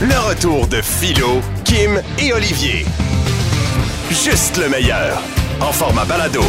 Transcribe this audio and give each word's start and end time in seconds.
Le 0.00 0.28
retour 0.28 0.66
de 0.66 0.80
Philo, 0.80 1.40
Kim 1.64 2.00
et 2.18 2.32
Olivier. 2.32 2.84
Juste 4.10 4.58
le 4.58 4.68
meilleur. 4.68 5.20
En 5.60 5.72
format 5.72 6.04
balado. 6.04 6.42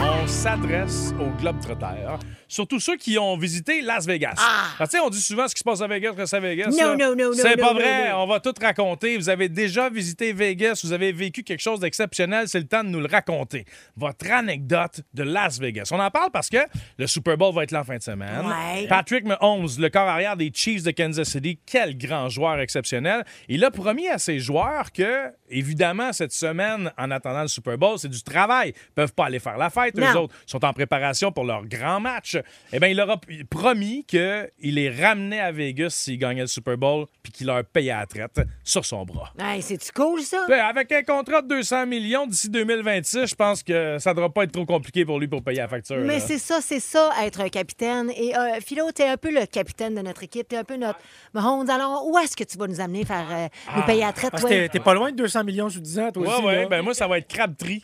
On 0.00 0.26
s'adresse 0.26 1.14
aux 1.20 1.30
Globetrotters, 1.40 2.18
surtout 2.52 2.78
ceux 2.80 2.96
qui 2.96 3.18
ont 3.18 3.36
visité 3.38 3.80
Las 3.80 4.06
Vegas. 4.06 4.34
Ah, 4.38 4.66
tu 4.80 4.86
sais, 4.90 5.00
on 5.00 5.08
dit 5.08 5.20
souvent 5.20 5.48
ce 5.48 5.54
qui 5.54 5.60
se 5.60 5.64
passe 5.64 5.80
à 5.80 5.86
Vegas 5.86 6.12
reste 6.12 6.34
à 6.34 6.40
Vegas. 6.40 6.68
Non, 6.70 6.96
non, 6.96 7.16
non, 7.16 7.30
non, 7.30 7.32
C'est 7.34 7.56
pas 7.56 7.72
vrai. 7.72 8.12
On 8.12 8.26
va 8.26 8.40
tout 8.40 8.52
raconter. 8.60 9.16
Vous 9.16 9.28
avez 9.30 9.48
déjà 9.48 9.88
visité 9.88 10.32
Vegas, 10.32 10.80
vous 10.84 10.92
avez 10.92 11.12
vécu 11.12 11.42
quelque 11.42 11.60
chose 11.60 11.80
d'exceptionnel. 11.80 12.48
C'est 12.48 12.60
le 12.60 12.66
temps 12.66 12.84
de 12.84 12.90
nous 12.90 13.00
le 13.00 13.06
raconter. 13.06 13.64
Votre 13.96 14.30
anecdote 14.30 15.00
de 15.14 15.22
Las 15.22 15.58
Vegas. 15.58 15.88
On 15.92 15.98
en 16.00 16.10
parle 16.10 16.30
parce 16.30 16.50
que 16.50 16.58
le 16.98 17.06
Super 17.06 17.38
Bowl 17.38 17.54
va 17.54 17.62
être 17.62 17.70
là 17.70 17.80
en 17.80 17.84
fin 17.84 17.96
de 17.96 18.02
semaine. 18.02 18.44
Ouais. 18.46 18.86
Patrick 18.86 19.24
Mahomes, 19.24 19.68
le 19.78 19.88
corps 19.88 20.08
arrière 20.08 20.36
des 20.36 20.50
Chiefs 20.54 20.82
de 20.82 20.90
Kansas 20.90 21.28
City, 21.30 21.58
quel 21.64 21.96
grand 21.96 22.28
joueur 22.28 22.60
exceptionnel. 22.60 23.24
Il 23.48 23.64
a 23.64 23.70
promis 23.70 24.08
à 24.08 24.18
ses 24.18 24.38
joueurs 24.38 24.92
que, 24.92 25.30
évidemment, 25.48 26.12
cette 26.12 26.32
semaine, 26.32 26.92
en 26.98 27.10
attendant 27.10 27.42
le 27.42 27.48
Super 27.48 27.78
Bowl, 27.78 27.98
c'est 27.98 28.08
du 28.10 28.22
travail. 28.22 28.72
Ils 28.76 28.92
peuvent 28.94 29.14
pas 29.14 29.26
aller 29.26 29.38
faire 29.38 29.56
la 29.56 29.70
fête, 29.70 29.96
eux 29.96 30.00
Non. 30.02 30.22
autres 30.24 30.34
sont 30.46 30.64
en 30.64 30.72
préparation 30.72 31.32
pour 31.32 31.44
leur 31.44 31.64
grand 31.64 32.00
match. 32.00 32.36
Eh 32.72 32.78
bien, 32.78 32.88
il 32.88 32.96
leur 32.96 33.10
a 33.10 33.20
promis 33.50 34.04
qu'il 34.04 34.48
les 34.62 34.90
ramenait 34.90 35.40
à 35.40 35.52
Vegas 35.52 35.90
s'ils 35.90 36.18
gagnaient 36.18 36.42
le 36.42 36.46
Super 36.46 36.76
Bowl 36.76 37.06
puis 37.22 37.32
qu'il 37.32 37.46
leur 37.46 37.64
payait 37.64 37.90
à 37.92 38.00
la 38.00 38.06
traite 38.06 38.40
sur 38.64 38.84
son 38.84 39.04
bras. 39.04 39.32
Hey, 39.38 39.62
c'est-tu 39.62 39.92
cool, 39.92 40.20
ça? 40.22 40.44
Ben, 40.48 40.60
avec 40.60 40.90
un 40.92 41.02
contrat 41.02 41.42
de 41.42 41.48
200 41.48 41.86
millions 41.86 42.26
d'ici 42.26 42.48
2026, 42.50 43.26
je 43.26 43.34
pense 43.34 43.62
que 43.62 43.98
ça 43.98 44.10
ne 44.10 44.14
devra 44.16 44.30
pas 44.32 44.44
être 44.44 44.52
trop 44.52 44.66
compliqué 44.66 45.04
pour 45.04 45.18
lui 45.20 45.28
pour 45.28 45.42
payer 45.42 45.58
la 45.58 45.68
facture. 45.68 45.96
Mais 45.98 46.18
là. 46.18 46.20
c'est 46.20 46.38
ça, 46.38 46.60
c'est 46.60 46.80
ça, 46.80 47.10
être 47.22 47.40
un 47.40 47.48
capitaine. 47.48 48.10
Et 48.16 48.36
euh, 48.36 48.60
Philo, 48.64 48.90
t'es 48.92 49.06
un 49.08 49.16
peu 49.16 49.30
le 49.32 49.46
capitaine 49.46 49.94
de 49.94 50.00
notre 50.02 50.22
équipe, 50.22 50.48
t'es 50.48 50.56
un 50.56 50.64
peu 50.64 50.76
notre 50.76 50.98
Mahomes. 51.34 51.68
Alors, 51.70 52.06
où 52.06 52.18
est-ce 52.18 52.36
que 52.36 52.44
tu 52.44 52.58
vas 52.58 52.66
nous 52.66 52.80
amener 52.80 53.04
faire 53.04 53.26
euh, 53.30 53.48
nous 53.76 53.82
payer 53.82 54.02
à 54.04 54.06
la 54.08 54.12
traite, 54.12 54.30
Parce 54.30 54.42
toi? 54.42 54.50
que 54.50 54.66
t'es- 54.66 54.80
pas 54.80 54.94
loin 54.94 55.10
de 55.12 55.16
200 55.16 55.44
millions 55.44 55.68
sur 55.68 55.80
10 55.80 55.98
ans, 56.00 56.10
toi 56.10 56.22
Ouais, 56.26 56.34
aussi. 56.34 56.44
ouais, 56.44 56.62
là. 56.62 56.68
ben 56.68 56.82
moi, 56.82 56.92
ça 56.94 57.06
va 57.06 57.18
être 57.18 57.28
Crabtree. 57.28 57.82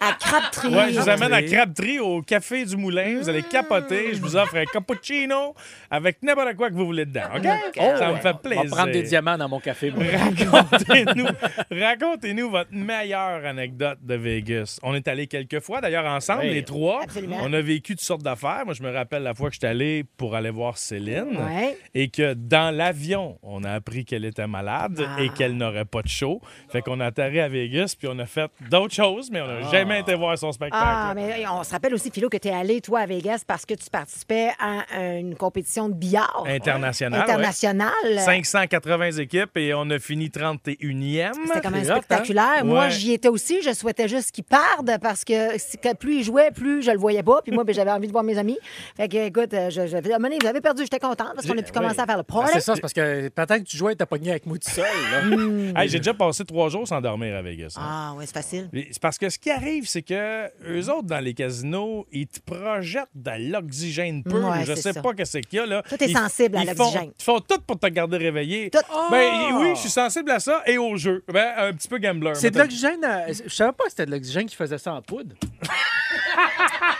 À 0.00 0.12
Crabtree. 0.18 0.74
Ouais, 0.74 0.92
je 0.92 1.00
vous 1.00 1.08
amène 1.08 1.32
à 1.32 1.42
Crabtree. 1.42 1.98
Au 2.00 2.22
Café 2.22 2.64
du 2.64 2.76
Moulin. 2.76 3.18
Vous 3.20 3.28
allez 3.28 3.42
capoter. 3.42 4.14
Je 4.14 4.20
vous 4.20 4.36
offre 4.36 4.56
un 4.56 4.64
cappuccino 4.64 5.54
avec 5.90 6.22
n'importe 6.22 6.56
quoi 6.56 6.70
que 6.70 6.74
vous 6.74 6.86
voulez 6.86 7.04
dedans. 7.06 7.22
OK? 7.36 7.42
ça 7.76 8.12
me 8.12 8.16
fait 8.16 8.30
On 8.32 8.36
plaisir. 8.38 8.64
va 8.64 8.70
prendre 8.76 8.92
des 8.92 9.02
diamants 9.02 9.38
dans 9.38 9.48
mon 9.48 9.60
café. 9.60 9.90
Racontez-nous, 9.90 11.26
racontez-nous 11.70 12.50
votre 12.50 12.72
meilleure 12.72 13.44
anecdote 13.44 13.98
de 14.02 14.14
Vegas. 14.14 14.78
On 14.82 14.94
est 14.94 15.06
allé 15.08 15.26
quelques 15.26 15.60
fois, 15.60 15.80
d'ailleurs, 15.80 16.06
ensemble, 16.06 16.42
Oui. 16.42 16.54
les 16.54 16.64
trois. 16.64 17.02
Absolument. 17.04 17.38
On 17.42 17.52
a 17.52 17.60
vécu 17.60 17.94
toutes 17.94 18.04
sortes 18.04 18.22
d'affaires. 18.22 18.62
Moi, 18.64 18.74
je 18.74 18.82
me 18.82 18.90
rappelle 18.92 19.22
la 19.22 19.34
fois 19.34 19.48
que 19.48 19.54
j'étais 19.54 19.66
allé 19.68 20.04
pour 20.16 20.34
aller 20.34 20.50
voir 20.50 20.78
Céline 20.78 21.36
Ouais. 21.36 21.76
et 21.94 22.08
que 22.08 22.34
dans 22.34 22.74
l'avion, 22.74 23.38
on 23.42 23.64
a 23.64 23.70
appris 23.72 24.04
qu'elle 24.04 24.24
était 24.24 24.46
malade 24.46 25.04
Ah. 25.06 25.22
et 25.22 25.28
qu'elle 25.30 25.56
n'aurait 25.56 25.84
pas 25.84 26.02
de 26.02 26.08
show. 26.08 26.40
Fait 26.70 26.82
qu'on 26.82 27.00
a 27.00 27.06
atterri 27.06 27.40
à 27.40 27.48
Vegas 27.48 27.94
puis 27.98 28.08
on 28.10 28.18
a 28.18 28.26
fait 28.26 28.50
d'autres 28.70 28.94
choses, 28.94 29.30
mais 29.30 29.40
on 29.40 29.46
n'a 29.46 29.62
jamais 29.70 29.81
été 29.90 30.14
voir 30.14 30.36
son 30.38 30.52
spectacle. 30.52 30.82
Ah, 30.86 31.12
mais 31.14 31.44
on 31.50 31.62
se 31.64 31.70
rappelle 31.72 31.94
aussi, 31.94 32.10
Philo, 32.10 32.28
que 32.28 32.36
tu 32.36 32.48
es 32.48 32.52
allé, 32.52 32.80
toi, 32.80 33.00
à 33.00 33.06
Vegas 33.06 33.42
parce 33.46 33.64
que 33.66 33.74
tu 33.74 33.88
participais 33.90 34.50
à 34.58 34.84
une 35.18 35.34
compétition 35.34 35.88
de 35.88 35.94
billard. 35.94 36.44
International, 36.46 37.20
ouais. 37.20 37.24
Internationale. 37.32 38.18
580 38.18 39.12
équipes 39.18 39.56
et 39.56 39.74
on 39.74 39.88
a 39.90 39.98
fini 39.98 40.28
31e. 40.28 41.32
C'était 41.46 41.60
quand 41.60 41.70
même 41.70 41.80
hein? 41.90 41.96
spectaculaire. 41.96 42.64
Moi, 42.64 42.84
Ouais. 42.84 42.90
j'y 42.90 43.12
étais 43.12 43.28
aussi. 43.28 43.62
Je 43.62 43.72
souhaitais 43.72 44.08
juste 44.08 44.30
qu'il 44.32 44.44
perde 44.44 44.98
parce 45.00 45.24
que 45.24 45.92
plus 45.94 46.16
il 46.18 46.24
jouait, 46.24 46.50
plus 46.50 46.82
je 46.82 46.90
le 46.90 46.98
voyais 46.98 47.22
pas. 47.22 47.40
Puis 47.42 47.52
moi, 47.52 47.64
ben, 47.64 47.74
j'avais 47.74 47.90
envie 47.90 48.06
de 48.06 48.12
voir 48.12 48.24
mes 48.24 48.38
amis. 48.38 48.58
Fait 48.96 49.08
que, 49.08 49.26
écoute, 49.26 49.52
euh, 49.54 49.70
je, 49.70 49.86
je, 49.86 49.96
vous 49.96 50.46
avez 50.48 50.60
perdu. 50.60 50.82
J'étais 50.82 50.98
contente 50.98 51.32
parce 51.34 51.46
qu'on 51.46 51.56
a 51.58 51.62
pu 51.62 51.72
commencer 51.72 52.00
à 52.00 52.06
faire 52.06 52.16
le 52.16 52.22
Ben, 52.22 52.34
party. 52.34 52.50
c'est 52.54 52.60
ça, 52.60 52.74
c'est 52.74 52.80
parce 52.80 52.92
que 52.92 53.28
peut-être 53.28 53.58
que 53.64 53.68
tu 53.68 53.76
jouais 53.76 53.92
et 53.92 53.96
t'as 53.96 54.06
pogné 54.06 54.30
avec 54.30 54.46
moi 54.46 54.56
tout 54.58 54.70
seul. 54.70 54.84
là. 54.84 55.82
Hey, 55.82 55.88
J'ai 55.88 55.98
déjà 55.98 56.14
passé 56.14 56.44
trois 56.44 56.68
jours 56.68 56.86
sans 56.86 57.00
dormir 57.00 57.36
à 57.36 57.42
Vegas. 57.42 57.74
hein. 57.76 57.82
Ah, 57.84 58.12
oui, 58.16 58.24
c'est 58.26 58.34
facile. 58.34 58.68
C'est 58.72 59.00
parce 59.00 59.18
que 59.18 59.28
ce 59.28 59.38
qui 59.38 59.50
arrive, 59.50 59.61
c'est 59.84 60.02
que 60.02 60.48
eux 60.68 60.90
autres, 60.90 61.06
dans 61.06 61.20
les 61.22 61.34
casinos, 61.34 62.06
ils 62.12 62.26
te 62.26 62.40
projettent 62.40 63.08
de 63.14 63.50
l'oxygène 63.52 64.22
pur. 64.22 64.34
Ouais, 64.48 64.64
je 64.64 64.74
c'est 64.74 64.82
sais 64.82 64.92
ça. 64.92 65.02
pas 65.02 65.14
qu'est-ce 65.14 65.38
qu'il 65.38 65.58
y 65.58 65.62
a. 65.62 65.66
Là. 65.66 65.82
Tout 65.88 66.02
est 66.02 66.08
Ils- 66.08 66.16
sensible 66.16 66.56
à 66.56 66.64
l'oxygène. 66.64 67.12
Ils 67.18 67.22
font 67.24 67.40
tout 67.40 67.58
pour 67.66 67.78
te 67.78 67.86
garder 67.88 68.16
réveillé. 68.16 68.70
Tout. 68.70 68.78
Ben, 69.10 69.54
oui, 69.60 69.70
je 69.74 69.80
suis 69.80 69.90
sensible 69.90 70.30
à 70.30 70.40
ça 70.40 70.62
et 70.66 70.78
au 70.78 70.96
jeu. 70.96 71.24
Ben, 71.32 71.52
un 71.56 71.72
petit 71.72 71.88
peu 71.88 71.98
gambler. 71.98 72.34
C'est 72.34 72.50
de 72.50 72.58
l'oxygène. 72.58 73.04
euh, 73.04 73.32
Je 73.46 73.54
savais 73.54 73.72
pas 73.72 73.84
que 73.84 73.90
c'était 73.90 74.06
de 74.06 74.10
l'oxygène 74.10 74.46
qui 74.46 74.56
faisait 74.56 74.78
ça 74.78 74.94
en 74.94 75.02
poudre. 75.02 75.34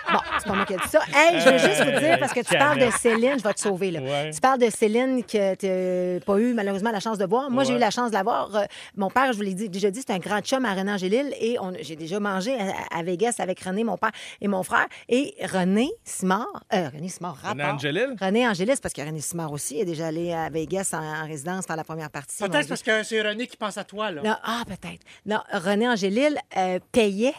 C'est 0.43 0.49
pas 0.49 0.55
moi 0.57 0.65
qui 0.67 0.73
ai 0.73 0.77
dit 0.77 0.89
ça. 0.89 1.01
Hey, 1.15 1.41
je 1.41 1.49
veux 1.49 1.59
juste 1.59 1.85
vous 1.85 2.01
dire, 2.01 2.19
parce 2.19 2.33
que 2.33 2.41
tu 2.41 2.57
parles 2.59 2.79
de 2.81 2.91
Céline, 2.91 3.39
je 3.39 3.43
vais 3.45 3.55
te 3.55 3.61
sauver. 3.61 3.91
Là. 3.93 4.01
Ouais. 4.01 4.31
Tu 4.33 4.41
parles 4.41 4.59
de 4.59 4.71
Céline 4.71 5.23
que 5.25 5.55
tu 5.55 5.67
n'as 5.67 6.21
pas 6.25 6.39
eu 6.39 6.53
malheureusement 6.55 6.91
la 6.91 7.01
chance 7.01 7.19
de 7.19 7.25
voir. 7.27 7.51
Moi, 7.51 7.65
j'ai 7.65 7.75
eu 7.75 7.79
la 7.79 7.91
chance 7.91 8.11
de 8.11 8.17
la 8.17 8.23
voir. 8.23 8.55
Euh, 8.57 8.65
mon 8.97 9.09
père, 9.11 9.33
je 9.33 9.37
vous 9.37 9.43
l'ai 9.43 9.55
dit- 9.55 9.69
déjà 9.69 9.91
dit, 9.91 10.01
c'est 10.07 10.13
un 10.13 10.19
grand 10.19 10.41
chum 10.41 10.65
à 10.65 10.75
René 10.75 10.93
Angélil 10.93 11.33
et 11.41 11.59
on- 11.61 11.73
j'ai 11.81 11.97
déjà 11.97 12.19
mangé 12.21 12.57
à, 12.59 12.99
à 12.99 13.03
Vegas 13.03 13.37
avec 13.39 13.61
René, 13.61 13.85
mon 13.85 13.97
père 13.97 14.11
et 14.41 14.49
mon 14.49 14.63
frère. 14.63 14.87
Et 15.09 15.35
René 15.43 15.91
Simard, 16.05 16.47
euh, 16.75 16.89
René 16.93 17.09
Simard, 17.09 17.37
René 17.43 17.63
rapport. 17.63 17.77
Angélil? 17.77 18.17
René 18.21 18.49
Angélis, 18.49 18.77
parce 18.83 18.95
que 18.95 19.03
René 19.03 19.21
Simard 19.21 19.53
aussi 19.53 19.79
est 19.81 19.85
déjà 19.85 20.09
allé 20.09 20.33
à 20.33 20.49
Vegas 20.51 20.91
en, 20.93 20.99
en 21.23 21.27
résidence 21.27 21.67
faire 21.67 21.77
la 21.77 21.85
première 21.85 22.11
partie. 22.11 22.43
Peut-être 22.43 22.69
parce 22.69 22.83
que 22.83 23.03
c'est 23.05 23.23
René 23.23 23.47
qui 23.47 23.57
pense 23.57 23.79
à 23.79 23.85
toi. 23.85 24.11
Là. 24.11 24.23
non, 24.23 24.35
ah, 24.43 24.63
peut-être. 24.67 25.03
Non, 25.27 25.39
René 25.53 25.89
Angélil 25.89 26.37
euh, 26.57 26.79
payait 26.91 27.35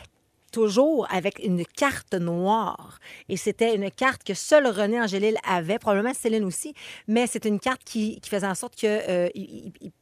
toujours 0.54 1.08
avec 1.12 1.40
une 1.44 1.66
carte 1.66 2.14
noire. 2.14 3.00
Et 3.28 3.36
c'était 3.36 3.76
une 3.76 3.92
carte 3.92 4.24
que 4.24 4.34
seul 4.34 4.68
René 4.68 5.02
Angélil 5.02 5.36
avait, 5.46 5.80
probablement 5.80 6.14
Céline 6.14 6.46
aussi, 6.46 6.74
mais 7.08 7.28
c'est 7.28 7.46
une 7.46 7.60
carte 7.60 7.84
qui, 7.84 8.22
qui 8.22 8.30
faisait 8.30 8.48
en 8.48 8.56
sorte 8.56 8.80
que 8.80 8.86
euh, 8.88 9.30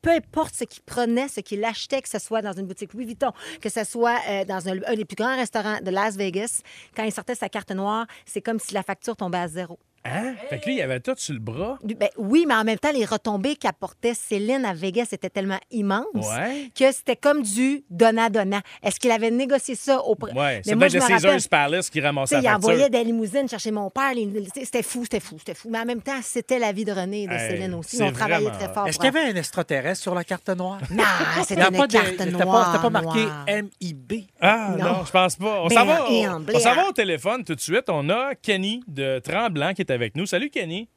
peu 0.02 0.12
importe 0.12 0.54
ce 0.54 0.66
qu'il 0.66 0.84
prenait, 0.84 1.30
ce 1.30 1.40
qu'il 1.40 1.64
achetait, 1.64 2.02
que 2.02 2.10
ce 2.10 2.20
soit 2.20 2.42
dans 2.42 2.54
une 2.54 2.68
boutique 2.68 2.94
Louis 2.94 3.06
Vuitton, 3.06 3.32
que 3.62 3.70
ce 3.70 3.84
soit 3.86 4.20
euh, 4.30 4.46
dans 4.46 4.68
un, 4.68 4.78
un 4.86 4.96
des 4.96 5.06
plus 5.06 5.16
grands 5.16 5.36
restaurants 5.36 5.80
de 5.82 5.90
Las 5.90 6.18
Vegas, 6.18 6.62
quand 6.96 7.04
il 7.04 7.12
sortait 7.12 7.36
sa 7.36 7.50
carte 7.50 7.72
noire, 7.72 8.06
c'est 8.26 8.42
comme 8.42 8.60
si 8.60 8.74
la 8.74 8.84
facture 8.84 9.16
tombait 9.16 9.40
à 9.40 9.48
zéro. 9.48 9.80
Hein? 10.04 10.34
Fait 10.50 10.60
que 10.60 10.66
lui, 10.66 10.78
il 10.78 10.82
avait 10.82 11.00
tout 11.00 11.14
sur 11.18 11.34
le 11.34 11.40
bras. 11.40 11.78
Ben, 11.84 12.10
oui, 12.18 12.46
mais 12.48 12.56
en 12.56 12.64
même 12.64 12.80
temps, 12.80 12.92
les 12.92 13.06
retombées 13.06 13.56
qu'apportait 13.56 14.14
Céline 14.16 14.66
à 14.66 14.74
Vegas 14.74 15.08
étaient 15.12 15.30
tellement 15.30 15.60
immenses 15.70 16.06
Ouais. 16.16 16.72
que 16.76 16.92
c'était 16.92 17.16
comme 17.16 17.44
du 17.44 17.84
donnant-donnant. 17.90 18.62
Est-ce 18.82 19.00
qu'il 19.00 19.12
avait 19.12 19.30
négocié 19.32 19.76
ça 19.76 20.00
au 20.04 20.16
prix? 20.16 20.34
Ouais, 20.34 20.62
c'est 20.66 20.76
peut-être 20.76 20.94
le 20.94 21.00
Caesars 21.08 21.50
Palace 21.50 21.90
qui 21.90 22.02
ramassait 22.02 22.36
Il 22.40 22.44
la 22.44 22.52
facture. 22.54 22.70
envoyait 22.70 22.90
des 22.90 23.04
limousines 23.04 23.48
chercher 23.48 23.72
mon 23.72 23.90
père. 23.90 24.14
les- 24.16 24.28
C'était 24.64 24.82
fou, 24.84 25.04
c'était 25.04 25.20
fou, 25.20 25.36
c'était 25.38 25.54
fou. 25.54 25.70
Mais 25.72 25.80
en 25.80 25.86
même 25.86 26.02
temps, 26.02 26.20
c'était 26.24 26.58
la 26.60 26.72
vie 26.72 26.84
de 26.86 26.92
René 26.92 27.24
et 27.24 27.28
de 27.28 27.34
Hey, 27.34 27.52
Céline 27.52 27.74
aussi. 27.76 28.02
On 28.02 28.12
travaillait 28.12 28.46
vraiment 28.50 28.58
très 28.66 28.74
fort. 28.74 28.88
Est-ce 28.88 28.98
qu'il 28.98 29.06
y 29.06 29.18
avait 29.18 29.32
un 29.32 29.36
extraterrestre 29.36 30.02
sur 30.02 30.16
la 30.16 30.24
carte 30.24 30.50
noire? 30.50 30.80
Non, 30.90 31.04
Il 31.38 31.46
c'était 31.46 31.62
une 31.62 31.78
pas 31.78 31.88
de- 31.88 31.92
carte 31.94 32.16
pas- 32.18 32.26
noire. 32.26 32.72
C'était 32.72 32.82
pas 32.82 32.90
marqué. 32.90 33.26
MIB. 33.48 34.26
Ah 34.42 34.76
non, 34.78 34.84
Non. 34.86 35.06
je 35.06 35.12
pense 35.12 35.36
pas. 35.36 35.62
On 35.64 35.68
Ben, 35.68 35.76
s'en 35.78 35.86
va, 35.86 36.06
on, 36.10 36.46
on 36.56 36.60
s'en 36.60 36.74
va 36.76 36.88
au 36.90 36.92
téléphone 36.92 37.44
tout 37.44 37.56
de 37.56 37.60
suite. 37.62 37.86
On 37.90 38.10
a 38.10 38.36
Kenny 38.36 38.84
de 38.88 39.20
Tremblant 39.20 39.74
qui 39.74 39.82
est 39.84 39.91
avec 39.92 40.16
nous. 40.16 40.26
Salut 40.26 40.50
Kenny. 40.50 40.88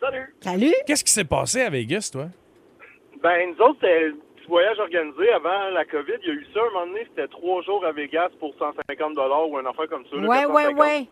Salut. 0.00 0.34
Salut. 0.40 0.74
Qu'est-ce 0.86 1.04
qui 1.04 1.12
s'est 1.12 1.24
passé 1.24 1.60
à 1.62 1.70
Vegas, 1.70 2.10
toi? 2.12 2.26
Ben, 3.22 3.50
nous 3.50 3.64
autres, 3.64 3.78
c'était 3.80 4.06
un 4.06 4.12
petit 4.36 4.48
voyage 4.48 4.78
organisé 4.80 5.30
avant 5.32 5.70
la 5.70 5.84
COVID. 5.84 6.14
Il 6.22 6.28
y 6.28 6.30
a 6.30 6.34
eu 6.34 6.46
ça 6.52 6.60
un 6.60 6.72
moment 6.72 6.86
donné, 6.88 7.06
c'était 7.08 7.28
trois 7.28 7.62
jours 7.62 7.84
à 7.86 7.92
Vegas 7.92 8.30
pour 8.40 8.52
150 8.58 9.16
ou 9.48 9.58
un 9.58 9.66
affaire 9.66 9.88
comme 9.88 10.04
ça. 10.10 10.16
là, 10.16 10.22
Ouais, 10.22 10.44
ouais, 10.46 10.74
450. 10.74 10.78
ouais. 10.80 11.06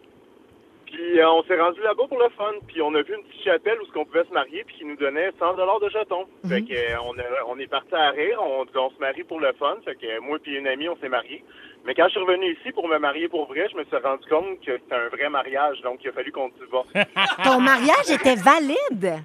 Puis 0.92 1.20
euh, 1.20 1.30
on 1.30 1.42
s'est 1.44 1.60
rendu 1.60 1.80
là-bas 1.82 2.04
pour 2.08 2.18
le 2.18 2.28
fun. 2.30 2.52
Puis 2.66 2.82
on 2.82 2.94
a 2.94 3.02
vu 3.02 3.14
une 3.14 3.22
petite 3.24 3.44
chapelle 3.44 3.78
où 3.80 3.86
ce 3.86 3.92
qu'on 3.92 4.04
pouvait 4.04 4.24
se 4.24 4.32
marier 4.32 4.64
puis 4.64 4.76
qui 4.76 4.84
nous 4.84 4.96
donnait 4.96 5.30
100 5.38 5.54
de 5.54 5.88
jetons. 5.88 6.26
Fait 6.48 6.62
que 6.62 6.72
euh, 6.74 6.96
on, 7.04 7.16
a- 7.18 7.44
on 7.48 7.58
est 7.58 7.66
parti 7.66 7.94
à 7.94 8.10
rire. 8.10 8.38
On, 8.42 8.64
on 8.74 8.90
se 8.90 8.98
marie 8.98 9.24
pour 9.24 9.40
le 9.40 9.52
fun. 9.54 9.76
Fait 9.84 9.94
que 9.94 10.06
euh, 10.06 10.20
moi 10.20 10.38
puis 10.42 10.56
une 10.56 10.66
amie, 10.66 10.88
on 10.88 10.96
s'est 10.96 11.08
mariés. 11.08 11.44
Mais 11.86 11.94
quand 11.94 12.04
je 12.06 12.10
suis 12.10 12.20
revenu 12.20 12.52
ici 12.52 12.72
pour 12.72 12.86
me 12.88 12.98
marier 12.98 13.28
pour 13.28 13.46
vrai, 13.46 13.66
je 13.72 13.76
me 13.76 13.84
suis 13.84 13.96
rendu 13.96 14.28
compte 14.28 14.60
que 14.64 14.72
c'était 14.78 14.94
un 14.94 15.08
vrai 15.08 15.28
mariage. 15.30 15.80
Donc 15.82 16.00
il 16.04 16.08
a 16.08 16.12
fallu 16.12 16.32
qu'on 16.32 16.48
divorce. 16.60 16.88
Ton 17.44 17.60
mariage 17.60 18.10
était 18.10 18.36
valide? 18.36 19.22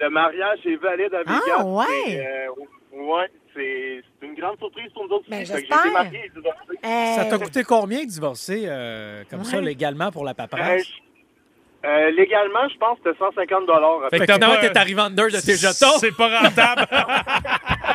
Le 0.00 0.08
mariage 0.08 0.60
est 0.64 0.76
valide 0.76 1.12
à 1.14 1.18
Vegas. 1.20 1.40
Ah, 1.58 1.64
ouais. 1.64 1.86
Euh, 2.16 2.98
ouais, 3.02 3.26
c'est 3.54 4.00
c'est 4.02 4.06
une 4.06 4.09
grande 4.40 4.58
surprise 4.58 4.90
pour 4.92 5.06
nous 5.06 5.14
autres. 5.16 5.24
Ben, 5.28 5.42
aussi. 5.42 5.52
Fait 5.52 5.62
que 5.62 5.66
j'espère. 5.68 5.78
J'ai 5.82 5.88
été 5.88 5.92
marié 6.02 6.20
et 6.26 6.28
divorcé. 6.30 6.60
Euh, 6.84 7.14
Ça 7.16 7.24
t'a 7.26 7.38
coûté 7.38 7.64
combien 7.64 8.00
de 8.04 8.08
divorcer 8.10 8.64
euh, 8.66 9.22
comme 9.30 9.44
ça 9.44 9.60
légalement 9.60 10.10
pour 10.10 10.24
la 10.24 10.32
Euh, 10.32 10.34
paperasse? 10.34 10.82
je- 10.84 10.92
Euh, 11.82 12.10
légalement, 12.10 12.68
je 12.70 12.76
pense 12.76 12.98
que 12.98 13.10
c'était 13.10 13.18
150 13.18 13.64
Fait 13.66 14.10
que 14.10 14.10
Fait 14.10 14.18
que 14.20 14.24
t'as 14.26 14.34
finalement, 14.34 14.54
pas- 14.56 14.68
t'es 14.68 14.76
arrivé 14.78 15.00
en 15.00 15.08
deux 15.08 15.30
de 15.30 15.40
tes 15.40 15.54
jetons. 15.56 15.96
C'est 15.98 16.14
pas 16.14 16.40
rentable. 16.40 16.86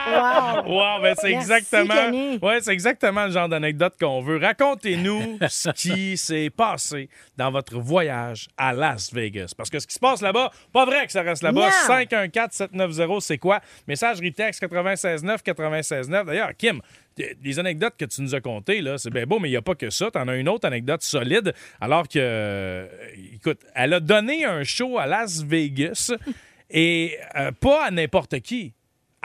Wow. 0.07 0.63
Wow, 0.67 1.01
ben 1.01 1.15
c'est 1.19 1.31
exactement. 1.31 2.37
Ouais, 2.41 2.59
c'est 2.61 2.71
exactement 2.71 3.25
le 3.25 3.31
genre 3.31 3.49
d'anecdote 3.49 3.95
qu'on 3.99 4.21
veut. 4.21 4.37
Racontez-nous 4.37 5.39
ce 5.49 5.69
qui 5.69 6.17
s'est 6.17 6.49
passé 6.49 7.09
dans 7.37 7.51
votre 7.51 7.79
voyage 7.79 8.47
à 8.57 8.73
Las 8.73 9.13
Vegas. 9.13 9.53
Parce 9.57 9.69
que 9.69 9.79
ce 9.79 9.87
qui 9.87 9.93
se 9.93 9.99
passe 9.99 10.21
là-bas, 10.21 10.51
pas 10.71 10.85
vrai 10.85 11.05
que 11.05 11.11
ça 11.11 11.21
reste 11.21 11.43
là-bas. 11.43 11.69
Non. 11.69 11.95
514-790, 11.95 13.19
c'est 13.21 13.37
quoi? 13.37 13.61
Messagerie 13.87 14.33
texte 14.33 14.61
969 14.61 15.41
969. 15.45 16.25
D'ailleurs, 16.27 16.51
Kim, 16.57 16.81
les 17.17 17.59
anecdotes 17.59 17.95
que 17.97 18.05
tu 18.05 18.21
nous 18.21 18.35
as 18.35 18.41
contées, 18.41 18.81
là, 18.81 18.97
c'est 18.97 19.09
bien 19.09 19.25
beau, 19.25 19.39
mais 19.39 19.47
il 19.47 19.51
n'y 19.51 19.57
a 19.57 19.61
pas 19.61 19.75
que 19.75 19.89
ça. 19.89 20.11
Tu 20.11 20.17
en 20.17 20.27
as 20.27 20.35
une 20.35 20.49
autre 20.49 20.67
anecdote 20.67 21.01
solide. 21.01 21.53
Alors 21.79 22.07
que, 22.07 22.19
euh, 22.19 22.87
écoute, 23.33 23.61
elle 23.73 23.93
a 23.93 23.99
donné 23.99 24.45
un 24.45 24.63
show 24.63 24.97
à 24.97 25.05
Las 25.05 25.43
Vegas 25.43 26.13
et 26.69 27.17
euh, 27.35 27.51
pas 27.51 27.85
à 27.85 27.91
n'importe 27.91 28.39
qui, 28.41 28.73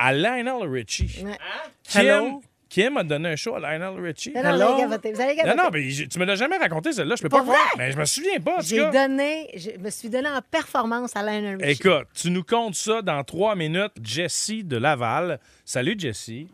à 0.00 0.12
Lionel 0.12 0.69
Richie. 0.69 1.23
Ouais. 1.25 1.37
Kim, 1.82 2.00
Hello? 2.00 2.43
Kim 2.69 2.97
a 2.99 3.02
donné 3.02 3.31
un 3.31 3.37
show 3.37 3.55
à 3.56 3.58
Lionel 3.61 4.00
Richie. 4.00 4.32
Non, 4.32 4.43
non, 4.43 4.50
vous 4.56 4.62
allez 4.62 4.81
gavoter, 4.82 5.12
vous 5.12 5.20
allez 5.20 5.35
Non, 5.37 5.43
gavoter. 5.44 5.62
non, 5.62 5.70
mais 5.73 5.91
je- 5.91 6.05
tu 6.05 6.19
me 6.20 6.25
l'as 6.25 6.37
jamais 6.37 6.56
raconté, 6.56 6.93
celle-là. 6.93 7.17
Je 7.17 7.23
peux 7.23 7.29
Pas 7.29 7.38
pas 7.38 7.44
vrai? 7.44 7.55
croire. 7.56 7.75
Mais 7.79 7.91
je 7.93 7.99
me 7.99 8.05
souviens 8.05 8.38
pas, 8.41 8.52
en 8.52 8.56
tout 8.58 8.62
J'ai 8.67 8.76
cas. 8.79 8.91
donné, 9.08 9.50
je 9.56 9.70
me 9.79 9.91
suis 9.91 10.08
donné 10.08 10.29
en 10.29 10.41
performance 10.41 11.17
à 11.17 11.23
Lionel 11.23 11.56
Richie. 11.61 11.81
Écoute, 11.82 12.06
tu 12.14 12.31
nous 12.31 12.44
comptes 12.44 12.75
ça 12.76 13.02
dans 13.02 13.23
trois 13.25 13.56
minutes. 13.56 13.93
Jessie 14.02 14.62
de 14.62 14.76
Laval. 14.76 15.41
Salut, 15.64 15.97
Jessie. 15.99 16.49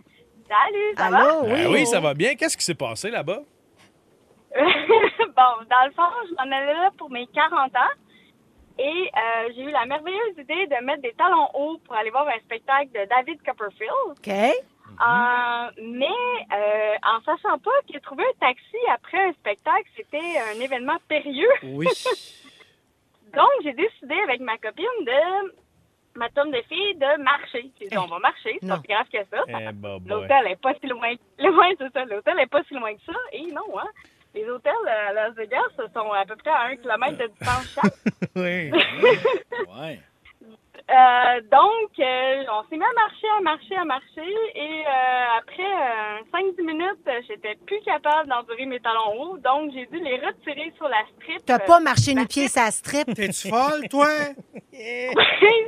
Salut, 0.49 0.95
ça 0.97 1.11
va? 1.11 1.19
Allô, 1.19 1.41
oui. 1.45 1.61
Ah 1.67 1.71
oui, 1.71 1.87
ça 1.87 2.01
va 2.01 2.15
bien. 2.15 2.35
Qu'est-ce 2.35 2.57
qui 2.57 2.65
s'est 2.65 2.75
passé 2.75 3.11
là-bas? 3.11 3.43
bon, 4.57 4.63
dans 5.69 5.85
le 5.87 5.93
fond, 5.95 6.03
je 6.29 6.35
m'en 6.35 6.57
allais 6.57 6.73
là 6.73 6.91
pour 6.97 7.11
mes 7.11 7.27
40 7.35 7.75
ans. 7.75 7.95
Et 8.79 9.11
euh, 9.17 9.49
j'ai 9.55 9.63
eu 9.63 9.71
la 9.71 9.87
merveilleuse 9.87 10.37
idée 10.39 10.67
de 10.67 10.85
mettre 10.85 11.03
des 11.03 11.13
talons 11.15 11.49
hauts 11.55 11.79
pour 11.85 11.95
aller 11.95 12.11
voir 12.11 12.29
un 12.29 12.39
spectacle 12.41 12.91
de 12.93 13.09
David 13.09 13.43
Copperfield. 13.43 13.91
OK. 14.11 14.29
Euh, 14.29 15.71
mais 15.83 16.07
euh, 16.07 16.95
en 17.03 17.21
sachant 17.25 17.59
pas 17.59 17.71
que 17.93 17.99
trouver 18.01 18.25
un 18.25 18.39
taxi 18.47 18.77
après 18.93 19.19
un 19.29 19.33
spectacle, 19.33 19.89
c'était 19.97 20.39
un 20.55 20.61
événement 20.61 20.97
périlleux. 21.09 21.49
Oui. 21.65 21.87
Donc, 23.35 23.49
j'ai 23.63 23.73
décidé 23.73 24.15
avec 24.25 24.41
ma 24.41 24.57
copine 24.59 24.85
de 25.05 25.55
ma 26.17 26.31
tombe 26.31 26.51
de 26.53 26.63
fille 26.63 26.95
de 26.95 27.23
marcher. 27.23 27.71
J'ai 27.81 27.89
dit, 27.89 27.99
on 27.99 28.07
va 28.07 28.19
marcher, 28.19 28.57
c'est 28.61 28.67
Non. 28.67 28.77
pas 28.77 28.81
plus 28.81 28.89
grave 28.95 29.07
que 29.13 29.31
ça. 29.31 29.43
Eh, 29.49 29.73
bah. 29.73 29.99
L'hôtel 30.07 30.47
est 30.47 30.61
pas 30.61 30.73
si 30.81 30.87
loin. 30.87 31.13
Loin, 31.39 31.71
c'est 31.79 31.93
ça. 31.93 32.05
L'hôtel 32.07 32.39
est 32.41 32.47
pas 32.47 32.63
si 32.65 32.75
loin 32.75 32.95
que 32.95 33.03
ça. 33.05 33.13
Et 33.33 33.47
non, 33.53 33.79
hein. 33.79 33.89
Les 34.37 34.45
hôtels 34.51 34.73
à 34.87 35.13
Las 35.15 35.35
Vegas 35.35 35.63
sont 35.95 36.13
à 36.13 36.27
peu 36.27 36.37
près 36.37 36.51
à 36.51 36.65
un 36.67 36.77
kilomètre 36.77 37.17
de 37.17 37.27
distance 37.29 37.75
chaque. 37.75 37.95
Oui. 38.37 38.71
Ouais. 39.81 39.99
Euh, 40.89 41.41
donc, 41.51 41.91
euh, 41.99 42.45
on 42.53 42.63
s'est 42.71 42.77
mis 42.77 42.85
à 42.85 42.95
marcher, 42.95 43.27
à 43.37 43.41
marcher, 43.43 43.75
à 43.77 43.85
marcher. 43.85 44.33
Et 44.55 44.85
euh, 44.87 45.39
après 45.39 45.73
5-10 46.33 46.65
minutes, 46.65 47.03
euh, 47.09 47.21
j'étais 47.29 47.57
plus 47.67 47.81
capable 47.85 48.29
d'endurer 48.29 48.67
mes 48.67 48.79
talons 48.79 49.21
hauts. 49.21 49.37
Donc, 49.39 49.73
j'ai 49.75 49.87
dû 49.87 49.99
les 49.99 50.15
retirer 50.25 50.73
sur 50.77 50.87
la 50.89 51.03
strip. 51.17 51.45
T'as 51.45 51.59
pas 51.59 51.81
marché 51.81 52.15
la 52.15 52.21
nu 52.21 52.27
pied 52.29 52.47
sa 52.47 52.71
strip? 52.71 53.13
T'es-tu 53.15 53.49
folle, 53.49 53.89
toi? 53.91 54.07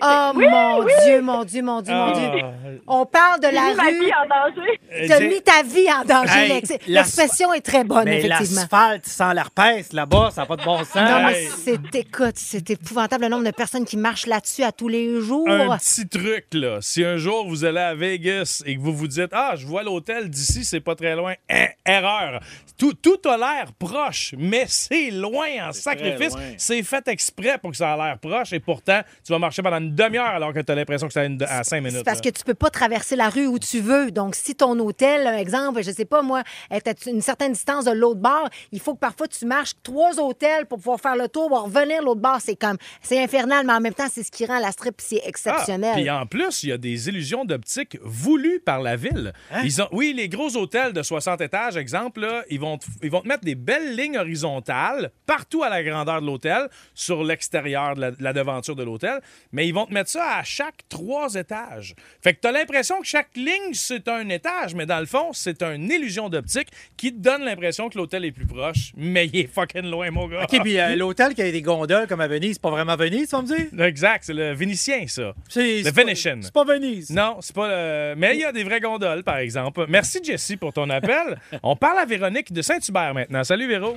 Oh 0.02 0.32
mon 0.34 0.84
Dieu, 1.04 1.22
mon 1.22 1.42
Dieu, 1.44 1.62
mon 1.62 1.80
Dieu, 1.80 1.94
mon 1.94 2.12
Dieu. 2.12 2.28
Ah, 2.42 2.68
On 2.86 3.06
parle 3.06 3.40
de 3.40 3.46
la 3.48 3.70
mis 3.70 3.74
ma 3.74 3.90
vie 3.90 3.98
rue. 4.00 4.12
en 4.12 4.26
danger. 4.28 4.80
T'as 5.08 5.20
mis 5.20 5.42
ta 5.42 5.62
vie 5.62 5.90
en 5.90 6.04
danger. 6.04 6.38
Hey, 6.38 6.48
Lex. 6.50 6.70
la- 6.86 7.00
L'expression 7.00 7.54
est 7.54 7.62
très 7.62 7.84
bonne, 7.84 8.04
Mais 8.04 8.18
effectivement. 8.18 8.60
l'asphalte 8.60 9.06
sans 9.06 9.32
l'herpès 9.32 9.94
là-bas, 9.94 10.30
ça 10.30 10.42
n'a 10.42 10.46
pas 10.46 10.56
de 10.56 10.64
bon 10.64 10.78
sens. 10.84 10.94
Non, 10.96 11.24
mais 11.26 11.32
Hey. 11.42 11.48
c'est, 11.48 11.94
écoute, 11.94 12.34
c'est 12.36 12.68
épouvantable 12.68 13.22
le 13.24 13.28
nombre 13.30 13.44
de 13.44 13.50
personnes 13.50 13.86
qui 13.86 13.96
marchent 13.96 14.26
là-dessus 14.26 14.62
à 14.62 14.72
tous 14.72 14.88
les 14.88 15.07
jours. 15.20 15.48
Un 15.48 15.76
petit 15.78 16.08
truc, 16.08 16.46
là. 16.52 16.78
Si 16.80 17.04
un 17.04 17.16
jour 17.16 17.48
vous 17.48 17.64
allez 17.64 17.80
à 17.80 17.94
Vegas 17.94 18.62
et 18.66 18.76
que 18.76 18.80
vous 18.80 18.94
vous 18.94 19.08
dites 19.08 19.30
Ah, 19.32 19.54
je 19.56 19.66
vois 19.66 19.82
l'hôtel 19.82 20.30
d'ici, 20.30 20.64
c'est 20.64 20.80
pas 20.80 20.94
très 20.94 21.14
loin. 21.14 21.34
Hein, 21.50 21.68
erreur. 21.84 22.40
Tout, 22.76 22.94
tout 22.94 23.18
a 23.28 23.36
l'air 23.36 23.72
proche, 23.76 24.34
mais 24.38 24.64
c'est 24.68 25.10
loin 25.10 25.68
en 25.68 25.72
sacrifice. 25.72 26.34
C'est 26.56 26.82
fait 26.82 27.08
exprès 27.08 27.58
pour 27.58 27.72
que 27.72 27.76
ça 27.76 27.92
a 27.92 27.96
l'air 27.96 28.18
proche 28.18 28.52
et 28.52 28.60
pourtant, 28.60 29.00
tu 29.24 29.32
vas 29.32 29.38
marcher 29.38 29.62
pendant 29.62 29.78
une 29.78 29.94
demi-heure 29.94 30.26
alors 30.26 30.52
que 30.52 30.60
tu 30.60 30.70
as 30.70 30.74
l'impression 30.74 31.08
que 31.08 31.12
c'est 31.12 31.42
à, 31.42 31.64
cinq 31.64 31.80
minutes. 31.80 31.98
C'est 31.98 32.04
parce 32.04 32.24
là. 32.24 32.30
que 32.30 32.36
tu 32.36 32.44
peux 32.44 32.54
pas 32.54 32.70
traverser 32.70 33.16
la 33.16 33.30
rue 33.30 33.46
où 33.46 33.58
tu 33.58 33.80
veux. 33.80 34.10
Donc, 34.10 34.34
si 34.34 34.54
ton 34.54 34.78
hôtel, 34.78 35.24
par 35.24 35.34
exemple, 35.34 35.82
je 35.82 35.90
sais 35.90 36.04
pas 36.04 36.22
moi, 36.22 36.42
est 36.70 36.86
à 36.86 36.94
une 37.06 37.20
certaine 37.20 37.52
distance 37.52 37.84
de 37.84 37.90
l'autre 37.90 38.20
bord, 38.20 38.48
il 38.72 38.80
faut 38.80 38.94
que 38.94 39.00
parfois 39.00 39.26
tu 39.26 39.44
marches 39.46 39.72
trois 39.82 40.18
hôtels 40.20 40.66
pour 40.66 40.78
pouvoir 40.78 41.00
faire 41.00 41.16
le 41.16 41.28
tour, 41.28 41.48
pour 41.48 41.64
revenir 41.64 42.02
l'autre 42.02 42.20
bord. 42.20 42.38
C'est 42.40 42.56
comme, 42.56 42.76
c'est 43.02 43.22
infernal, 43.22 43.66
mais 43.66 43.72
en 43.72 43.80
même 43.80 43.94
temps, 43.94 44.08
c'est 44.10 44.22
ce 44.22 44.30
qui 44.30 44.46
rend 44.46 44.58
la 44.58 44.72
strip 44.72 44.97
si 45.00 45.20
Ah, 45.22 45.28
exceptionnelle. 45.28 45.94
Puis 45.94 46.10
en 46.10 46.26
plus, 46.26 46.62
il 46.62 46.70
y 46.70 46.72
a 46.72 46.78
des 46.78 47.08
illusions 47.08 47.44
d'optique 47.44 47.98
voulues 48.02 48.60
par 48.64 48.80
la 48.80 48.96
ville. 48.96 49.32
Hein? 49.50 49.62
Ils 49.64 49.82
ont, 49.82 49.88
oui, 49.92 50.12
les 50.16 50.28
gros 50.28 50.56
hôtels 50.56 50.92
de 50.92 51.02
60 51.02 51.40
étages, 51.40 51.76
exemple, 51.76 52.20
là, 52.20 52.44
ils, 52.50 52.60
vont 52.60 52.78
te, 52.78 52.86
ils 53.02 53.10
vont 53.10 53.20
te 53.20 53.28
mettre 53.28 53.44
des 53.44 53.54
belles 53.54 53.96
lignes 53.96 54.18
horizontales 54.18 55.10
partout 55.26 55.62
à 55.62 55.68
la 55.68 55.82
grandeur 55.82 56.20
de 56.20 56.26
l'hôtel, 56.26 56.68
sur 56.94 57.22
l'extérieur 57.24 57.94
de 57.94 58.00
la, 58.00 58.10
de 58.10 58.22
la 58.22 58.32
devanture 58.32 58.76
de 58.76 58.82
l'hôtel, 58.82 59.20
mais 59.52 59.66
ils 59.66 59.74
vont 59.74 59.86
te 59.86 59.92
mettre 59.94 60.10
ça 60.10 60.36
à 60.38 60.42
chaque 60.44 60.88
trois 60.88 61.34
étages. 61.34 61.94
Fait 62.22 62.34
que 62.34 62.40
tu 62.40 62.48
as 62.48 62.52
l'impression 62.52 63.00
que 63.00 63.06
chaque 63.06 63.36
ligne, 63.36 63.74
c'est 63.74 64.08
un 64.08 64.28
étage, 64.28 64.74
mais 64.74 64.86
dans 64.86 65.00
le 65.00 65.06
fond, 65.06 65.32
c'est 65.32 65.62
une 65.62 65.90
illusion 65.90 66.28
d'optique 66.28 66.68
qui 66.96 67.12
te 67.12 67.18
donne 67.18 67.44
l'impression 67.44 67.88
que 67.88 67.98
l'hôtel 67.98 68.24
est 68.24 68.32
plus 68.32 68.46
proche, 68.46 68.92
mais 68.96 69.26
il 69.26 69.36
est 69.36 69.46
fucking 69.46 69.90
loin, 69.90 70.10
mon 70.10 70.28
gars. 70.28 70.44
OK, 70.44 70.60
puis 70.62 70.78
euh, 70.78 70.96
l'hôtel 70.96 71.34
qui 71.34 71.42
a 71.42 71.50
des 71.50 71.62
gondoles 71.62 72.06
comme 72.06 72.20
à 72.20 72.28
Venise, 72.28 72.54
c'est 72.54 72.62
pas 72.62 72.70
vraiment 72.70 72.96
Venise, 72.96 73.28
tu 73.28 73.36
vas 73.36 73.42
me 73.42 73.46
dire? 73.46 73.84
Exact, 73.84 74.24
c'est 74.24 74.34
le 74.34 74.52
Vénitien, 74.52 74.87
ça. 75.06 75.32
C'est 75.48 75.82
Le 75.82 75.92
pas- 75.92 76.02
Venetian. 76.02 76.38
C'est 76.42 76.52
pas 76.52 76.64
Venise. 76.64 77.10
Non, 77.10 77.36
c'est 77.40 77.54
pas. 77.54 77.68
le- 77.68 78.14
Mais 78.16 78.34
il 78.34 78.40
y 78.40 78.44
a 78.44 78.52
des 78.52 78.64
vraies 78.64 78.80
gondoles, 78.80 79.22
par 79.24 79.36
exemple. 79.38 79.84
Merci, 79.88 80.22
Jessie, 80.22 80.56
pour 80.56 80.72
ton 80.72 80.88
appel. 80.90 81.38
On 81.62 81.76
parle 81.76 81.98
à 81.98 82.04
Véronique 82.04 82.52
de 82.52 82.62
Saint-Hubert 82.62 83.14
maintenant. 83.14 83.44
Salut, 83.44 83.66
Véro. 83.68 83.96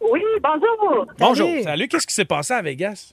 Oui, 0.00 0.22
bonjour. 0.42 1.06
Bonjour. 1.18 1.48
Salut. 1.48 1.62
Salut. 1.62 1.88
Qu'est-ce 1.88 2.06
qui 2.06 2.14
s'est 2.14 2.24
passé 2.24 2.54
à 2.54 2.62
Vegas? 2.62 3.12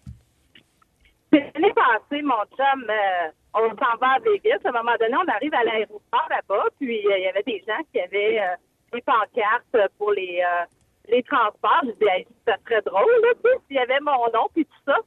L'année 1.31 1.73
passée, 1.73 2.21
mon 2.21 2.43
chum, 2.55 2.85
euh, 2.89 3.29
on 3.53 3.69
s'en 3.69 3.97
va 3.99 4.15
à 4.15 4.19
Vegas. 4.19 4.59
À 4.65 4.69
un 4.69 4.71
moment 4.71 4.95
donné, 4.99 5.15
on 5.15 5.31
arrive 5.31 5.53
à 5.53 5.63
l'aéroport 5.63 6.27
là-bas, 6.29 6.63
puis 6.79 7.05
euh, 7.07 7.17
il 7.17 7.23
y 7.23 7.27
avait 7.27 7.43
des 7.43 7.63
gens 7.67 7.81
qui 7.91 7.99
avaient 7.99 8.39
euh, 8.39 8.55
des 8.93 9.01
pancartes 9.01 9.89
pour 9.97 10.11
les, 10.13 10.41
euh, 10.41 10.65
les 11.09 11.23
transports. 11.23 11.81
Je 11.83 11.91
dis, 11.91 12.09
hey, 12.09 12.25
ça 12.47 12.55
serait 12.63 12.81
drôle, 12.85 13.11
là, 13.23 13.29
tu 13.43 13.49
sais, 13.49 13.57
s'il 13.67 13.75
y 13.75 13.79
avait 13.79 13.99
mon 14.01 14.25
nom, 14.33 14.47
puis 14.53 14.63
tout 14.65 14.81
ça. 14.91 14.97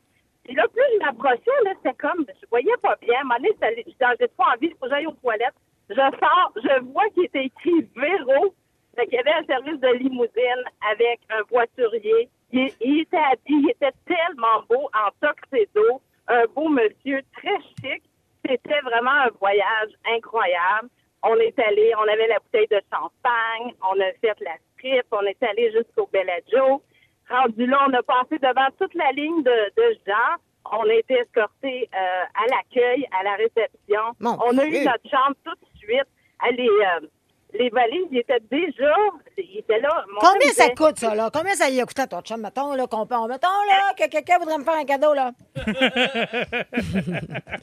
Puis 0.49 0.57
là, 0.57 0.65
plus 0.73 0.83
je 0.95 1.05
m'approchais, 1.05 1.63
là, 1.63 1.73
c'était 1.77 1.95
comme, 1.97 2.25
je 2.27 2.47
voyais 2.49 2.77
pas 2.81 2.97
bien. 3.03 3.19
À 3.19 3.21
un 3.21 3.25
moment 3.25 3.37
donné, 3.39 3.85
j'ai 3.85 4.29
trop 4.29 4.49
envie, 4.51 4.71
faut 4.71 4.87
que 4.87 4.89
j'aille 4.89 5.07
aux 5.07 5.13
toilettes. 5.13 5.53
Je 5.91 5.95
sors, 5.95 6.53
je 6.57 6.83
vois 6.85 7.07
qu'il 7.11 7.27
était 7.27 7.45
écrit 7.45 7.87
Véro. 7.95 8.55
Fait 8.97 9.05
qu'il 9.07 9.17
y 9.17 9.19
avait 9.19 9.35
un 9.35 9.45
service 9.45 9.79
de 9.79 9.89
limousine 9.89 10.65
avec 10.91 11.21
un 11.29 11.43
voiturier. 11.51 12.31
Il, 12.51 12.71
il 12.81 13.01
était 13.03 13.19
habillé, 13.19 13.61
il 13.61 13.71
était 13.73 13.93
tellement 14.07 14.63
beau 14.71 14.89
en 14.95 15.11
tuxedo, 15.21 16.01
un 16.29 16.47
beau 16.55 16.71
monsieur 16.71 17.21
très 17.37 17.59
chic. 17.83 18.03
C'était 18.49 18.81
vraiment 18.81 19.11
un 19.11 19.31
voyage 19.39 19.91
incroyable. 20.17 20.89
On 21.25 21.37
est 21.37 21.59
allé, 21.59 21.93
on 21.99 22.09
avait 22.09 22.29
la 22.29 22.39
bouteille 22.39 22.69
de 22.71 22.81
champagne, 22.91 23.75
on 23.83 24.01
a 24.01 24.13
fait 24.23 24.41
la 24.41 24.57
strip, 24.73 25.05
on 25.13 25.27
est 25.27 25.43
allé 25.43 25.71
jusqu'au 25.73 26.09
Bellagio. 26.11 26.81
Rendu 27.31 27.67
là, 27.67 27.79
on 27.89 27.93
a 27.93 28.03
passé 28.03 28.39
devant 28.41 28.69
toute 28.79 28.95
la 28.95 29.13
ligne 29.13 29.43
de, 29.43 29.73
de 29.77 29.99
gens. 30.07 30.37
On 30.71 30.83
a 30.89 30.95
été 30.95 31.15
escortés 31.15 31.89
euh, 31.95 32.25
à 32.35 32.47
l'accueil, 32.49 33.07
à 33.19 33.23
la 33.25 33.35
réception. 33.37 34.03
Mon 34.21 34.37
on 34.45 34.59
a 34.59 34.65
eu 34.65 34.85
notre 34.85 35.09
chambre 35.11 35.35
tout 35.45 35.55
de 35.55 35.79
suite. 35.79 36.07
Ah, 36.41 36.51
Les, 36.51 36.69
euh, 36.69 37.07
les 37.55 37.71
valises, 37.71 38.07
ils 38.11 38.19
étaient 38.19 38.39
déjà, 38.51 38.95
ils 39.39 39.59
étaient 39.61 39.81
là. 39.81 40.05
Mon 40.13 40.19
Combien 40.21 40.51
ça 40.51 40.67
était- 40.67 40.75
coûte, 40.75 40.99
ça, 40.99 41.15
là? 41.15 41.31
Combien 41.33 41.55
ça 41.55 41.71
y 41.71 41.81
a 41.81 41.87
coûté 41.87 42.03
à 42.03 42.07
ton 42.07 42.21
chum, 42.21 42.43
mettons, 42.43 42.75
là, 42.75 42.87
qu'on 42.87 43.07
peut... 43.07 43.15
Mettons, 43.29 43.49
là, 43.67 43.95
que 43.97 44.07
quelqu'un 44.11 44.37
voudrait 44.39 44.59
me 44.59 44.65
faire 44.65 44.75
un 44.75 44.85
cadeau, 44.85 45.15
là. 45.15 45.31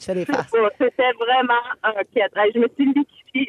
C'était 0.00 1.12
vraiment 1.18 1.62
un 1.84 1.92
cadeau. 1.92 2.50
Je 2.54 2.58
me 2.58 2.68
suis 2.76 2.92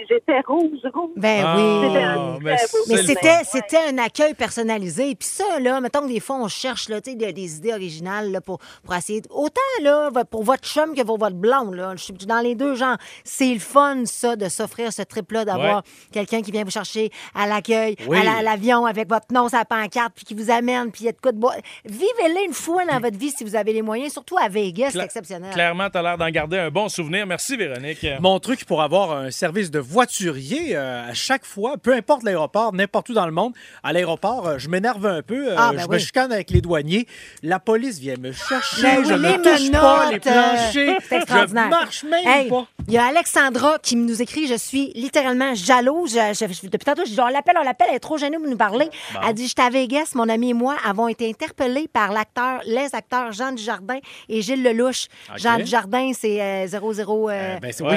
J'étais 0.09 0.39
rouge, 0.47 0.79
rouge. 0.93 1.11
Ben 1.15 1.43
Ah, 1.45 1.55
oui. 1.57 1.63
C'était 1.87 2.03
un 2.03 2.37
mais 2.41 2.95
le 2.97 3.03
c'était, 3.03 3.43
c'était 3.43 3.77
un 3.89 3.97
accueil 3.97 4.33
personnalisé. 4.33 5.15
Puis 5.15 5.27
ça, 5.27 5.59
là, 5.59 5.79
mettons 5.81 6.01
que 6.01 6.07
des 6.13 6.19
fois, 6.19 6.37
on 6.37 6.47
cherche 6.47 6.89
là, 6.89 7.01
tu 7.01 7.11
sais, 7.11 7.15
des, 7.15 7.33
des 7.33 7.57
idées 7.57 7.73
originales 7.73 8.31
là, 8.31 8.41
pour, 8.41 8.59
pour 8.83 8.95
essayer. 8.95 9.21
Autant 9.29 9.61
là, 9.81 10.09
pour 10.29 10.43
votre 10.43 10.63
chum 10.67 10.93
que 10.95 11.01
pour 11.03 11.17
votre 11.17 11.35
blonde. 11.35 11.75
Là. 11.75 11.93
Je 11.95 12.03
suis 12.03 12.13
dans 12.13 12.39
les 12.39 12.55
deux 12.55 12.75
genres. 12.75 12.97
C'est 13.23 13.53
le 13.53 13.59
fun, 13.59 14.03
ça, 14.05 14.35
de 14.35 14.49
s'offrir 14.49 14.91
ce 14.91 15.01
trip-là, 15.01 15.45
d'avoir 15.45 15.77
Ouais. 15.77 15.81
quelqu'un 16.11 16.41
qui 16.41 16.51
vient 16.51 16.63
vous 16.63 16.71
chercher 16.71 17.09
à 17.35 17.45
l'accueil, 17.47 17.95
Oui. 18.07 18.17
à 18.19 18.23
la- 18.23 18.37
à 18.37 18.41
l'avion 18.41 18.85
avec 18.85 19.09
votre 19.09 19.27
nom 19.33 19.47
sur 19.49 19.57
la 19.57 19.65
pancarte, 19.65 20.13
puis 20.15 20.25
qui 20.25 20.33
vous 20.33 20.49
amène, 20.51 20.91
puis 20.91 21.03
il 21.03 21.05
y 21.07 21.09
a 21.09 21.11
de 21.11 21.17
quoi 21.21 21.31
de 21.31 21.37
boire. 21.37 21.55
Vivez-les 21.85 22.45
une 22.47 22.53
fois 22.53 22.85
dans 22.85 22.99
votre 22.99 23.17
vie 23.17 23.31
si 23.31 23.43
vous 23.43 23.55
avez 23.55 23.73
les 23.73 23.81
moyens, 23.81 24.13
surtout 24.13 24.37
à 24.37 24.47
Vegas, 24.49 24.91
c'est 24.91 24.99
exceptionnel. 25.03 25.51
Clairement, 25.53 25.89
tu 25.89 25.97
as 25.97 26.01
l'air 26.01 26.17
d'en 26.17 26.29
garder 26.29 26.57
un 26.57 26.69
bon 26.69 26.89
souvenir. 26.89 27.25
Merci, 27.27 27.57
Véronique. 27.57 28.05
Mon 28.19 28.39
truc 28.39 28.65
pour 28.65 28.81
avoir 28.81 29.11
un 29.11 29.31
service 29.31 29.71
de 29.71 29.76
de 29.77 29.81
voiturier 29.81 30.75
euh, 30.75 31.07
à 31.09 31.13
chaque 31.13 31.45
fois, 31.45 31.77
peu 31.77 31.93
importe 31.93 32.23
l'aéroport, 32.23 32.73
n'importe 32.73 33.09
où 33.09 33.13
dans 33.13 33.27
le 33.27 33.31
monde. 33.31 33.53
À 33.83 33.93
l'aéroport, 33.93 34.47
euh, 34.47 34.57
je 34.57 34.69
m'énerve 34.69 35.05
un 35.05 35.21
peu. 35.21 35.49
euh, 35.51 35.55
Ah, 35.57 35.71
ben 35.71 35.81
je 35.81 35.87
me 35.87 35.93
oui. 35.93 35.99
chicane 35.99 36.31
avec 36.31 36.49
les 36.49 36.61
douaniers. 36.61 37.05
La 37.43 37.59
police 37.59 37.99
vient 37.99 38.15
me 38.19 38.31
chercher. 38.31 38.81
Ben 38.81 38.97
oui, 38.99 39.05
je 39.07 39.13
les 39.13 39.37
ne 39.37 39.43
touche 39.43 39.71
pas 39.71 40.11
les 40.11 40.19
planchers. 40.19 40.97
c'est 41.07 41.15
extraordinaire. 41.15 41.65
Je 41.65 41.69
marche 41.69 42.03
même 42.05 42.27
Hey, 42.27 42.49
pas. 42.49 42.65
Il 42.87 42.93
y 42.93 42.97
a 42.97 43.05
Alexandra 43.05 43.77
qui 43.79 43.95
nous 43.95 44.19
écrit 44.21 44.47
Je 44.47 44.55
suis 44.55 44.91
littéralement 44.95 45.53
jalouse. 45.53 46.13
Je- 46.13 46.53
je- 46.53 46.67
depuis 46.69 46.85
tantôt, 46.85 47.03
je 47.05 47.11
dis 47.11 47.19
On 47.21 47.27
l'appelle, 47.27 47.57
on 47.59 47.63
l'appelle, 47.63 47.87
elle 47.91 47.97
est 47.97 47.99
trop 47.99 48.17
gênée 48.17 48.37
de 48.37 48.47
nous 48.49 48.57
parler. 48.57 48.89
Elle 49.27 49.33
dit 49.35 49.47
J'étais 49.47 49.61
à 49.61 49.69
Vegas, 49.69 50.11
mon 50.15 50.27
ami 50.29 50.49
et 50.49 50.53
moi 50.53 50.75
avons 50.83 51.07
été 51.07 51.29
interpellés 51.29 51.87
par 51.87 52.11
l'acteur, 52.11 52.61
les 52.65 52.95
acteurs 52.95 53.31
Jean 53.31 53.51
Dujardin 53.51 53.99
et 54.29 54.41
Gilles 54.41 54.63
Lelouch. 54.63 55.07
OK. 55.29 55.37
Jean 55.37 55.57
Dujardin, 55.57 56.11
c'est 56.17 56.41
euh, 56.41 56.67
00. 56.67 57.29
euh, 57.29 57.59
ben, 57.59 57.71
c'est 57.71 57.83
ouais, 57.83 57.89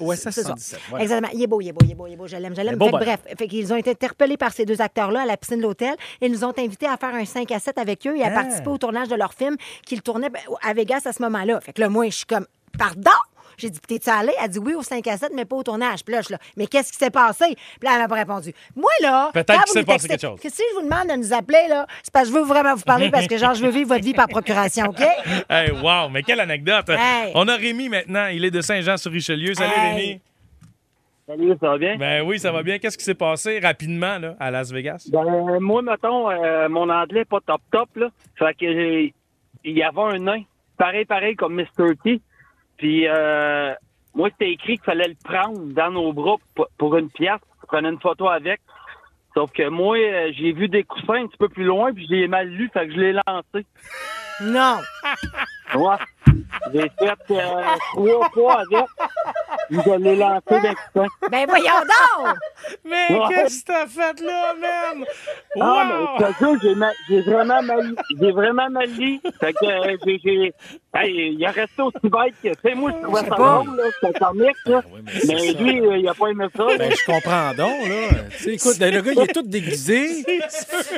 oui, 0.00 0.16
c'est 0.30 0.42
Jojo 0.42 0.52
OSS, 0.54 0.62
Cess, 0.62 0.76
OSS, 0.76 0.76
OSS 0.76 0.76
c'est 0.76 0.76
ça. 0.76 0.78
117, 0.78 0.80
voilà. 0.90 1.02
Exactement. 1.04 1.32
Il 1.34 1.42
est 1.42 1.46
beau, 1.46 1.60
il 1.60 1.68
est 1.68 1.72
beau, 1.72 1.84
il 1.84 1.90
est 1.90 1.94
beau, 1.94 2.06
il 2.06 2.12
est 2.12 2.16
beau. 2.16 2.26
Je 2.26 2.36
l'aime, 2.36 2.54
je 2.56 2.60
l'aime. 2.62 2.78
Fait 2.78 2.86
que 2.86 2.90
bref, 2.90 3.20
fait 3.38 3.48
qu'ils 3.48 3.72
ont 3.72 3.76
été 3.76 3.90
interpellés 3.90 4.36
par 4.36 4.52
ces 4.52 4.64
deux 4.64 4.80
acteurs-là 4.80 5.22
à 5.22 5.26
la 5.26 5.36
piscine 5.36 5.58
de 5.58 5.62
l'hôtel 5.62 5.94
et 6.20 6.28
nous 6.28 6.44
ont 6.44 6.52
invités 6.56 6.86
à 6.86 6.96
faire 6.96 7.14
un 7.14 7.24
5 7.24 7.50
à 7.52 7.58
7 7.58 7.78
avec 7.78 8.06
eux 8.06 8.16
et 8.16 8.22
à 8.22 8.30
participer 8.30 8.68
au 8.68 8.78
tournage 8.78 9.08
de 9.08 9.16
leur 9.16 9.34
film 9.34 9.56
qu'ils 9.86 10.02
tournaient 10.02 10.30
ben, 10.30 10.40
à 10.62 10.72
Vegas 10.74 11.02
à 11.04 11.12
ce 11.12 11.22
moment-là. 11.22 11.60
Fait 11.60 11.72
que 11.72 11.80
là, 11.80 11.88
moi, 11.88 12.06
je 12.06 12.16
suis 12.16 12.26
comme, 12.26 12.46
pardon? 12.78 13.10
J'ai 13.62 13.70
dit, 13.70 13.78
t'es-tu 13.80 14.10
allé? 14.10 14.32
Elle 14.42 14.48
dit 14.50 14.58
oui 14.58 14.74
au 14.74 14.82
5 14.82 15.06
à 15.06 15.16
7, 15.16 15.30
mais 15.36 15.44
pas 15.44 15.54
au 15.54 15.62
tournage. 15.62 16.04
Puis 16.04 16.12
là, 16.12 16.20
je 16.20 16.26
suis 16.26 16.32
là, 16.32 16.38
mais 16.56 16.66
qu'est-ce 16.66 16.90
qui 16.90 16.98
s'est 16.98 17.10
passé? 17.10 17.44
Puis 17.54 17.56
là, 17.84 17.92
elle 17.94 18.00
m'a 18.00 18.08
pas 18.08 18.16
répondu. 18.16 18.52
Moi, 18.74 18.90
là. 19.00 19.30
Peut-être 19.32 19.52
qu'il 19.52 19.58
vous 19.68 19.72
s'est 19.72 19.80
me 19.82 19.84
passé 19.86 20.08
quelque 20.08 20.20
chose. 20.20 20.40
que 20.40 20.48
si 20.48 20.62
je 20.70 20.74
vous 20.80 20.82
demande 20.88 21.06
de 21.08 21.14
nous 21.14 21.32
appeler, 21.32 21.68
là, 21.68 21.86
c'est 22.02 22.12
parce 22.12 22.28
que 22.28 22.34
je 22.34 22.38
veux 22.40 22.44
vraiment 22.44 22.74
vous 22.74 22.82
parler 22.82 23.08
parce 23.10 23.28
que, 23.28 23.36
genre, 23.38 23.54
je 23.54 23.64
veux 23.64 23.70
vivre 23.70 23.88
votre 23.90 24.04
vie 24.04 24.14
par 24.14 24.26
procuration, 24.26 24.86
OK? 24.86 25.00
Hey, 25.48 25.70
wow, 25.70 26.08
mais 26.10 26.22
quelle 26.24 26.40
anecdote. 26.40 26.88
Hey. 26.88 27.30
On 27.36 27.46
a 27.46 27.54
Rémi 27.56 27.88
maintenant. 27.88 28.26
Il 28.26 28.44
est 28.44 28.50
de 28.50 28.60
Saint-Jean-sur-Richelieu. 28.60 29.54
Salut, 29.54 29.70
Hey. 29.76 29.94
Rémi. 29.94 30.20
Salut, 31.28 31.52
ça 31.60 31.68
va 31.68 31.78
bien? 31.78 31.96
Ben 31.96 32.22
oui, 32.26 32.38
ça 32.40 32.50
va 32.50 32.62
bien. 32.64 32.78
Qu'est-ce 32.78 32.98
qui 32.98 33.04
s'est 33.04 33.14
passé 33.14 33.60
rapidement 33.60 34.18
là, 34.18 34.34
à 34.40 34.50
Las 34.50 34.72
Vegas? 34.72 35.08
Ben, 35.12 35.58
moi, 35.60 35.80
mettons, 35.82 36.28
euh, 36.30 36.68
mon 36.68 36.88
anglais 36.90 37.20
est 37.20 37.24
pas 37.24 37.38
top 37.46 37.60
top, 37.70 37.88
là. 37.96 38.08
Fait 38.36 38.54
que 38.54 38.66
j'ai- 38.72 39.14
il 39.64 39.76
y 39.78 39.82
avait 39.84 40.00
un 40.00 40.18
nain, 40.18 40.42
pareil, 40.76 41.04
pareil 41.04 41.36
comme 41.36 41.54
Mr. 41.54 41.94
T. 42.02 42.20
Puis, 42.76 43.06
euh, 43.08 43.72
moi, 44.14 44.28
c'était 44.30 44.52
écrit 44.52 44.76
qu'il 44.76 44.84
fallait 44.84 45.08
le 45.08 45.16
prendre 45.24 45.58
dans 45.72 45.90
nos 45.90 46.12
bras 46.12 46.36
pour- 46.78 46.96
une 46.96 47.10
pièce. 47.10 47.40
Je 47.62 47.66
prenais 47.66 47.88
une 47.88 48.00
photo 48.00 48.28
avec. 48.28 48.60
Sauf 49.34 49.50
que 49.52 49.68
moi, 49.68 49.96
euh, 49.96 50.30
j'ai 50.36 50.52
vu 50.52 50.68
des 50.68 50.84
coussins 50.84 51.22
un 51.22 51.26
petit 51.26 51.38
peu 51.38 51.48
plus 51.48 51.64
loin, 51.64 51.92
puis 51.92 52.06
je 52.06 52.12
l'ai 52.14 52.28
mal 52.28 52.48
lu, 52.48 52.68
fait 52.72 52.86
que 52.86 52.92
je 52.94 53.00
l'ai 53.00 53.12
lancé. 53.12 53.66
Non. 54.42 54.78
Ouais. 55.74 55.96
J'ai 56.72 56.80
fait 56.98 57.18
euh, 57.30 57.62
trois 57.92 58.28
fois 58.30 58.60
avec, 58.60 58.86
je 59.70 59.98
l'ai 59.98 60.16
lancé 60.16 60.42
coussin. 60.94 61.06
Ben 61.30 61.46
voyons 61.48 61.66
donc! 61.80 62.36
Mais 62.84 63.08
Ouais. 63.10 63.18
qu'est-ce 63.28 63.62
que 63.64 63.72
t'as 63.72 63.86
fait 63.86 64.20
là, 64.20 64.54
man? 64.60 65.04
Ah, 65.60 65.84
mais 65.86 65.94
Wow! 65.94 66.08
je 66.18 66.24
te 66.24 66.38
jure, 66.38 66.58
j'ai, 66.62 66.74
ma- 66.74 66.92
j'ai 67.08 67.20
vraiment 67.22 67.62
mal, 67.62 67.94
j'ai 68.20 68.30
vraiment 68.32 68.70
mal 68.70 68.88
lu. 68.90 69.20
Fait 69.40 69.52
que, 69.52 69.64
euh, 69.66 69.96
j'ai, 70.06 70.20
j'ai, 70.24 70.52
hey, 70.94 71.34
il 71.34 71.44
a 71.44 71.50
resté 71.50 71.82
aussi 71.82 71.96
bête 72.04 72.34
que, 72.42 72.48
tu 72.48 72.54
sais, 72.64 72.74
moi, 72.74 72.92
je 72.96 73.02
trouvais 73.02 73.20
ça 73.20 73.26
pas. 73.28 73.36
drôle, 73.36 73.76
là, 73.76 73.82
c'était 74.00 74.18
comique, 74.18 74.56
là. 74.66 74.80
mais 75.26 75.52
lui, 75.52 75.80
euh, 75.80 75.98
il 75.98 76.08
a 76.08 76.14
pas 76.14 76.28
aimé 76.28 76.46
ça. 76.56 76.64
Ben, 76.78 76.92
je 76.92 77.04
comprends 77.04 77.50
donc, 77.54 77.88
là. 77.88 78.08
Tu 78.30 78.38
sais, 78.38 78.54
écoute, 78.54 78.78
le 78.80 79.00
gars, 79.00 79.12
il 79.12 79.20
est 79.20 79.34
tout 79.34 79.42
déguisé. 79.42 80.24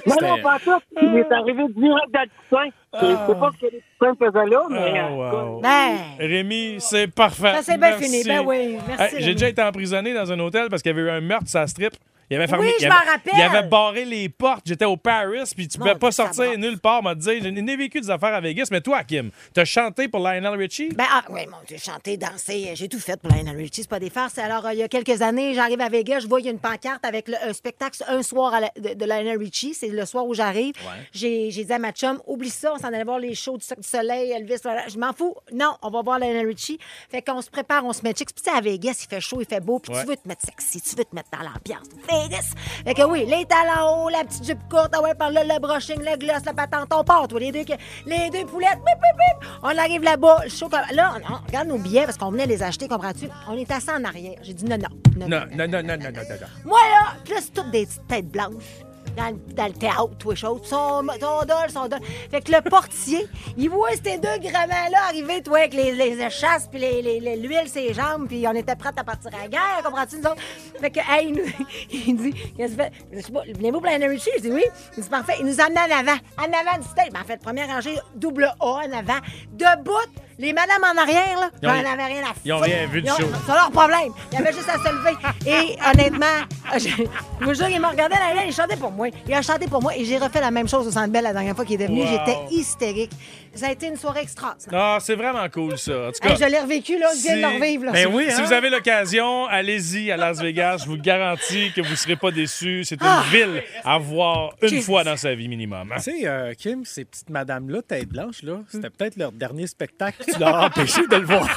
non, 0.06 0.16
non, 0.20 0.42
pas 0.42 0.58
tout. 0.64 0.78
Il 1.00 1.16
est 1.16 1.32
arrivé 1.32 1.64
direct 1.70 2.10
dans 2.12 2.20
le 2.22 2.28
coussin. 2.48 2.68
Je 3.00 3.06
sais 3.26 3.34
pas 3.40 3.50
ce 3.52 3.66
que 3.66 3.72
les 3.72 3.82
coussins 3.98 4.14
faisaient 4.20 4.46
là, 4.46 4.62
mais, 4.70 5.00
Ah, 5.00 5.08
wow. 5.16 5.60
Ben. 5.60 5.96
Rémi, 6.18 6.76
c'est 6.78 7.08
parfait. 7.08 7.52
Ça, 7.54 7.62
c'est 7.62 7.78
bien 7.78 7.98
fini. 7.98 8.22
Ben 8.24 8.42
oui, 8.44 8.76
merci, 8.86 9.16
Hey, 9.16 9.22
J'ai 9.22 9.32
déjà 9.32 9.48
été 9.48 9.62
emprisonné 9.62 10.14
dans 10.14 10.30
un 10.30 10.38
hôtel 10.40 10.68
parce 10.68 10.82
qu'il 10.82 10.90
y 10.90 10.98
avait 10.98 11.08
eu 11.08 11.10
un 11.10 11.20
meurtre 11.20 11.48
sur 11.48 11.60
la 11.60 11.66
strip. 11.66 11.94
Il 12.30 12.36
avait 12.36 12.46
fermé. 12.46 12.66
Oui, 12.66 12.72
il 12.78 12.82
je 12.82 12.86
avait- 12.86 12.94
m'en 12.94 13.10
rappelle. 13.12 13.32
Il 13.36 13.42
avait 13.42 13.68
barré 13.68 14.04
les 14.04 14.28
portes. 14.28 14.62
J'étais 14.66 14.84
au 14.84 14.96
Paris, 14.96 15.42
puis 15.56 15.68
tu 15.68 15.78
Mon 15.78 15.84
pouvais 15.84 15.98
pas 15.98 16.10
sortir 16.12 16.58
nulle 16.58 16.78
part. 16.78 17.02
M'a 17.02 17.14
dit, 17.14 17.40
j'ai 17.42 17.76
vécu 17.76 18.00
des 18.00 18.10
affaires 18.10 18.34
à 18.34 18.40
Vegas. 18.40 18.68
Mais 18.70 18.80
toi, 18.80 19.02
Kim, 19.04 19.30
t'as 19.52 19.64
chanté 19.64 20.08
pour 20.08 20.20
Lionel 20.20 20.54
Richie? 20.54 20.88
Ben, 20.88 21.04
ah, 21.10 21.22
oui, 21.30 21.42
mon 21.46 21.58
Dieu, 21.66 21.76
chanter, 21.78 22.16
danser, 22.16 22.68
euh, 22.68 22.72
j'ai 22.74 22.88
tout 22.88 22.98
fait 22.98 23.20
pour 23.20 23.30
Lionel 23.30 23.56
Richie, 23.56 23.82
c'est 23.82 23.88
pas 23.88 24.00
des 24.00 24.10
farces. 24.10 24.38
Alors, 24.38 24.66
euh, 24.66 24.72
il 24.72 24.78
y 24.78 24.82
a 24.82 24.88
quelques 24.88 25.20
années, 25.22 25.54
j'arrive 25.54 25.80
à 25.80 25.88
Vegas, 25.88 26.20
je 26.20 26.26
vois, 26.28 26.40
il 26.40 26.46
y 26.46 26.48
a 26.48 26.52
une 26.52 26.58
pancarte 26.58 27.04
avec 27.04 27.28
le, 27.28 27.34
un 27.42 27.52
spectacle 27.52 28.02
un 28.08 28.22
soir 28.22 28.54
à 28.54 28.60
la- 28.60 28.70
de, 28.76 28.94
de 28.94 29.04
Lionel 29.04 29.38
Richie. 29.38 29.74
C'est 29.74 29.88
le 29.88 30.04
soir 30.06 30.26
où 30.26 30.34
j'arrive. 30.34 30.74
J'ai 31.12 31.50
j'ai 31.50 31.64
dit 31.64 31.72
à 31.72 31.78
ma 31.78 31.92
chum, 31.92 32.20
oublie 32.26 32.50
ça, 32.50 32.72
on 32.74 32.78
s'en 32.78 32.88
allait 32.88 33.04
voir 33.04 33.18
les 33.18 33.34
shows 33.34 33.58
du 33.58 33.64
Cirque 33.64 33.80
du 33.80 33.88
Soleil, 33.88 34.30
Elvis, 34.32 34.56
je 34.88 34.98
m'en 34.98 35.12
fous. 35.12 35.34
Non, 35.52 35.74
on 35.82 35.90
va 35.90 36.02
voir 36.02 36.18
Lionel 36.18 36.46
Richie. 36.46 36.78
Fait 37.10 37.22
qu'on 37.22 37.42
se 37.42 37.50
prépare, 37.50 37.84
on 37.84 37.92
se 37.92 38.02
met 38.02 38.14
chic. 38.14 38.32
Puis, 38.32 38.42
tu 38.42 38.50
sais, 38.50 38.56
à 38.56 38.60
Vegas, 38.60 39.00
il 39.04 39.08
fait 39.08 39.20
chaud, 39.20 39.38
il 39.40 39.46
fait 39.46 39.60
beau, 39.60 39.78
puis 39.78 39.92
Ouais. 39.92 40.00
tu 40.02 40.06
veux 40.08 40.16
te 40.16 40.26
mettre 40.26 40.42
sexy, 40.42 40.80
tu 40.80 40.96
veux 40.96 41.04
te 41.04 41.14
mettre 41.14 41.28
dans 41.30 41.38
l'ambiance. 41.40 41.86
Vegas! 42.22 42.52
Fait 42.84 42.94
que 42.94 43.02
oui, 43.02 43.24
les 43.26 43.44
talons 43.46 44.04
hauts, 44.04 44.08
la 44.08 44.24
petite 44.24 44.44
jupe 44.44 44.68
courte, 44.70 44.90
ah 44.94 45.02
ouais, 45.02 45.14
par 45.14 45.30
là, 45.30 45.42
le 45.44 45.58
brushing, 45.60 45.98
le 46.00 46.16
gloss, 46.16 46.44
la 46.44 46.52
patente, 46.52 46.88
on 46.94 47.04
part, 47.04 47.26
toi, 47.28 47.40
les 47.40 47.52
deux, 47.52 47.64
les 48.06 48.30
deux 48.30 48.46
poulettes, 48.46 48.78
bip, 48.78 48.98
bip, 49.00 49.16
bip. 49.42 49.48
On 49.62 49.68
arrive 49.78 50.02
là-bas, 50.02 50.40
le 50.44 50.50
show 50.50 50.68
comme- 50.68 50.80
Là, 50.92 51.14
on, 51.28 51.32
on 51.34 51.38
regarde 51.46 51.68
nos 51.68 51.78
billets 51.78 52.04
parce 52.04 52.16
qu'on 52.18 52.30
venait 52.30 52.46
les 52.46 52.62
acheter, 52.62 52.88
comprends-tu? 52.88 53.28
On 53.48 53.56
est 53.56 53.70
assis 53.70 53.90
en 53.90 54.04
arrière. 54.04 54.38
J'ai 54.42 54.54
dit 54.54 54.64
non, 54.64 54.76
non. 54.78 54.88
Non, 55.16 55.28
Non, 55.28 55.46
non, 55.52 55.68
non, 55.68 55.82
non, 55.82 55.82
non, 55.82 55.96
non, 55.98 56.10
non. 56.12 56.36
non. 56.40 56.46
Moi, 56.64 56.78
là, 56.90 57.34
c'est 57.40 57.52
toutes 57.52 57.70
des 57.70 57.86
petites 57.86 58.06
têtes 58.06 58.28
blanches. 58.28 58.84
Dans, 59.16 59.66
le- 59.66 59.72
théâtre, 59.72 60.10
tout 60.18 60.30
les 60.30 60.36
choses. 60.36 60.60
Son, 60.64 61.02
son 61.20 61.44
dol, 61.46 61.70
son 61.72 61.86
dol. 61.88 62.00
Fait 62.30 62.40
que 62.40 62.50
le 62.52 62.60
portier, 62.68 63.26
il 63.56 63.70
voit 63.70 63.90
ces 63.92 64.18
deux 64.18 64.38
gramins-là 64.38 64.98
arriver, 65.08 65.42
toi, 65.42 65.58
avec 65.58 65.74
les, 65.74 65.92
les 65.92 66.20
échasses, 66.20 66.68
puis 66.70 66.80
les, 66.80 67.00
les- 67.20 67.36
l'huile, 67.36 67.68
ses 67.68 67.92
jambes, 67.94 68.26
puis 68.28 68.46
on 68.48 68.52
était 68.54 68.76
prêts 68.76 68.90
à 68.96 69.04
partir 69.04 69.30
à 69.34 69.42
la 69.42 69.48
guerre, 69.48 69.80
comprends-tu, 69.84 70.16
nous 70.18 70.24
autres? 70.26 70.42
Fait 70.80 70.90
que, 70.90 71.00
hey, 71.00 71.28
il, 71.28 71.34
nous- 71.34 71.66
il 71.90 72.16
dit, 72.16 72.32
qu'est-ce 72.56 72.74
que 72.76 72.82
tu 72.82 72.88
fais? 72.88 72.92
Je 73.12 73.20
sais 73.20 73.32
pas, 73.32 73.42
venez-vous 73.54 73.80
pour 73.80 73.90
Richie? 73.90 74.30
Je 74.36 74.42
dis 74.42 74.50
oui. 74.52 74.64
Il 74.96 75.02
dit, 75.02 75.08
parfait. 75.08 75.34
Il 75.40 75.46
nous 75.46 75.60
emmène 75.60 75.78
en 75.78 75.98
avant, 76.00 76.18
en 76.38 76.44
avant 76.44 76.78
du 76.82 76.88
stage. 76.88 77.10
Ben, 77.12 77.20
en 77.20 77.24
fait, 77.24 77.40
première 77.40 77.68
rangée, 77.68 77.96
double 78.16 78.44
A 78.60 78.66
en 78.66 78.92
avant. 78.92 79.18
Debout, 79.52 79.92
les 80.38 80.52
madames 80.52 80.82
en 80.82 81.00
arrière, 81.00 81.38
là, 81.40 81.50
Ils 81.62 81.68
ont- 81.68 81.72
j'en 81.74 81.92
avais 81.92 82.04
rien 82.06 82.22
à 82.22 82.26
foutre. 82.28 82.40
ils 82.44 82.52
ont 82.52 82.58
rien 82.58 82.86
vu 82.86 83.02
du 83.02 83.08
Ils 83.08 83.12
ont- 83.12 83.16
show. 83.16 83.26
c'est 83.46 83.52
leur 83.52 83.70
problème. 83.70 84.12
Il 84.32 84.38
y 84.38 84.42
avait 84.42 84.52
juste 84.52 84.68
à 84.68 84.74
se 84.78 84.92
lever. 84.92 85.16
Et 85.46 85.76
honnêtement, 85.92 86.26
je, 86.74 86.78
je 87.40 87.44
vous 87.44 87.54
jure, 87.54 87.68
il 87.68 87.80
m'a 87.80 87.90
regardé 87.90 88.14
là, 88.16 88.34
là, 88.34 88.42
il 88.46 88.52
chantait 88.52 88.76
pour 88.76 88.90
moi. 88.92 89.08
Il 89.26 89.34
a 89.34 89.42
chanté 89.42 89.66
pour 89.66 89.82
moi 89.82 89.96
et 89.96 90.04
j'ai 90.04 90.18
refait 90.18 90.40
la 90.40 90.50
même 90.50 90.68
chose 90.68 90.86
au 90.86 90.90
Centre 90.90 91.08
Bell 91.10 91.22
la 91.24 91.32
dernière 91.32 91.54
fois 91.54 91.64
qu'il 91.64 91.80
est 91.80 91.86
venu. 91.86 92.00
Wow. 92.02 92.06
J'étais 92.08 92.38
hystérique. 92.50 93.12
Ça 93.54 93.68
a 93.68 93.70
été 93.72 93.86
une 93.86 93.96
soirée 93.96 94.20
extraordinaire. 94.22 94.74
Ah, 94.80 94.98
c'est 95.00 95.14
vraiment 95.14 95.48
cool, 95.48 95.78
ça. 95.78 95.92
En 96.08 96.12
tout 96.12 96.18
cas, 96.20 96.30
Hey, 96.30 96.36
je 96.40 96.44
l'ai 96.50 96.58
revécu, 96.58 96.98
là. 96.98 97.06
Je 97.16 97.22
viens 97.22 97.36
de 97.36 97.40
le 97.40 97.46
revivre. 97.60 97.84
Là. 97.84 97.92
Ben 97.92 98.08
oui, 98.12 98.26
si 98.28 98.40
hein? 98.40 98.44
vous 98.44 98.52
avez 98.52 98.68
l'occasion, 98.70 99.46
allez-y 99.46 100.10
à 100.10 100.16
Las 100.16 100.40
Vegas. 100.40 100.78
Je 100.84 100.86
vous 100.86 100.96
garantis 100.96 101.70
que 101.74 101.80
vous 101.80 101.90
ne 101.90 101.94
serez 101.96 102.16
pas 102.16 102.30
déçus. 102.30 102.82
C'est 102.84 102.96
une 103.00 103.06
Ah! 103.06 103.22
ville 103.30 103.62
à 103.84 103.98
voir 103.98 104.54
une 104.62 104.68
Jesus. 104.68 104.82
fois 104.82 105.04
dans 105.04 105.16
sa 105.16 105.34
vie 105.34 105.48
minimum. 105.48 105.90
hein? 105.92 105.96
Tu 105.98 106.02
sais, 106.20 106.26
euh, 106.26 106.52
Kim, 106.54 106.84
ces 106.84 107.04
petites 107.04 107.30
madames-là, 107.30 107.82
tête 107.82 108.08
blanche, 108.08 108.42
là, 108.42 108.58
c'était 108.68 108.90
peut-être 108.90 109.16
leur 109.16 109.30
dernier 109.32 109.66
spectacle. 109.66 110.24
Tu 110.32 110.38
leur 110.38 110.56
as 110.56 110.66
empêché 110.66 111.06
de 111.06 111.16
le 111.16 111.24
voir. 111.26 111.48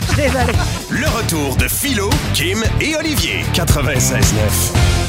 Je 0.00 0.06
suis 0.06 0.16
désolée. 0.16 0.52
Le 0.90 1.06
retour 1.08 1.56
de 1.56 1.68
Philo, 1.68 2.08
Kim 2.32 2.62
et 2.80 2.96
Olivier. 2.96 3.42
96.9. 3.52 5.03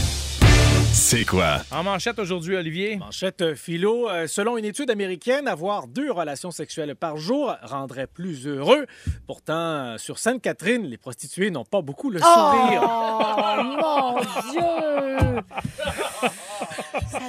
C'est 0.97 1.25
quoi? 1.25 1.57
En 1.71 1.83
manchette 1.83 2.17
aujourd'hui, 2.19 2.55
Olivier? 2.55 2.95
Manchette 2.95 3.41
euh, 3.41 3.53
philo. 3.55 4.09
euh, 4.09 4.27
selon 4.27 4.57
une 4.57 4.65
étude 4.65 4.89
américaine, 4.89 5.47
avoir 5.47 5.87
deux 5.87 6.09
relations 6.11 6.51
sexuelles 6.51 6.95
par 6.95 7.17
jour 7.17 7.53
rendrait 7.63 8.07
plus 8.07 8.47
heureux. 8.47 8.85
Pourtant, 9.27 9.53
euh, 9.53 9.97
sur 9.97 10.17
Sainte-Catherine, 10.17 10.83
les 10.85 10.97
prostituées 10.97 11.51
n'ont 11.51 11.65
pas 11.65 11.81
beaucoup 11.81 12.09
le 12.09 12.19
sourire. 12.19 12.81
Oh, 12.81 13.63
mon 13.63 14.19
Dieu! 14.51 15.41
Ça, 17.11 17.19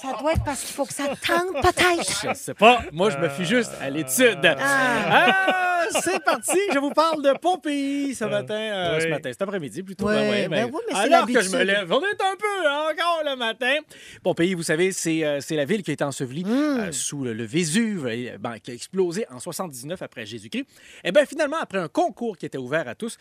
ça 0.00 0.16
doit 0.18 0.32
être 0.32 0.44
parce 0.44 0.60
qu'il 0.62 0.74
faut 0.74 0.86
que 0.86 0.94
ça 0.94 1.04
tente, 1.08 1.52
peut-être. 1.62 2.26
Je 2.28 2.34
sais 2.34 2.54
pas. 2.54 2.80
Moi, 2.92 3.10
je 3.10 3.18
me 3.18 3.28
fie 3.28 3.44
juste 3.44 3.72
à 3.80 3.90
l'étude. 3.90 4.38
Ah, 4.60 5.82
c'est 6.00 6.22
parti. 6.24 6.58
Je 6.72 6.78
vous 6.78 6.90
parle 6.90 7.22
de 7.22 7.32
Pompéi 7.38 8.14
ce 8.14 8.24
matin. 8.24 8.54
euh, 8.54 8.96
oui. 8.96 9.02
Ce 9.02 9.08
matin, 9.08 9.30
cet 9.32 9.42
après-midi 9.42 9.82
plutôt. 9.82 10.06
Ouais, 10.06 10.14
Ben 10.14 10.30
ouais, 10.30 10.48
ben 10.48 10.70
oui, 10.72 10.80
mais 10.88 10.94
c'est 10.94 11.12
alors 11.12 11.26
que 11.26 11.40
je 11.42 11.50
me 11.50 11.62
lève, 11.64 11.92
on 11.92 12.00
est 12.00 12.22
un 12.22 12.36
peu 12.38 12.68
hein, 12.68 12.86
encore 13.00 13.22
le 13.24 13.36
matin. 13.36 13.76
Pompéi, 14.22 14.54
vous 14.54 14.62
savez, 14.62 14.92
c'est 14.92 15.24
euh, 15.24 15.40
c'est 15.40 15.56
la 15.56 15.64
ville 15.64 15.82
qui 15.82 15.90
a 15.90 15.94
été 15.94 16.04
ensevelie 16.04 16.44
Hmm. 16.44 16.78
euh, 16.80 16.92
sous 16.92 17.22
le, 17.22 17.32
le 17.32 17.44
Vésuve, 17.44 18.06
euh, 18.06 18.38
ben, 18.38 18.58
qui 18.58 18.70
a 18.70 18.74
explosé 18.74 19.26
en 19.30 19.38
79 19.38 20.00
après 20.02 20.26
Jésus-Christ. 20.26 20.66
Et 21.04 21.12
bien 21.12 21.26
finalement, 21.26 21.58
après 21.60 21.78
un 21.78 21.88
concours 21.88 22.36
qui 22.36 22.46
était 22.46 22.58
ouvert 22.58 22.88
à 22.88 22.94
tous, 22.94 23.18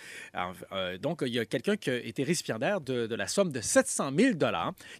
donc 1.02 1.24
il 1.26 1.34
y 1.34 1.40
a 1.40 1.46
quelqu'un 1.46 1.76
qui 1.76 1.90
a 1.90 1.98
été 1.98 2.24
récipiendaire 2.24 2.82
de, 2.82 3.08
de 3.08 3.16
la 3.16 3.28
somme 3.28 3.52
de 3.52 3.62
700 3.62 4.12
000 4.18 4.34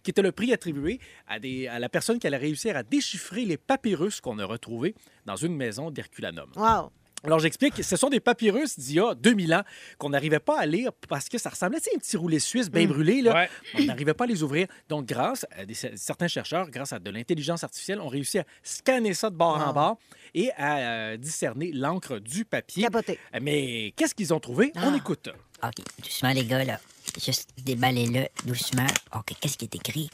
qui 0.02 0.10
était 0.10 0.22
le 0.22 0.32
prix 0.32 0.52
attribué 0.52 1.00
à, 1.26 1.38
des, 1.38 1.66
à 1.66 1.78
la 1.78 1.88
personne 1.88 2.18
qui 2.18 2.26
allait 2.26 2.36
réussir 2.36 2.76
à 2.76 2.82
déchiffrer 2.82 3.44
les 3.44 3.56
papyrus 3.56 4.20
qu'on 4.20 4.38
a 4.38 4.44
retrouvés 4.44 4.94
dans 5.26 5.36
une 5.36 5.56
maison 5.56 5.90
d'Herculanum. 5.90 6.50
Wow. 6.56 6.90
Alors, 7.24 7.38
j'explique. 7.38 7.82
Ce 7.84 7.96
sont 7.96 8.08
des 8.08 8.20
papyrus 8.20 8.78
d'il 8.78 8.94
y 8.96 9.00
a 9.00 9.14
2000 9.14 9.52
ans 9.54 9.62
qu'on 9.98 10.08
n'arrivait 10.10 10.38
pas 10.40 10.58
à 10.58 10.66
lire 10.66 10.90
parce 11.08 11.28
que 11.28 11.36
ça 11.38 11.50
ressemblait 11.50 11.76
à 11.78 11.94
un 11.94 11.98
petit 11.98 12.16
roulet 12.16 12.38
suisse 12.38 12.70
bien 12.70 12.86
brûlé. 12.86 13.20
Là. 13.22 13.34
Ouais. 13.34 13.50
On 13.78 13.84
n'arrivait 13.84 14.14
pas 14.14 14.24
à 14.24 14.26
les 14.26 14.42
ouvrir. 14.42 14.66
Donc, 14.88 15.06
grâce 15.06 15.44
à 15.50 15.64
des- 15.66 15.74
certains 15.74 16.28
chercheurs, 16.28 16.70
grâce 16.70 16.92
à 16.94 16.98
de 16.98 17.10
l'intelligence 17.10 17.62
artificielle, 17.62 18.00
ont 18.00 18.08
réussi 18.08 18.38
à 18.38 18.44
scanner 18.62 19.12
ça 19.14 19.28
de 19.30 19.36
bord 19.36 19.56
en 19.66 19.72
bord 19.72 19.98
et 20.34 20.50
à 20.56 20.78
euh, 20.78 21.16
discerner 21.16 21.72
l'encre 21.72 22.18
du 22.18 22.44
papier. 22.44 22.84
Capoté. 22.84 23.18
Mais 23.42 23.92
qu'est-ce 23.96 24.14
qu'ils 24.14 24.32
ont 24.32 24.40
trouvé? 24.40 24.72
On 24.76 24.94
écoute. 24.94 25.28
OK, 25.62 25.74
doucement, 26.02 26.30
les 26.32 26.44
gars, 26.46 26.64
là. 26.64 26.80
Juste 27.22 27.50
déballez-le 27.58 28.26
doucement. 28.46 28.86
OK, 29.14 29.34
qu'est-ce 29.40 29.58
qui 29.58 29.64
est 29.66 29.74
écrit? 29.74 30.08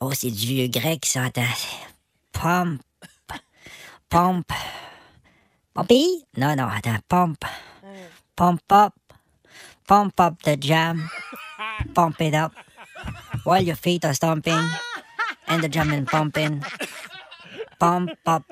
Oh, 0.00 0.12
c'est 0.14 0.30
du 0.30 0.46
vieux 0.46 0.68
grec, 0.68 1.04
ça. 1.06 1.24
Pompe. 2.32 2.80
Pompe. 4.08 4.52
Non, 5.78 6.56
non, 6.56 6.70
attends. 6.70 7.02
Pompe. 7.06 7.46
Pump 8.34 8.62
Pump 8.66 8.72
up. 8.72 8.94
Pump 9.86 10.20
up 10.20 10.42
the 10.42 10.56
jam. 10.56 11.08
Pump 11.94 12.20
it 12.20 12.34
up. 12.34 12.52
While 13.44 13.62
your 13.62 13.76
feet 13.76 14.04
are 14.04 14.14
stomping. 14.14 14.58
And 15.46 15.62
the 15.62 15.68
jam 15.68 15.92
is 15.92 16.04
pumping. 16.04 16.64
Pump 17.78 18.10
up. 18.26 18.42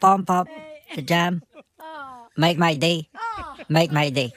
Pump 0.00 0.28
up 0.30 0.48
the 0.94 1.00
jam. 1.00 1.42
Make 2.36 2.58
my 2.58 2.74
day. 2.74 3.08
Oh. 3.16 3.56
Make 3.70 3.90
my 3.90 4.10
day. 4.10 4.32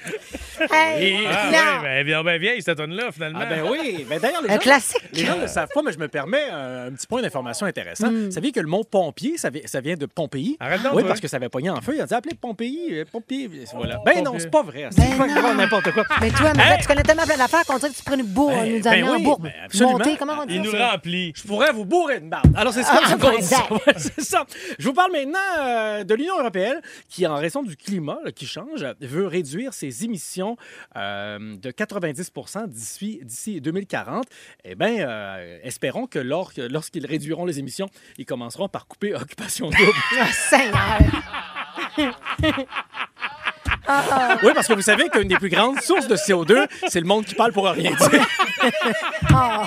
Hey, 0.72 1.26
Ah, 1.28 1.46
non. 1.52 1.84
ouais, 1.84 2.04
ben, 2.04 2.06
bien, 2.06 2.24
ben 2.24 2.40
vieille, 2.40 2.62
cette 2.62 2.78
tonne-là, 2.78 3.12
finalement. 3.12 3.40
Ah 3.42 3.46
ben 3.46 3.64
oui, 3.70 4.06
mais 4.10 4.20
d'ailleurs, 4.20 4.42
les 4.42 4.50
Un 4.50 4.54
gens, 4.54 4.60
classique. 4.60 5.02
les 5.14 5.26
gens 5.26 5.36
ne 5.38 5.42
le 5.42 5.48
savent 5.48 5.70
pas, 5.74 5.82
mais 5.84 5.92
je 5.92 6.00
me 6.00 6.08
permets 6.08 6.50
un, 6.52 6.88
un 6.88 6.92
petit 6.92 7.08
point 7.08 7.22
d'information 7.22 7.66
intéressant. 7.66 8.10
Hmm. 8.12 8.26
Vous 8.26 8.32
saviez 8.32 8.52
que 8.52 8.60
le 8.60 8.68
mot 8.68 8.84
Pompier, 8.84 9.38
ça, 9.38 9.50
vi- 9.50 9.62
ça 9.68 9.80
vient 9.82 9.96
de 9.96 10.06
Pompéi? 10.06 10.58
Arrête 10.60 10.82
donc, 10.84 10.94
Oui, 10.94 11.02
toi. 11.02 11.10
parce 11.10 11.20
que 11.20 11.28
ça 11.28 11.38
avait 11.38 11.50
pogné 11.50 11.70
en 11.70 11.82
feu. 11.82 11.94
Il 11.96 12.02
a 12.02 12.06
dit 12.06 12.14
appelez 12.14 12.36
Pompéi, 12.36 12.88
euh, 13.00 13.06
Pompéi. 13.12 13.50
Voilà. 13.74 14.00
Ben 14.06 14.18
non, 14.18 14.24
Pompéi. 14.26 14.40
c'est 14.42 14.52
pas 14.52 14.64
vrai. 14.64 14.88
C'est 14.92 15.02
Ben 15.02 15.18
pas 15.18 15.28
non. 15.42 15.56
n'importe 15.56 15.92
quoi. 15.92 16.04
Mais 16.22 16.30
toi, 16.32 16.52
mais 16.56 16.64
Hey! 16.64 16.78
tu 16.82 16.88
connais 16.88 17.04
tellement 17.04 17.24
plein 17.24 17.38
d'affaires 17.38 17.66
qu'on 17.66 17.78
dirait 17.78 17.92
que 17.92 17.98
tu 17.98 18.04
prenais 18.04 18.24
bourre, 18.24 18.50
Ben, 18.52 18.74
nous 18.76 18.82
ben 18.82 18.88
amener 18.94 19.10
en 19.10 19.16
oui, 19.16 19.24
bourbe. 19.24 19.44
ben 19.44 19.54
absolument. 19.66 19.92
Monter, 19.98 20.16
comment 20.18 20.34
on 20.42 20.46
dit 20.46 20.56
Il 20.56 20.62
nous 20.62 20.72
ça? 20.72 20.90
remplit. 20.92 21.34
Je 21.36 21.44
pourrais 21.44 21.72
vous 21.72 21.86
bourrer 21.86 22.18
une 22.18 22.30
barbe. 22.30 22.54
Alors, 22.56 22.74
c'est 22.74 22.84
ça 22.84 23.00
Ah, 23.04 23.16
qu'on 23.20 23.30
dit 23.38 23.44
ça. 23.44 23.58
exact. 23.58 23.72
Ouais, 23.88 23.94
c'est 23.98 24.22
ça. 24.22 24.46
Je 24.78 24.86
vous 24.88 24.94
parle 24.94 25.12
maintenant 25.12 25.40
euh, 25.60 26.04
de 26.04 26.14
l'Union 26.16 26.38
européenne 26.40 26.80
qui, 27.08 27.26
en 27.28 27.36
raison 27.36 27.64
du 27.64 27.76
climat 27.78 28.18
là, 28.24 28.32
qui 28.32 28.46
change, 28.46 28.86
veut 29.02 29.28
réduire 29.28 29.74
ses 29.74 30.04
émissions 30.04 30.49
euh, 30.96 31.56
de 31.58 31.72
90 31.72 32.32
d'ici 32.68 33.20
d'ici 33.24 33.62
2040. 33.62 34.26
Eh 34.64 34.76
bien, 34.76 35.08
euh, 35.08 35.60
espérons 35.64 36.08
que 36.08 36.20
lors- 36.20 36.52
lorsqu'ils 36.70 37.06
réduiront 37.06 37.46
les 37.46 37.60
émissions, 37.60 37.90
ils 38.18 38.26
commenceront 38.26 38.70
par 38.70 38.88
couper 38.88 39.14
occupation 39.16 39.70
double. 39.70 39.92
Ah, 40.20 40.28
Seigneur! 40.32 41.00
oui, 44.44 44.52
parce 44.54 44.68
que 44.68 44.74
vous 44.74 44.82
savez 44.82 45.10
qu'une 45.10 45.28
des 45.28 45.36
plus 45.38 45.50
grandes 45.50 45.80
sources 45.82 46.08
de 46.08 46.16
CO2, 46.16 46.68
c'est 46.88 47.00
le 47.00 47.06
monde 47.06 47.26
qui 47.26 47.36
parle 47.36 47.52
pour 47.52 47.66
rien 47.68 47.92
dire. 47.92 48.26
Ah, 49.34 49.64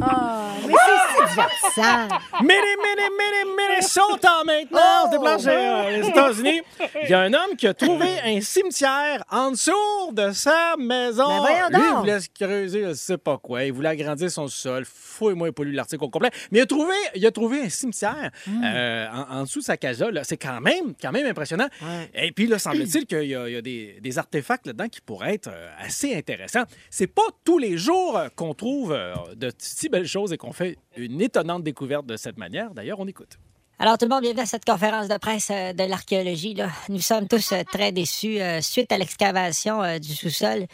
ah, 0.00 0.44
mais 0.66 0.74
c'est 0.86 1.28
divertissant. 1.30 2.08
Mini, 2.40 2.52
mini, 2.52 3.08
mini, 3.18 3.56
Minnesota 3.56 4.42
maintenant. 4.44 4.80
On 5.04 5.06
se 5.06 5.10
déplace 5.16 5.42
chez, 5.42 5.50
euh, 5.50 5.90
les 6.00 6.08
États-Unis. 6.08 6.62
Il 7.04 7.10
y 7.10 7.14
a 7.14 7.20
un 7.20 7.32
homme 7.34 7.56
qui 7.56 7.66
a 7.66 7.74
trouvé 7.74 8.06
un 8.24 8.40
cimetière 8.40 9.24
en 9.30 9.50
dessous 9.52 9.72
de 10.12 10.30
sa 10.32 10.74
maison. 10.78 11.26
Ben 11.28 11.38
voyons 11.40 11.68
Lui, 11.70 11.88
il 11.90 11.96
voulait 11.96 12.20
se 12.20 12.28
creuser, 12.38 12.84
je 12.88 12.92
sais 12.94 13.18
pas 13.18 13.38
quoi. 13.38 13.64
Il 13.64 13.72
voulait 13.72 13.88
agrandir 13.90 14.30
son 14.30 14.46
sol. 14.48 14.84
Fouille-moi 14.84 15.52
pas 15.52 15.64
lu 15.64 15.72
l'article 15.72 16.04
au 16.04 16.08
complet. 16.10 16.30
Mais 16.52 16.58
il 16.60 16.62
a 16.62 16.66
trouvé, 16.66 16.94
il 17.14 17.26
a 17.26 17.30
trouvé 17.30 17.62
un 17.62 17.68
cimetière 17.68 18.30
Hmm. 18.46 18.62
euh, 18.64 19.06
en, 19.12 19.38
en 19.38 19.42
dessous 19.42 19.58
de 19.60 19.64
sa 19.64 19.76
casa. 19.76 20.10
là. 20.10 20.22
C'est 20.24 20.36
quand 20.36 20.60
même, 20.60 20.94
quand 21.00 21.10
même 21.12 21.26
impressionnant. 21.26 21.68
Et 22.14 22.30
puis, 22.32 22.46
là, 22.46 22.58
semble-t-il 22.58 23.06
qu'il 23.06 23.24
y 23.24 23.34
a, 23.34 23.37
y 23.46 23.56
a 23.56 23.62
des, 23.62 24.00
des 24.00 24.18
artefacts 24.18 24.66
là-dedans 24.66 24.88
qui 24.88 25.00
pourraient 25.00 25.34
être 25.34 25.50
euh, 25.52 25.70
assez 25.78 26.14
intéressants. 26.14 26.64
C'est 26.90 27.06
pas 27.06 27.22
tous 27.44 27.58
les 27.58 27.76
jours 27.76 28.16
euh, 28.16 28.28
qu'on 28.34 28.54
trouve 28.54 28.92
euh, 28.92 29.14
de 29.36 29.52
si 29.58 29.88
belles 29.88 30.06
choses 30.06 30.32
et 30.32 30.36
qu'on 30.36 30.52
fait 30.52 30.76
une 30.96 31.20
étonnante 31.20 31.62
découverte 31.62 32.06
de 32.06 32.16
cette 32.16 32.38
manière. 32.38 32.74
D'ailleurs, 32.74 33.00
on 33.00 33.06
écoute. 33.06 33.38
Alors, 33.80 33.96
tout 33.96 34.06
le 34.06 34.08
monde, 34.08 34.22
bienvenue 34.22 34.42
à 34.42 34.46
cette 34.46 34.64
conférence 34.64 35.06
de 35.06 35.16
presse 35.18 35.50
euh, 35.52 35.72
de 35.72 35.84
l'archéologie. 35.84 36.56
Nous 36.88 37.00
sommes 37.00 37.28
tous 37.28 37.52
euh, 37.52 37.62
très 37.72 37.92
déçus 37.92 38.40
euh, 38.40 38.60
suite 38.60 38.90
à 38.90 38.98
l'excavation 38.98 39.98
du 40.00 40.14
sous-sol. 40.14 40.66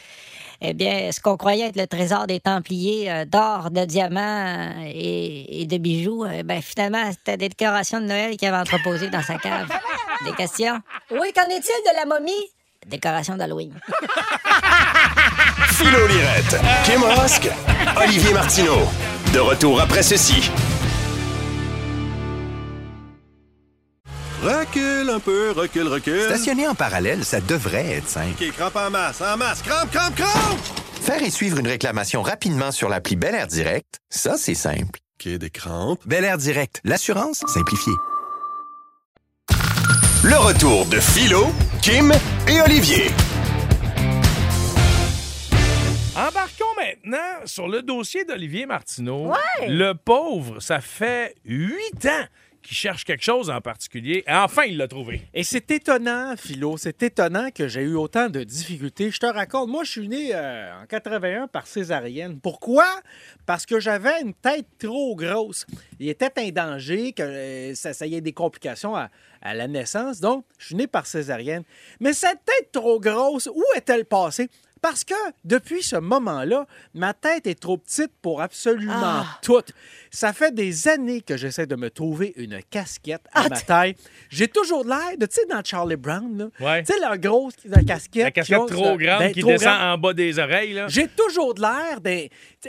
Eh 0.62 0.72
bien, 0.72 1.12
ce 1.12 1.20
qu'on 1.20 1.36
croyait 1.36 1.66
être 1.66 1.76
le 1.76 1.86
trésor 1.86 2.26
des 2.26 2.40
Templiers 2.40 3.26
d'or, 3.26 3.70
de 3.70 3.84
diamants 3.84 4.72
et, 4.86 5.66
de 5.68 5.76
bijoux, 5.76 6.24
euh, 6.24 6.42
ben, 6.44 6.62
finalement, 6.62 7.10
c'était 7.10 7.36
des 7.36 7.50
décorations 7.50 8.00
de 8.00 8.06
Noël 8.06 8.38
qu'il 8.38 8.48
avait 8.48 8.56
entreposées 8.56 9.10
dans 9.10 9.22
sa 9.22 9.36
cave. 9.36 9.68
Des 10.24 10.32
questions? 10.32 10.80
Oui, 11.10 11.30
qu'en 11.34 11.48
est-il 11.50 11.60
de 11.60 11.96
la 11.96 12.06
momie? 12.06 12.32
Décoration 12.86 13.36
d'Halloween. 13.36 13.74
Philo 15.72 16.06
Lirette, 16.06 16.56
Kim 16.84 17.02
Rosk, 17.02 17.50
Olivier 18.02 18.32
Martineau. 18.32 18.78
De 19.34 19.40
retour 19.40 19.80
après 19.80 20.02
ceci. 20.02 20.50
Recule 24.44 25.08
un 25.08 25.20
peu, 25.20 25.52
recule, 25.52 25.88
recule. 25.88 26.20
Stationner 26.20 26.68
en 26.68 26.74
parallèle, 26.74 27.24
ça 27.24 27.40
devrait 27.40 27.92
être 27.92 28.06
simple. 28.06 28.34
OK, 28.38 28.52
crampe 28.52 28.76
en 28.76 28.90
masse, 28.90 29.22
en 29.22 29.38
masse, 29.38 29.62
crampe, 29.62 29.90
crampe, 29.90 30.14
crampe! 30.16 30.58
Faire 31.00 31.22
et 31.22 31.30
suivre 31.30 31.58
une 31.60 31.66
réclamation 31.66 32.20
rapidement 32.20 32.70
sur 32.70 32.90
l'appli 32.90 33.16
Bel 33.16 33.34
Air 33.34 33.46
Direct, 33.46 34.00
ça, 34.10 34.36
c'est 34.36 34.54
simple. 34.54 35.00
OK, 35.18 35.28
des 35.28 35.48
crampes. 35.48 36.06
Bel 36.06 36.24
Air 36.24 36.36
Direct, 36.36 36.82
l'assurance 36.84 37.42
simplifiée. 37.46 37.94
Le 40.24 40.36
retour 40.36 40.84
de 40.90 41.00
Philo, 41.00 41.46
Kim 41.80 42.12
et 42.46 42.60
Olivier. 42.60 43.06
Embarquons 46.16 46.64
maintenant 46.76 47.46
sur 47.46 47.66
le 47.66 47.80
dossier 47.80 48.26
d'Olivier 48.26 48.66
Martineau. 48.66 49.28
Ouais. 49.28 49.68
Le 49.68 49.94
pauvre, 49.94 50.60
ça 50.60 50.82
fait 50.82 51.34
huit 51.46 52.04
ans 52.04 52.26
qu'il 52.64 52.76
cherche 52.76 53.04
quelque 53.04 53.22
chose 53.22 53.50
en 53.50 53.60
particulier. 53.60 54.24
Et 54.26 54.32
enfin, 54.32 54.64
il 54.64 54.78
l'a 54.78 54.88
trouvé. 54.88 55.22
Et 55.34 55.44
c'est 55.44 55.70
étonnant, 55.70 56.34
Philo, 56.36 56.76
c'est 56.76 57.00
étonnant 57.02 57.50
que 57.50 57.68
j'ai 57.68 57.82
eu 57.82 57.94
autant 57.94 58.28
de 58.28 58.42
difficultés. 58.42 59.10
Je 59.10 59.18
te 59.20 59.26
raconte, 59.26 59.68
moi, 59.68 59.84
je 59.84 59.90
suis 59.90 60.08
né 60.08 60.34
euh, 60.34 60.82
en 60.82 60.86
81 60.86 61.46
par 61.46 61.66
césarienne. 61.66 62.40
Pourquoi? 62.40 62.86
Parce 63.46 63.66
que 63.66 63.78
j'avais 63.78 64.22
une 64.22 64.34
tête 64.34 64.66
trop 64.78 65.14
grosse. 65.14 65.66
Il 66.00 66.08
était 66.08 66.32
un 66.36 66.48
danger 66.50 67.12
que 67.12 67.22
euh, 67.22 67.74
ça, 67.74 67.92
ça 67.92 68.06
y 68.06 68.14
ait 68.14 68.22
des 68.22 68.32
complications 68.32 68.96
à, 68.96 69.10
à 69.42 69.54
la 69.54 69.68
naissance. 69.68 70.18
Donc, 70.18 70.46
je 70.58 70.66
suis 70.66 70.74
né 70.74 70.86
par 70.86 71.06
césarienne. 71.06 71.62
Mais 72.00 72.14
cette 72.14 72.44
tête 72.44 72.72
trop 72.72 72.98
grosse, 72.98 73.46
où 73.54 73.62
est-elle 73.76 74.06
passée? 74.06 74.48
Parce 74.84 75.02
que 75.02 75.14
depuis 75.46 75.82
ce 75.82 75.96
moment-là, 75.96 76.66
ma 76.92 77.14
tête 77.14 77.46
est 77.46 77.58
trop 77.58 77.78
petite 77.78 78.12
pour 78.20 78.42
absolument 78.42 78.92
Ah. 79.02 79.38
tout. 79.40 79.62
Ça 80.10 80.34
fait 80.34 80.54
des 80.54 80.88
années 80.88 81.22
que 81.22 81.38
j'essaie 81.38 81.66
de 81.66 81.74
me 81.74 81.88
trouver 81.88 82.34
une 82.36 82.60
casquette 82.68 83.22
à 83.32 83.44
Ah, 83.44 83.48
ma 83.48 83.58
taille. 83.58 83.96
J'ai 84.28 84.46
toujours 84.46 84.84
l'air 84.84 85.16
de, 85.18 85.24
tu 85.24 85.36
sais, 85.36 85.46
dans 85.46 85.64
Charlie 85.64 85.96
Brown, 85.96 86.36
là. 86.36 86.48
Ouais. 86.66 86.82
Tu 86.82 86.92
sais, 86.92 86.98
la 87.00 87.16
grosse 87.16 87.54
la 87.64 87.82
casquette. 87.82 88.24
La 88.24 88.30
casquette 88.30 88.58
qui 88.66 88.74
trop 88.74 88.98
grande 88.98 89.18
ben, 89.20 89.32
qui 89.32 89.40
trop 89.40 89.52
descend 89.52 89.68
grande. 89.74 89.94
en 89.94 89.98
bas 89.98 90.12
des 90.12 90.38
oreilles. 90.38 90.82
J'ai 90.88 91.08
toujours 91.08 91.54
de 91.54 91.62
l'air 91.62 92.00
d'un. 92.02 92.26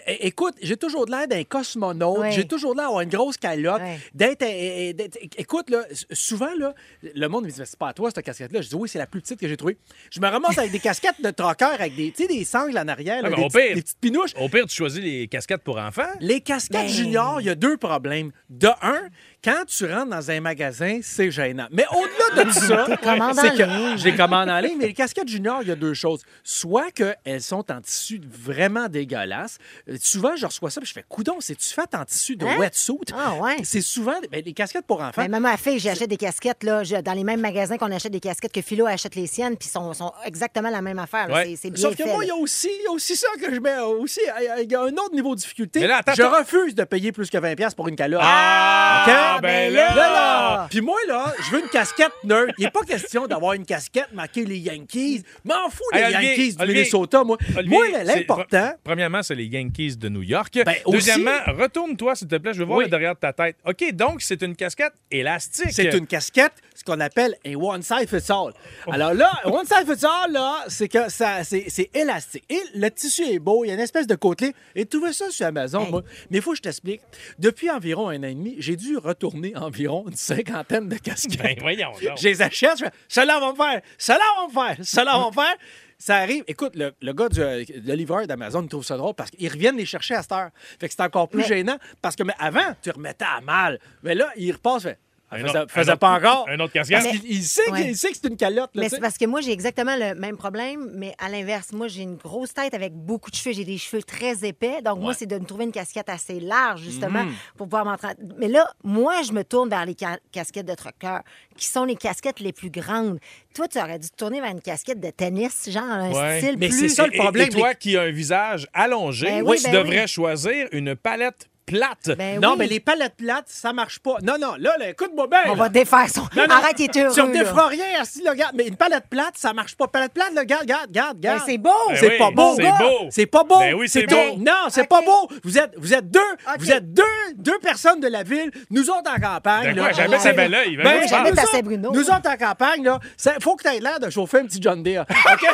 Écoute, 0.08 0.56
j'ai 0.62 0.78
toujours 0.78 1.06
de 1.06 1.12
l'air 1.12 1.28
d'un 1.28 1.43
cosmonaute. 1.43 2.17
Ouais. 2.19 2.32
J'ai 2.32 2.47
toujours 2.47 2.75
de 2.75 2.78
l'air 2.80 2.86
d'avoir 2.88 3.01
une 3.01 3.10
grosse 3.10 3.36
calotte. 3.36 3.82
Ouais. 3.82 3.99
D'être. 4.13 4.95
d'être- 4.95 5.17
Écoute, 5.38 5.69
là, 5.69 5.84
souvent, 6.13 6.54
là, 6.58 6.73
le 7.04 7.28
monde 7.28 7.43
me 7.43 7.49
dit 7.49 7.62
C'est 7.65 7.78
pas 7.78 7.89
à 7.89 7.93
toi, 7.93 8.10
cette 8.10 8.23
casquette-là. 8.23 8.62
Je 8.62 8.69
dis 8.69 8.75
Oui, 8.75 8.88
c'est 8.88 8.99
la 8.99 9.06
plus 9.08 9.19
petite 9.19 9.38
que 9.39 9.49
j'ai 9.49 9.58
trouvée. 9.58 9.78
Je 10.12 10.21
me 10.21 10.28
ramasse 10.30 10.58
avec 10.58 10.71
des 10.71 10.80
casquettes 10.80 11.21
de 11.21 11.30
troqueur 11.32 11.73
avec 11.73 11.93
des, 11.95 12.05
tu 12.12 12.24
sais, 12.24 12.28
des 12.28 12.44
sangles 12.46 12.78
en 12.78 12.88
arrière, 12.88 13.22
là, 13.22 13.28
Ah, 13.28 13.30
mais 13.30 13.36
des, 13.38 13.41
au 13.44 13.48
petites- 13.48 13.62
pire. 13.68 13.76
des 13.76 13.82
petites 13.82 14.00
pinouches. 14.00 14.32
Au 14.39 14.50
pire, 14.50 14.65
tu 14.65 14.76
choisis 14.76 15.02
les 15.02 15.28
casquettes 15.28 15.63
pour 15.63 15.78
enfants. 15.78 16.04
Les 16.20 16.41
casquettes 16.41 16.82
Ben- 16.82 16.88
juniors, 16.89 17.41
il 17.41 17.46
y 17.48 17.50
a 17.50 17.56
deux 17.56 17.78
problèmes. 17.78 18.32
De 18.50 18.68
un, 18.82 19.10
quand 19.45 19.63
tu 19.67 19.86
rentres 19.86 20.10
dans 20.10 20.31
un 20.31 20.39
magasin, 20.41 20.99
c'est 21.03 21.29
gênant. 21.31 21.67
Mais 21.71 21.86
au-delà 21.91 22.43
de 22.45 22.51
ça, 22.89 22.97
commandes 22.97 23.38
en 23.38 23.41
c'est 23.41 23.51
que 23.51 23.63
je 23.97 24.03
les 24.03 24.15
commande 24.15 24.49
en 24.49 24.60
ligne. 24.60 24.77
Mais 24.79 24.88
les 24.88 24.93
casquettes 24.93 25.29
juniors, 25.29 25.60
il 25.62 25.67
y 25.67 25.71
a 25.71 25.75
deux 25.75 25.93
choses. 25.93 26.21
Soit 26.43 26.89
qu'elles 26.91 27.41
sont 27.41 27.71
en 27.71 27.79
tissu 27.81 28.19
vraiment 28.27 28.88
dégueulasse. 28.89 29.58
Euh, 29.89 29.97
Souvent, 30.01 30.36
je 30.36 30.45
reçois 30.47 30.69
ça 30.71 30.81
puis 30.81 30.88
je 30.89 30.93
fais 30.93 31.05
coudon, 31.08 31.36
c'est-tu 31.39 31.67
fait 31.69 31.93
en 31.95 32.03
tissu 32.05 32.36
de 32.36 32.45
Hein? 32.45 32.58
wetsuit? 32.58 32.95
Ah, 33.15 33.36
ouais. 33.36 33.58
C'est 33.63 33.81
souvent 33.81 34.15
ben, 34.31 34.41
les 34.43 34.53
casquettes 34.53 34.86
pour 34.88 35.01
enfants. 35.01 35.21
Ben, 35.21 35.29
même 35.29 35.45
à 35.45 35.58
fille, 35.58 35.77
j'achète 35.79 36.10
des 36.10 36.17
casquettes 36.17 36.63
là, 36.63 36.84
je- 36.84 36.95
dans 37.01 37.13
les 37.13 37.23
mêmes 37.23 37.41
magasins 37.41 37.77
qu'on 37.77 37.91
achète 37.91 38.12
des 38.12 38.19
casquettes 38.19 38.51
que 38.51 38.62
Philo 38.62 38.86
achète 38.88 39.13
les 39.15 39.27
siennes, 39.27 39.58
puis 39.58 39.69
sont, 39.69 39.93
sont 39.93 40.12
exactement 40.25 40.69
la 40.69 40.81
même 40.81 40.97
affaire. 40.99 41.27
là. 41.27 41.36
Ouais. 41.36 41.45
C'est- 41.51 41.55
C'est 41.65 41.69
bien 41.71 41.81
Sauf 41.81 41.95
que 41.95 42.03
fait, 42.03 42.12
moi, 42.12 42.23
il 42.23 42.27
y 42.27 42.29
là. 42.29 42.36
a 42.36 42.38
aussi, 42.38 42.69
il 42.79 42.84
y 42.84 42.88
a 42.88 42.91
aussi 42.91 43.15
ça 43.15 43.27
que 43.39 43.53
je 43.53 43.60
mets 43.60 43.77
aussi. 43.79 44.19
Il 44.63 44.71
y 44.71 44.75
a 44.75 44.81
un 44.81 44.93
autre 44.93 45.13
niveau 45.13 45.36
de 45.36 45.39
difficulté. 45.39 45.79
Mais 45.81 45.88
là, 45.88 45.97
attends, 45.97 46.13
je 46.15 46.21
attends. 46.23 46.38
refuse 46.39 46.73
de 46.75 46.84
payer 46.84 47.12
plus 47.12 47.29
que 47.29 47.38
20$ 47.38 47.75
pour 47.75 47.88
une 47.88 47.95
calotte. 47.95 48.21
Ah, 48.23 49.35
OK? 49.35 49.35
Ben 49.41 49.71
ben 49.71 49.74
là! 49.74 49.95
Là, 49.95 50.10
là. 50.10 50.67
Puis 50.69 50.82
moi, 50.82 50.98
là, 51.08 51.34
je 51.45 51.52
veux 51.56 51.62
une 51.62 51.69
casquette 51.69 52.12
neutre. 52.24 52.54
Il 52.58 52.63
n'est 52.65 52.71
pas 52.71 52.84
question 52.84 53.28
d'avoir 53.28 53.54
une 53.54 53.65
casquette 53.65 54.12
marquée 54.13 54.45
les 54.45 54.58
Yankees. 54.58 55.24
M'en 55.43 55.69
fous 55.69 55.84
des 55.93 56.00
Hey, 56.00 56.12
Yankees 56.13 56.56
du 56.56 56.62
Olivier, 56.63 56.82
Minnesota, 56.82 57.24
moi. 57.24 57.38
Olivier, 57.58 57.78
moi, 57.78 58.04
l'important... 58.04 58.58
pre- 58.58 58.76
Premièrement, 58.84 59.24
c'est 59.24 59.36
les 59.36 59.45
Yankees 59.45 59.98
de 59.98 60.10
New 60.10 60.24
York. 60.24 60.54
Ben, 60.65 60.76
Deuxièmement, 60.88 61.38
retourne-toi, 61.48 62.15
s'il 62.15 62.28
te 62.28 62.36
plaît. 62.36 62.54
Je 62.54 62.60
veux 62.60 62.65
voir 62.65 62.80
Oui. 62.80 62.86
le 62.86 62.89
derrière 62.89 63.13
de 63.15 63.19
ta 63.19 63.34
tête. 63.34 63.58
OK, 63.65 63.91
donc, 63.93 64.21
c'est 64.21 64.41
une 64.41 64.56
casquette 64.56 64.93
élastique. 65.12 65.71
C'est 65.71 65.93
une 65.93 66.08
casquette 66.08 66.54
qu'on 66.86 67.00
appelle 67.00 67.36
un 67.45 67.56
one 67.56 67.82
size 67.82 68.08
fits 68.08 68.32
all. 68.32 68.54
Alors 68.91 69.13
là, 69.13 69.32
one 69.45 69.65
size 69.65 69.86
fits 69.91 70.06
all, 70.06 70.32
là, 70.32 70.65
c'est 70.67 70.88
que 70.88 71.10
ça, 71.10 71.43
c'est 71.43 71.65
c'est 71.69 71.89
élastique. 71.95 72.43
Et 72.50 72.60
le 72.76 72.89
tissu 72.91 73.24
est 73.24 73.39
beau, 73.39 73.63
il 73.63 73.69
y 73.69 73.71
a 73.71 73.74
une 73.74 73.80
espèce 73.80 74.06
de 74.06 74.13
côtelé. 74.15 74.54
Et 74.76 74.86
tu 74.86 75.00
vois 75.00 75.12
ça 75.13 75.32
sur 75.32 75.48
Amazon, 75.48 75.88
moi. 75.89 76.04
Mais 76.30 76.38
il 76.38 76.41
faut 76.43 76.52
que 76.52 76.58
je 76.58 76.62
t'explique. 76.62 77.02
Depuis 77.39 77.71
environ 77.71 78.10
un 78.10 78.19
an 78.19 78.24
et 78.28 78.36
demi, 78.36 78.56
j'ai 78.60 78.76
dû 78.76 78.98
retourner 78.98 79.24
environ 79.55 80.05
une 80.07 80.15
cinquantaine 80.15 80.89
de 80.89 80.97
casquettes. 80.97 81.41
Ben, 81.41 81.55
voyons 81.59 81.91
donc. 82.03 82.17
Je 82.17 82.27
les 82.27 82.41
achète, 82.41 82.77
je 82.79 82.85
fais, 82.85 82.91
ceux-là 83.07 83.39
vont 83.39 83.51
me 83.51 83.55
faire, 83.55 83.81
ceux-là 83.97 84.19
vont 84.39 84.47
me 84.47 84.53
faire, 84.53 84.85
ceux-là 84.85 85.17
vont 85.17 85.29
me 85.29 85.33
faire. 85.41 85.55
Ça 85.97 86.17
arrive. 86.17 86.43
Écoute, 86.47 86.75
le, 86.75 86.93
le 87.01 87.13
gars 87.13 87.29
du 87.29 87.41
euh, 87.41 87.63
le 87.69 87.93
livreur 87.93 88.27
d'Amazon 88.27 88.67
trouve 88.67 88.83
ça 88.83 88.97
drôle 88.97 89.13
parce 89.13 89.31
qu'ils 89.31 89.49
reviennent 89.49 89.77
les 89.77 89.85
chercher 89.85 90.15
à 90.15 90.21
cette 90.21 90.31
heure. 90.33 90.49
Fait 90.79 90.88
que 90.89 90.93
c'est 90.93 91.01
encore 91.01 91.29
plus 91.29 91.45
gênant 91.45 91.77
parce 92.01 92.17
que 92.17 92.23
mais 92.23 92.33
avant, 92.38 92.75
tu 92.81 92.91
remettais 92.91 93.23
à 93.25 93.39
mal. 93.39 93.79
Mais 94.03 94.13
là, 94.13 94.29
il 94.35 94.51
repasse, 94.51 94.83
fait. 94.83 94.99
Un 95.31 95.39
faisait, 95.39 95.57
autre- 95.59 95.71
faisait 95.71 95.91
un 95.91 95.97
pas 95.97 96.15
autre- 96.17 96.25
encore. 96.27 96.49
un 96.49 96.59
autre 96.59 96.73
casquette. 96.73 97.03
Il 97.25 97.43
sait, 97.43 97.65
que- 97.65 97.71
Ouais. 97.71 97.88
il 97.89 97.97
sait 97.97 98.09
que 98.11 98.17
c'est 98.21 98.27
une 98.29 98.38
calotte. 98.38 98.69
Là, 98.75 98.83
Mais 98.83 98.89
c'est 98.89 98.99
parce 98.99 99.17
que 99.17 99.25
moi, 99.25 99.41
j'ai 99.41 99.51
exactement 99.51 99.95
le 99.97 100.13
même 100.13 100.38
problème, 100.38 100.91
mais 100.93 101.13
à 101.17 101.29
l'inverse. 101.29 101.71
Moi, 101.73 101.88
j'ai 101.88 102.03
une 102.03 102.15
grosse 102.15 102.53
tête 102.53 102.73
avec 102.75 102.93
beaucoup 102.93 103.31
de 103.31 103.35
cheveux. 103.35 103.53
J'ai 103.53 103.65
des 103.65 103.77
cheveux 103.79 104.03
très 104.03 104.45
épais. 104.45 104.81
Donc, 104.83 104.99
moi, 104.99 105.13
c'est 105.15 105.25
de 105.25 105.38
me 105.38 105.45
trouver 105.45 105.63
une 105.65 105.71
casquette 105.71 106.09
assez 106.09 106.39
large, 106.39 106.81
justement, 106.83 107.23
Mhm. 107.23 107.33
pour 107.57 107.67
pouvoir 107.67 107.85
m'entraîner. 107.85 108.15
Mais 108.38 108.47
là, 108.47 108.69
moi, 108.83 109.23
je 109.23 109.31
me 109.33 109.43
tourne 109.43 109.67
vers 109.69 109.85
les 109.85 109.95
ca- 109.99 110.19
casquettes 110.31 110.67
de 110.67 110.75
trucker, 110.75 111.17
qui 111.57 111.65
sont 111.65 111.85
les 111.85 111.95
casquettes 111.95 112.39
les 112.39 112.53
plus 112.53 112.69
grandes. 112.69 113.19
Toi, 113.55 113.67
tu 113.67 113.79
aurais 113.79 113.97
dû 113.99 114.09
te 114.09 114.15
tourner 114.15 114.41
vers 114.41 114.51
une 114.51 114.61
casquette 114.61 114.99
de 114.99 115.09
tennis, 115.09 115.69
genre 115.71 115.83
un 115.83 116.11
Ouais. 116.11 116.39
style 116.39 116.57
Mais 116.59 116.69
plus... 116.69 116.79
c'est 116.81 116.89
ça, 116.89 117.07
le 117.07 117.15
Et- 117.15 117.17
problème, 117.17 117.47
Et, 117.47 117.51
toi 117.51 117.73
qui 117.73 117.97
as 117.97 118.01
un 118.03 118.11
visage 118.11 118.67
allongé, 118.73 119.25
Ben 119.27 119.43
oui, 119.47 119.57
tu 119.57 119.63
ben 119.63 119.73
devrais 119.73 120.01
oui. 120.03 120.07
choisir 120.07 120.67
une 120.71 120.95
palette 120.95 121.49
plate. 121.65 122.12
Ben 122.17 122.39
non, 122.39 122.51
oui. 122.51 122.56
mais 122.60 122.67
les 122.67 122.80
palettes 122.80 123.15
plates, 123.17 123.45
ça 123.47 123.73
marche 123.73 123.99
pas. 123.99 124.17
Non, 124.21 124.36
non, 124.39 124.54
là, 124.60 124.75
là, 124.78 124.89
écoute-moi 124.89 125.28
bien. 125.28 125.41
On 125.47 125.49
là. 125.49 125.56
va 125.56 125.69
défaire 125.69 126.08
son... 126.10 126.21
Non, 126.36 126.43
non, 126.47 126.56
Arrête, 126.56 126.80
il 126.80 126.84
est 126.86 126.97
heureux, 126.97 127.13
Tu 127.13 127.21
ne 127.21 127.28
là. 127.34 127.39
déferas 127.39 127.67
rien, 127.67 127.86
assis, 128.01 128.21
là, 128.23 128.32
regarde. 128.32 128.54
Mais 128.56 128.67
une 128.67 128.75
palette 128.75 129.08
plate, 129.10 129.34
ça 129.38 129.54
marche 129.54 129.75
pas. 129.75 129.88
Palette 129.88 130.13
plate, 130.13 130.34
là, 130.34 130.41
regarde, 130.41 130.62
regarde, 130.63 130.88
regarde, 130.88 131.17
Ben, 131.19 131.39
c'est 131.45 131.58
beau! 131.58 131.71
Ben 131.89 131.95
C'est 131.97 132.10
oui, 132.12 132.17
pas 132.17 132.32
beau. 132.32 132.54
c'est 132.56 132.63
gars. 132.63 132.78
beau. 132.80 133.08
C'est 133.10 133.25
pas 133.25 133.43
beau. 133.43 133.60
Ben 133.60 133.73
oui, 133.73 133.89
c'est 133.89 134.06
beau. 134.06 134.38
Non, 134.38 134.67
c'est 134.69 134.88
pas 134.88 135.01
beau. 135.01 135.30
Vous 135.43 135.58
êtes, 135.58 135.73
vous 135.78 135.93
êtes 135.93 136.10
deux. 136.10 136.19
Vous 136.60 136.71
êtes 136.71 136.93
deux, 136.93 137.04
deux 137.36 137.60
personnes 137.60 137.99
de 137.99 138.08
la 138.08 138.23
ville. 138.23 138.51
Nous 138.69 138.89
autres 138.89 139.12
en 139.12 139.19
campagne. 139.19 139.75
Quoi? 139.75 139.89
on 139.91 139.93
J'habite 139.93 140.25
à. 140.25 140.34
Ben 140.34 140.51
Ben, 140.51 140.63
oui, 140.67 140.78
nous 140.78 141.08
j'habite 141.08 141.39
à 141.39 141.41
autres- 141.43 141.51
Saint-Bruno. 141.51 141.91
Nous 141.93 142.10
autres 142.10 142.30
en 142.30 142.38
campagne, 142.38 142.84
là, 142.84 142.99
il 143.25 143.41
faut 143.43 143.56
que 143.56 143.63
tu 143.63 143.75
aies 143.75 143.80
l'air 143.80 143.99
de 143.99 144.10
chauffer 144.10 144.39
un 144.39 144.45
petit 144.45 144.60
John 144.62 144.84
Deere. 144.84 145.06
OK? 145.10 145.47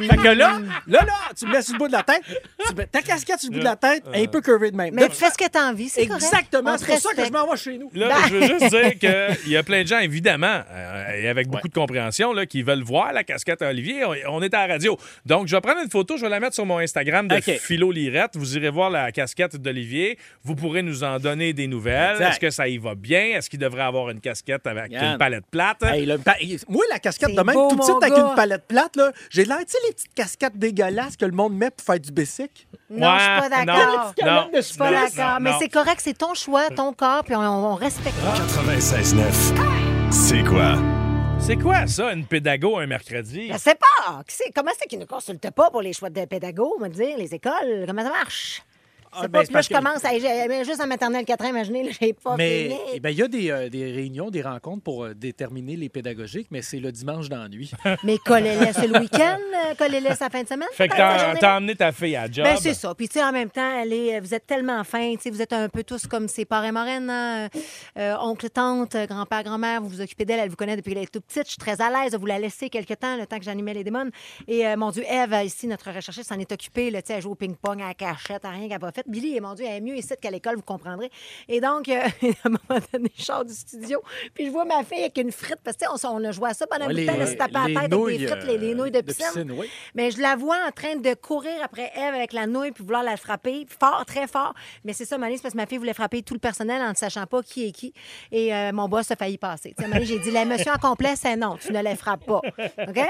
fait 0.08 0.16
que 0.16 0.22
là, 0.28 0.58
là, 0.86 1.04
là, 1.04 1.12
tu 1.38 1.46
me 1.46 1.52
mets 1.52 1.62
sur 1.62 1.74
le 1.74 1.78
bout 1.78 1.88
de 1.88 1.92
la 1.92 2.02
tête. 2.02 2.22
Tu 2.66 2.74
mets 2.74 2.86
ta 2.86 3.02
casquette 3.02 3.40
sur 3.40 3.50
le 3.50 3.54
bout 3.56 3.60
de 3.60 3.64
la 3.64 3.76
tête, 3.76 4.04
un 4.14 4.26
peu 4.26 4.40
curvée 4.40 4.70
de 4.70 4.76
même. 4.76 4.94
Mais 4.94 5.08
tu 5.08 5.16
fais 5.16 5.30
ce 5.30 5.36
que 5.38 5.49
tu 5.50 5.58
as 5.58 5.64
envie, 5.68 5.88
c'est 5.88 6.06
correct. 6.06 6.22
Exactement. 6.22 6.76
C'est 6.78 6.86
pour 6.86 6.98
ça 6.98 7.14
que 7.14 7.24
je 7.24 7.32
m'en 7.32 7.50
vais 7.50 7.56
chez 7.56 7.78
nous. 7.78 7.90
Là, 7.94 8.16
je 8.28 8.34
veux 8.36 8.46
juste 8.46 8.70
dire 8.70 8.98
qu'il 8.98 9.50
y 9.52 9.56
a 9.56 9.62
plein 9.62 9.82
de 9.82 9.88
gens, 9.88 9.98
évidemment, 9.98 10.60
euh, 10.70 11.14
et 11.16 11.28
avec 11.28 11.48
beaucoup 11.48 11.68
de 11.68 11.74
compréhension, 11.74 12.32
là, 12.32 12.46
qui 12.46 12.62
veulent 12.62 12.82
voir 12.82 13.12
la 13.12 13.24
casquette 13.24 13.62
à 13.62 13.68
Olivier. 13.70 14.04
On, 14.04 14.14
on 14.36 14.42
est 14.42 14.54
à 14.54 14.66
la 14.66 14.74
radio. 14.74 14.96
Donc, 15.26 15.48
je 15.48 15.56
vais 15.56 15.60
prendre 15.60 15.80
une 15.82 15.90
photo, 15.90 16.16
je 16.16 16.22
vais 16.22 16.28
la 16.28 16.40
mettre 16.40 16.54
sur 16.54 16.66
mon 16.66 16.78
Instagram 16.78 17.28
de. 17.28 17.40
Philo 17.40 17.90
Lirette. 17.90 18.36
Vous 18.36 18.56
irez 18.56 18.70
voir 18.70 18.90
la 18.90 19.10
casquette 19.12 19.56
d'Olivier. 19.56 20.18
Vous 20.44 20.54
pourrez 20.54 20.82
nous 20.82 21.04
en 21.04 21.18
donner 21.18 21.52
des 21.52 21.66
nouvelles. 21.66 22.12
Exact. 22.12 22.30
Est-ce 22.30 22.40
que 22.40 22.50
ça 22.50 22.68
y 22.68 22.78
va 22.78 22.94
bien? 22.94 23.20
Est-ce 23.36 23.50
qu'il 23.50 23.58
devrait 23.58 23.82
avoir 23.82 24.10
une 24.10 24.20
casquette 24.20 24.66
avec 24.66 24.92
Yann. 24.92 25.12
une 25.12 25.18
palette 25.18 25.44
plate? 25.50 25.82
Hey, 25.82 26.06
moi, 26.68 26.84
la 26.90 26.98
casquette 26.98 27.30
C'est 27.30 27.36
de 27.36 27.42
même, 27.42 27.54
beau, 27.54 27.68
tout 27.70 27.76
de 27.76 27.82
suite 27.82 27.96
avec 28.02 28.14
gars. 28.14 28.28
une 28.28 28.34
palette 28.34 28.66
plate, 28.66 28.96
là, 28.96 29.12
j'ai 29.30 29.44
l'air, 29.44 29.58
tu 29.58 29.64
sais, 29.68 29.78
les 29.86 29.92
petites 29.94 30.14
casquettes 30.14 30.56
dégueulasses 30.56 31.16
que 31.16 31.24
le 31.24 31.32
monde 31.32 31.56
met 31.56 31.70
pour 31.70 31.84
faire 31.84 32.00
du 32.00 32.12
basic. 32.12 32.66
Non, 32.90 33.16
je 33.16 33.22
suis 33.22 33.40
pas 33.40 33.48
d'accord. 33.48 34.14
non, 34.22 34.30
non, 34.32 34.50
Je 34.54 34.60
suis 34.60 34.76
pas 34.76 34.90
non, 34.90 35.00
d'accord. 35.04 35.39
Mais 35.40 35.52
c'est 35.58 35.68
correct, 35.68 36.00
c'est 36.02 36.16
ton 36.16 36.34
choix, 36.34 36.68
ton 36.70 36.92
corps, 36.92 37.24
puis 37.24 37.34
on, 37.34 37.40
on 37.40 37.74
respecte. 37.74 38.16
96.9. 38.18 40.10
C'est 40.10 40.42
quoi? 40.44 40.76
C'est 41.38 41.56
quoi 41.56 41.86
ça, 41.86 42.12
une 42.12 42.26
pédago 42.26 42.78
un 42.78 42.86
mercredi? 42.86 43.48
Je 43.52 43.56
sais 43.58 43.74
pas. 43.74 44.22
Qui 44.28 44.36
c'est- 44.36 44.52
Comment 44.54 44.72
c'est 44.78 44.86
qu'ils 44.86 44.98
ne 44.98 45.04
consultent 45.06 45.50
pas 45.50 45.70
pour 45.70 45.80
les 45.80 45.92
choix 45.94 46.10
de 46.10 46.24
pédagogues, 46.26 46.72
on 46.76 46.80
va 46.82 46.88
dire, 46.88 47.16
les 47.16 47.34
écoles? 47.34 47.84
Comment 47.86 48.02
ça 48.02 48.10
marche? 48.10 48.62
Ah, 49.12 49.18
C'est 49.22 49.28
ben, 49.28 49.40
pas 49.40 49.46
que 49.46 49.52
là, 49.52 49.60
je 49.62 49.68
que- 49.68 49.74
commence 49.74 50.04
à. 50.04 50.64
Juste 50.64 50.80
en 50.80 50.86
maternelle 50.86 51.24
4 51.24 51.44
ans, 51.44 51.48
imaginez, 51.48 51.90
j'ai 52.00 52.12
pas 52.12 52.36
Mais 52.36 52.68
fini. 52.68 52.76
eh 52.94 53.00
ben, 53.00 53.10
il 53.10 53.18
y 53.18 53.22
a 53.22 53.28
des, 53.28 53.50
euh, 53.50 53.68
des 53.68 53.90
réunions, 53.90 54.30
des 54.30 54.42
rencontres 54.42 54.82
pour 54.82 55.04
euh, 55.04 55.14
déterminer 55.14 55.76
les 55.76 55.88
pédagogiques, 55.88 56.48
mais 56.50 56.62
c'est 56.62 56.78
le 56.78 56.92
dimanche 56.92 57.28
d'ennui. 57.28 57.70
Mais 58.04 58.18
collez-les 58.18 58.86
le 58.88 58.98
week-end, 59.00 59.38
euh, 59.54 59.74
collez-les 59.76 60.14
sa 60.14 60.30
fin 60.30 60.42
de 60.42 60.48
semaine. 60.48 60.68
Fait 60.72 60.88
que 60.88 60.96
la 60.96 61.34
t'as 61.38 61.56
emmené 61.58 61.74
ta 61.74 61.92
fille 61.92 62.16
à 62.16 62.30
job. 62.30 62.44
Ben, 62.44 62.56
c'est 62.60 62.74
ça. 62.74 62.94
Puis, 62.94 63.08
tu 63.08 63.18
sais, 63.18 63.24
en 63.24 63.32
même 63.32 63.50
temps, 63.50 63.78
elle 63.82 63.92
est, 63.92 64.20
vous 64.20 64.32
êtes 64.34 64.46
tellement 64.46 64.82
fins. 64.84 65.14
Tu 65.16 65.22
sais, 65.22 65.30
vous 65.30 65.42
êtes 65.42 65.52
un 65.52 65.68
peu 65.68 65.82
tous 65.82 66.06
comme 66.06 66.28
ses 66.28 66.44
parents 66.44 66.68
et 66.68 66.72
marraines, 66.72 67.10
hein? 67.10 67.48
Euh, 67.98 68.14
oncle, 68.20 68.48
tante, 68.50 68.96
grand-père, 69.08 69.42
grand-mère. 69.42 69.80
Vous 69.82 69.88
vous 69.88 70.00
occupez 70.00 70.24
d'elle. 70.24 70.40
Elle 70.40 70.50
vous 70.50 70.56
connaît 70.56 70.76
depuis 70.76 70.94
qu'elle 70.94 71.02
est 71.02 71.12
toute 71.12 71.24
petite. 71.24 71.44
Je 71.46 71.50
suis 71.50 71.58
très 71.58 71.80
à 71.80 71.90
l'aise 71.90 72.12
de 72.12 72.16
vous 72.18 72.26
la 72.26 72.38
laisser 72.38 72.70
quelque 72.70 72.94
temps, 72.94 73.16
le 73.16 73.26
temps 73.26 73.38
que 73.38 73.44
j'animais 73.44 73.74
les 73.74 73.84
démons. 73.84 74.10
Et, 74.46 74.66
euh, 74.66 74.76
mon 74.76 74.90
Dieu, 74.90 75.04
Eve, 75.08 75.34
ici, 75.44 75.66
notre 75.66 75.90
recherchiste, 75.92 76.28
s'en 76.28 76.38
est 76.38 76.52
occupée. 76.52 76.90
Là, 76.90 77.02
tu 77.02 77.08
sais, 77.08 77.14
elle 77.14 77.22
joue 77.22 77.32
au 77.32 77.34
ping-pong, 77.34 77.80
à 77.82 77.88
la 77.88 77.94
cachette, 77.94 78.44
à 78.44 78.50
rien 78.50 78.62
qu'elle 78.62 78.70
n'a 78.70 78.78
pas 78.78 78.92
fait. 78.92 78.99
Billy, 79.06 79.36
et 79.36 79.40
mon 79.40 79.54
Dieu, 79.54 79.66
elle 79.68 79.76
est 79.76 79.80
mieux 79.80 79.96
ici 79.96 80.14
qu'à 80.20 80.30
l'école, 80.30 80.56
vous 80.56 80.62
comprendrez. 80.62 81.10
Et 81.48 81.60
donc, 81.60 81.88
euh, 81.88 81.94
à 82.44 82.48
un 82.48 82.50
moment 82.50 82.80
donné, 82.92 83.10
je 83.16 83.22
sors 83.22 83.44
du 83.44 83.54
studio. 83.54 84.00
Puis, 84.34 84.46
je 84.46 84.50
vois 84.50 84.64
ma 84.64 84.82
fille 84.84 85.00
avec 85.00 85.18
une 85.18 85.32
frite. 85.32 85.58
Parce 85.62 85.76
que, 85.76 85.84
tu 85.84 85.96
sais, 85.98 86.06
on, 86.06 86.16
on 86.16 86.24
a 86.24 86.32
joué 86.32 86.50
à 86.50 86.54
ça 86.54 86.66
pendant 86.66 86.84
un 86.84 86.88
Ouais, 86.88 86.94
bout 87.06 87.12
de 87.12 87.18
temps, 87.18 87.26
se 87.26 87.34
taper 87.34 87.52
la 87.52 87.66
les 87.66 87.74
tête 87.74 87.92
avec 87.92 88.18
des 88.18 88.26
frites, 88.26 88.44
les, 88.46 88.58
les 88.58 88.72
euh, 88.72 88.74
nouilles 88.76 88.90
de 88.90 89.00
de 89.00 89.04
piscine. 89.06 89.26
piscine, 89.26 89.52
oui. 89.52 89.68
Mais 89.94 90.10
je 90.10 90.20
la 90.20 90.36
vois 90.36 90.56
en 90.66 90.70
train 90.72 90.96
de 90.96 91.14
courir 91.14 91.52
après 91.62 91.90
Eve 91.94 92.14
avec 92.14 92.32
la 92.32 92.46
nouille 92.46 92.72
puis 92.72 92.84
vouloir 92.84 93.02
la 93.02 93.16
frapper 93.16 93.66
fort, 93.68 94.04
très 94.06 94.26
fort. 94.26 94.54
Mais 94.84 94.92
c'est 94.92 95.04
ça, 95.04 95.18
Mané, 95.18 95.36
c'est 95.36 95.42
parce 95.42 95.52
que 95.54 95.58
ma 95.58 95.66
fille 95.66 95.78
voulait 95.78 95.94
frapper 95.94 96.22
tout 96.22 96.34
le 96.34 96.40
personnel 96.40 96.82
en 96.82 96.90
ne 96.90 96.94
sachant 96.94 97.26
pas 97.26 97.42
qui 97.42 97.66
est 97.66 97.72
qui. 97.72 97.92
Et 98.32 98.54
euh, 98.54 98.72
mon 98.72 98.88
boss 98.88 99.10
a 99.10 99.16
failli 99.16 99.38
passer. 99.38 99.74
J'ai 100.02 100.18
dit, 100.18 100.30
la 100.30 100.44
motion 100.44 100.72
en 100.72 100.78
complet, 100.78 101.14
c'est 101.16 101.36
non, 101.36 101.56
tu 101.56 101.72
ne 101.72 101.82
les 101.82 101.96
frappes 101.96 102.24
pas. 102.26 102.40
OK? 102.88 103.00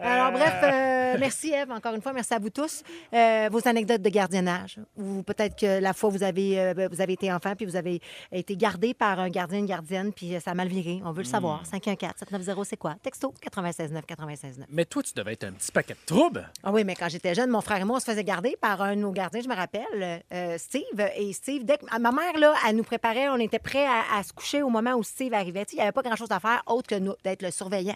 Alors, 0.00 0.32
bref, 0.32 0.54
euh, 0.62 1.16
merci 1.18 1.52
Eve, 1.52 1.70
encore 1.70 1.94
une 1.94 2.02
fois. 2.02 2.12
Merci 2.12 2.34
à 2.34 2.38
vous 2.38 2.50
tous. 2.50 2.82
Vos 3.12 3.68
anecdotes 3.68 4.02
de 4.02 4.08
gardiennage. 4.10 4.78
Ou 4.96 5.22
peut-être 5.32 5.56
que 5.56 5.80
la 5.80 5.92
fois, 5.92 6.10
vous 6.10 6.22
avez, 6.22 6.58
euh, 6.60 6.88
vous 6.90 7.00
avez 7.00 7.12
été 7.14 7.32
enfant 7.32 7.54
puis 7.56 7.66
vous 7.66 7.76
avez 7.76 8.00
été 8.30 8.56
gardé 8.56 8.94
par 8.94 9.20
un 9.20 9.28
gardien, 9.28 9.58
une 9.58 9.66
gardienne, 9.66 10.12
puis 10.12 10.34
ça 10.44 10.52
a 10.52 10.54
mal 10.54 10.68
viré. 10.68 11.00
On 11.04 11.12
veut 11.12 11.22
le 11.22 11.28
savoir. 11.28 11.62
514-790, 11.64 12.64
c'est 12.64 12.76
quoi? 12.76 12.94
Texto 13.02 13.32
96.9, 13.44 14.02
96.9. 14.06 14.64
Mais 14.70 14.84
toi, 14.84 15.02
tu 15.02 15.12
devais 15.14 15.32
être 15.34 15.44
un 15.44 15.52
petit 15.52 15.70
paquet 15.72 15.94
de 15.94 15.98
troubles. 16.06 16.50
Ah 16.62 16.70
oui, 16.72 16.84
mais 16.84 16.94
quand 16.94 17.08
j'étais 17.08 17.34
jeune, 17.34 17.50
mon 17.50 17.60
frère 17.60 17.78
et 17.80 17.84
moi, 17.84 17.96
on 17.96 18.00
se 18.00 18.04
faisait 18.06 18.24
garder 18.24 18.56
par 18.60 18.80
un 18.82 18.94
de 18.96 19.00
nos 19.00 19.12
gardiens, 19.12 19.40
je 19.42 19.48
me 19.48 19.54
rappelle, 19.54 20.22
euh, 20.32 20.56
Steve. 20.58 20.82
Et 21.16 21.32
Steve, 21.32 21.64
dès 21.64 21.78
que 21.78 21.84
ma 21.98 22.12
mère, 22.12 22.38
là, 22.38 22.54
elle 22.68 22.76
nous 22.76 22.84
préparait, 22.84 23.28
on 23.28 23.36
était 23.38 23.58
prêts 23.58 23.86
à, 23.86 24.18
à 24.18 24.22
se 24.22 24.32
coucher 24.32 24.62
au 24.62 24.68
moment 24.68 24.92
où 24.94 25.02
Steve 25.02 25.34
arrivait. 25.34 25.64
Il 25.72 25.76
n'y 25.76 25.82
avait 25.82 25.92
pas 25.92 26.02
grand-chose 26.02 26.30
à 26.30 26.40
faire 26.40 26.62
autre 26.66 26.88
que 26.88 26.94
nous- 26.96 27.14
d'être 27.24 27.42
le 27.42 27.50
surveillant. 27.50 27.94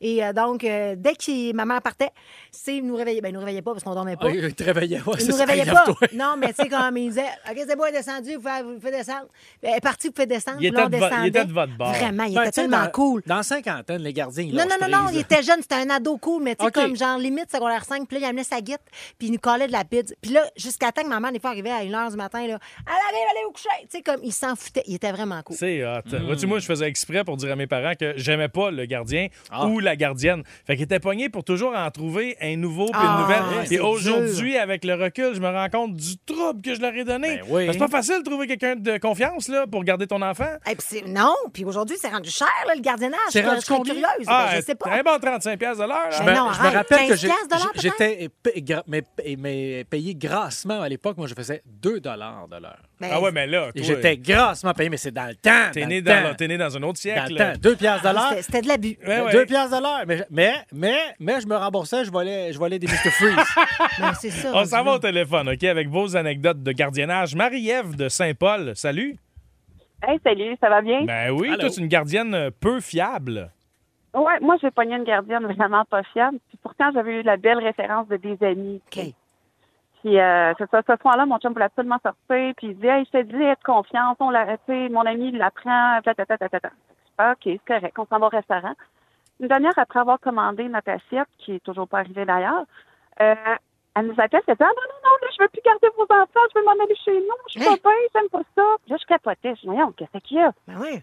Et 0.00 0.24
euh, 0.24 0.32
donc, 0.32 0.64
euh, 0.64 0.94
dès 0.96 1.14
que 1.14 1.52
ma 1.52 1.64
mère 1.64 1.82
partait, 1.82 2.10
Steve 2.50 2.84
nous 2.84 2.96
réveillait. 2.96 3.20
Ben, 3.20 3.28
il 3.28 3.34
nous 3.34 3.40
réveillait 3.40 3.62
pas 3.62 3.72
parce 3.72 3.84
qu'on 3.84 3.94
dormait 3.94 4.16
pas. 4.16 4.26
Ah, 4.28 4.34
il 4.34 4.54
te 4.54 4.62
réveillait. 4.64 5.00
Ouais, 5.02 5.14
Il 5.18 5.20
c'est 5.26 5.28
nous 5.32 5.36
réveillait 5.36 5.64
pas. 5.66 5.84
Non, 6.14 6.34
mais 6.38 6.52
tu 6.52 6.68
sais, 6.78 6.84
comme 6.84 6.96
il 6.96 7.08
disait, 7.08 7.26
OK, 7.50 7.56
c'est 7.68 7.76
bon, 7.76 7.84
elle 7.84 7.94
est 7.94 7.98
descendu, 7.98 8.34
vous 8.36 8.42
faites, 8.42 8.64
vous 8.64 8.80
faites 8.80 8.94
descendre. 8.94 9.26
Elle 9.62 9.74
est 9.76 9.80
partie, 9.80 10.08
vous 10.08 10.14
faites 10.16 10.28
descendre. 10.28 10.56
Il 10.60 10.60
Puis 10.60 10.68
était 10.68 10.80
on 10.82 10.88
de 10.88 10.96
vo- 10.96 11.06
il 11.22 11.26
était 11.28 11.44
de 11.44 11.52
votre 11.52 11.76
bord. 11.76 11.92
Vraiment, 11.92 12.24
il 12.24 12.34
Ben, 12.34 12.42
était 12.42 12.50
tu 12.50 12.54
sais, 12.54 12.60
tellement 12.68 12.84
dans- 12.84 12.90
cool. 12.90 13.22
Dans 13.26 13.42
cinquantaine, 13.42 14.02
les 14.02 14.12
gardiens, 14.12 14.44
ils 14.44 14.54
Non, 14.54 14.64
non, 14.64 14.76
non, 14.80 14.88
non, 14.98 15.04
prise. 15.04 15.16
il 15.16 15.20
était 15.20 15.42
jeune, 15.42 15.60
c'était 15.62 15.76
un 15.76 15.90
ado 15.90 16.16
cool, 16.18 16.42
mais 16.42 16.54
tu 16.56 16.62
sais, 16.64 16.68
OK. 16.68 16.74
comme 16.74 16.96
genre 16.96 17.18
limite 17.18 17.50
secondaire 17.50 17.84
5, 17.84 18.06
puis 18.08 18.18
là, 18.18 18.26
il 18.26 18.30
amenait 18.30 18.44
sa 18.44 18.60
guite, 18.60 18.80
puis 19.18 19.28
il 19.28 19.32
nous 19.32 19.38
collait 19.38 19.66
de 19.66 19.72
la 19.72 19.84
pizza. 19.84 20.14
Puis 20.20 20.32
là, 20.32 20.44
jusqu'à 20.56 20.92
temps 20.92 21.02
que 21.02 21.08
maman, 21.08 21.30
des 21.30 21.40
fois, 21.40 21.50
arrivait 21.50 21.70
à 21.70 21.82
1h 21.84 22.10
du 22.10 22.16
matin, 22.16 22.40
là, 22.40 22.44
elle 22.46 22.92
arrive, 22.92 23.26
allez 23.30 23.44
vous 23.46 23.52
coucher. 23.52 23.68
Tu 23.82 23.86
sais, 23.98 24.02
comme, 24.02 24.20
il 24.22 24.32
s'en 24.32 24.54
foutait, 24.56 24.82
il 24.86 24.94
était 24.94 25.12
vraiment 25.12 25.42
cool. 25.42 25.56
C'est 25.56 25.84
hot. 25.84 26.00
Hmm. 26.06 26.26
Vois-tu, 26.26 26.46
moi, 26.46 26.58
je 26.58 26.66
faisais 26.66 26.86
exprès 26.86 27.24
pour 27.24 27.36
dire 27.36 27.52
à 27.52 27.56
mes 27.56 27.66
parents 27.66 27.94
que 27.98 28.14
j'aimais 28.16 28.48
pas 28.48 28.70
le 28.70 28.84
gardien 28.86 29.28
Ah. 29.50 29.66
ou 29.66 29.78
la 29.80 29.96
gardienne. 29.96 30.42
Fait 30.66 30.74
qu'ils 30.76 30.84
étaient 30.84 31.00
pognés 31.00 31.28
pour 31.28 31.44
toujours 31.44 31.74
en 31.74 31.90
trouver 31.90 32.36
un 32.40 32.56
nouveau 32.56 32.86
puis 32.86 32.94
Ah, 33.02 33.14
une 33.16 33.22
nouvelle. 33.22 33.66
c'est 33.66 33.74
Et 33.76 33.80
aujourd'hui, 33.80 34.56
avec 34.56 34.84
le 34.84 34.94
recul, 34.94 35.34
je 35.34 35.40
me 35.40 35.48
rends 35.48 35.68
compte 35.68 35.96
du 35.96 36.16
trouble 36.18 36.60
que 36.68 36.74
je 36.76 36.80
leur 36.80 36.94
ai 36.94 37.04
donné. 37.04 37.36
Ben 37.38 37.44
oui. 37.48 37.68
C'est 37.72 37.78
pas 37.78 37.88
facile 37.88 38.18
de 38.18 38.28
trouver 38.28 38.46
quelqu'un 38.46 38.76
de 38.76 38.98
confiance 38.98 39.48
là, 39.48 39.66
pour 39.66 39.82
garder 39.84 40.06
ton 40.06 40.20
enfant. 40.22 40.48
Et 40.70 40.74
puis 40.74 40.86
c'est- 40.86 41.06
non, 41.06 41.34
puis 41.52 41.64
aujourd'hui, 41.64 41.96
c'est 42.00 42.08
rendu 42.08 42.30
cher, 42.30 42.48
là, 42.66 42.74
le 42.74 42.80
gardiennage. 42.80 43.18
C'est 43.30 43.42
Je 43.42 43.48
rendu 43.48 43.64
curieuse. 43.84 44.04
Ah, 44.26 44.48
Ben, 44.50 44.56
je 44.56 44.62
sais 44.64 44.74
pas. 44.74 44.90
un 44.90 45.02
bon 45.02 45.18
35$ 45.18 45.56
piastres 45.58 45.82
de 45.82 45.88
l'heure. 45.88 46.08
là. 46.08 46.10
Je 46.10 46.18
Ben 46.22 46.30
me, 46.30 46.34
je 46.36 46.40
me 46.42 46.48
arrête, 46.48 46.74
rappelle 46.74 46.98
que 46.98 47.08
15 47.08 47.20
j'ai- 47.20 47.26
piastres 47.28 47.48
de 47.48 47.54
l'heure, 47.54 47.72
j'ai- 47.74 47.80
j'étais 47.80 48.28
mais, 48.86 49.02
mais 49.38 49.84
payé 49.84 50.14
grassement 50.14 50.80
à 50.80 50.88
l'époque. 50.88 51.16
Moi, 51.16 51.26
je 51.26 51.34
faisais 51.34 51.62
2 51.66 52.00
de 52.00 52.60
l'heure. 52.60 52.78
Ben, 53.00 53.08
Ah 53.12 53.20
ouais, 53.20 53.30
mais 53.30 53.46
là, 53.46 53.68
j'étais 53.76 54.16
grassement 54.16 54.72
payé, 54.74 54.88
mais 54.90 54.96
c'est 54.96 55.12
dans 55.12 55.26
le 55.28 55.34
temps. 55.36 55.70
t'es 55.72 55.82
dans 55.82 55.86
né 55.88 55.96
le 55.96 56.02
dans, 56.02 56.22
temps. 56.22 56.28
le- 56.30 56.34
t'es 56.36 56.48
né 56.48 56.58
dans 56.58 56.76
un 56.76 56.82
autre 56.82 56.94
Dans 56.94 56.94
siècle. 56.96 57.30
le 57.32 57.38
là. 57.38 57.52
temps. 57.52 57.60
2 57.62 57.76
piastres 57.76 58.02
de 58.02 58.08
ah, 58.08 58.12
l'heure. 58.12 58.42
c'était- 58.42 58.62
de 58.62 58.68
l'abus. 58.68 58.98
Ouais, 59.06 59.20
ouais. 59.20 59.32
2 59.32 59.46
piastres 59.46 59.76
de 59.78 59.82
l'heure. 59.82 60.02
Mais, 60.06 60.26
mais, 60.30 60.54
mais, 60.72 60.98
mais 61.20 61.40
je 61.40 61.46
me 61.46 61.54
remboursais, 61.56 62.04
je 62.04 62.10
volais, 62.10 62.52
je 62.52 62.58
volais 62.58 62.78
des 62.80 62.86
Mr. 62.88 63.10
Freeze. 63.10 63.36
Ben, 64.00 64.12
c'est 64.14 64.30
ça. 64.30 64.50
On 64.54 64.64
s'en 64.64 64.82
va 64.84 64.94
au 64.94 64.98
téléphone, 64.98 65.48
OK, 65.48 65.62
avec 65.64 65.88
vos 65.88 66.16
anecdotes 66.16 66.62
de 66.62 66.72
gardiennage. 66.72 67.34
Marie-Ève 67.36 67.94
de 67.96 68.08
Saint-Paul, 68.08 68.72
salut. 68.74 69.16
Hey, 70.06 70.18
salut, 70.24 70.56
ça 70.60 70.68
va 70.68 70.80
bien? 70.80 71.04
Ben 71.04 71.30
oui, 71.32 71.48
Allô? 71.48 71.58
toi, 71.60 71.70
tu 71.70 71.80
es 71.80 71.82
une 71.82 71.88
gardienne 71.88 72.34
euh, 72.34 72.50
peu 72.60 72.80
fiable. 72.80 73.50
Ouais, 74.14 74.38
moi, 74.40 74.56
j'ai 74.62 74.70
pogné 74.70 74.94
une 74.96 75.04
gardienne 75.04 75.44
vraiment 75.46 75.84
pas 75.84 76.02
fiable. 76.12 76.38
Puis 76.48 76.58
pourtant, 76.62 76.90
j'avais 76.94 77.20
eu 77.20 77.22
la 77.22 77.36
belle 77.36 77.58
référence 77.58 78.08
de 78.08 78.16
des 78.16 78.36
amis. 78.44 78.80
OK. 78.96 79.04
Puis 80.00 80.18
euh, 80.18 80.54
ça, 80.54 80.82
ce 80.86 80.96
soir-là, 81.00 81.26
mon 81.26 81.38
chum 81.38 81.52
voulait 81.52 81.64
absolument 81.64 81.98
sortir. 82.02 82.54
Puis 82.56 82.68
il 82.68 82.78
dit, 82.78 82.86
hey, 82.86 83.04
je 83.04 83.18
te 83.18 83.22
dis, 83.22 83.42
aie 83.42 83.56
confiance. 83.64 84.16
On 84.20 84.30
l'a 84.30 84.40
arrêté. 84.40 84.88
Mon 84.88 85.00
ami, 85.00 85.30
il 85.32 85.38
ta. 85.38 86.70
Ah, 87.18 87.32
OK, 87.32 87.40
c'est 87.44 87.60
correct. 87.66 87.98
On 87.98 88.06
s'en 88.06 88.18
va 88.18 88.26
au 88.26 88.30
restaurant. 88.30 88.74
Une 89.40 89.48
demi-heure 89.48 89.76
après 89.76 90.00
avoir 90.00 90.20
commandé 90.20 90.68
notre 90.68 90.90
assiette, 90.90 91.28
qui 91.38 91.54
est 91.54 91.64
toujours 91.64 91.88
pas 91.88 91.98
arrivée 91.98 92.24
d'ailleurs, 92.24 92.64
euh, 93.20 93.34
elle 93.94 94.06
nous 94.06 94.14
appelle, 94.18 94.42
elle 94.46 94.54
dit 94.54 94.62
Ah 94.62 94.66
non, 94.66 94.86
non, 94.88 95.00
non, 95.04 95.16
là, 95.22 95.28
je 95.36 95.42
veux 95.42 95.48
plus 95.48 95.62
garder 95.64 95.88
vos 95.96 96.04
enfants, 96.04 96.40
je 96.54 96.58
veux 96.58 96.64
m'en 96.64 96.72
aller 96.72 96.96
chez 97.04 97.14
nous, 97.14 97.36
je 97.48 97.60
suis 97.60 97.68
pas 97.68 97.90
bien, 97.90 97.98
j'aime 98.14 98.28
pas 98.28 98.42
ça. 98.56 98.62
Là, 98.88 98.96
je 99.00 99.06
capotais. 99.06 99.54
Je 99.56 99.60
dis, 99.60 99.66
voyons, 99.66 99.92
qu'est-ce 99.92 100.18
qu'il 100.18 100.38
y 100.38 100.40
a? 100.40 100.52
Ben 100.66 100.78
oui. 100.80 101.02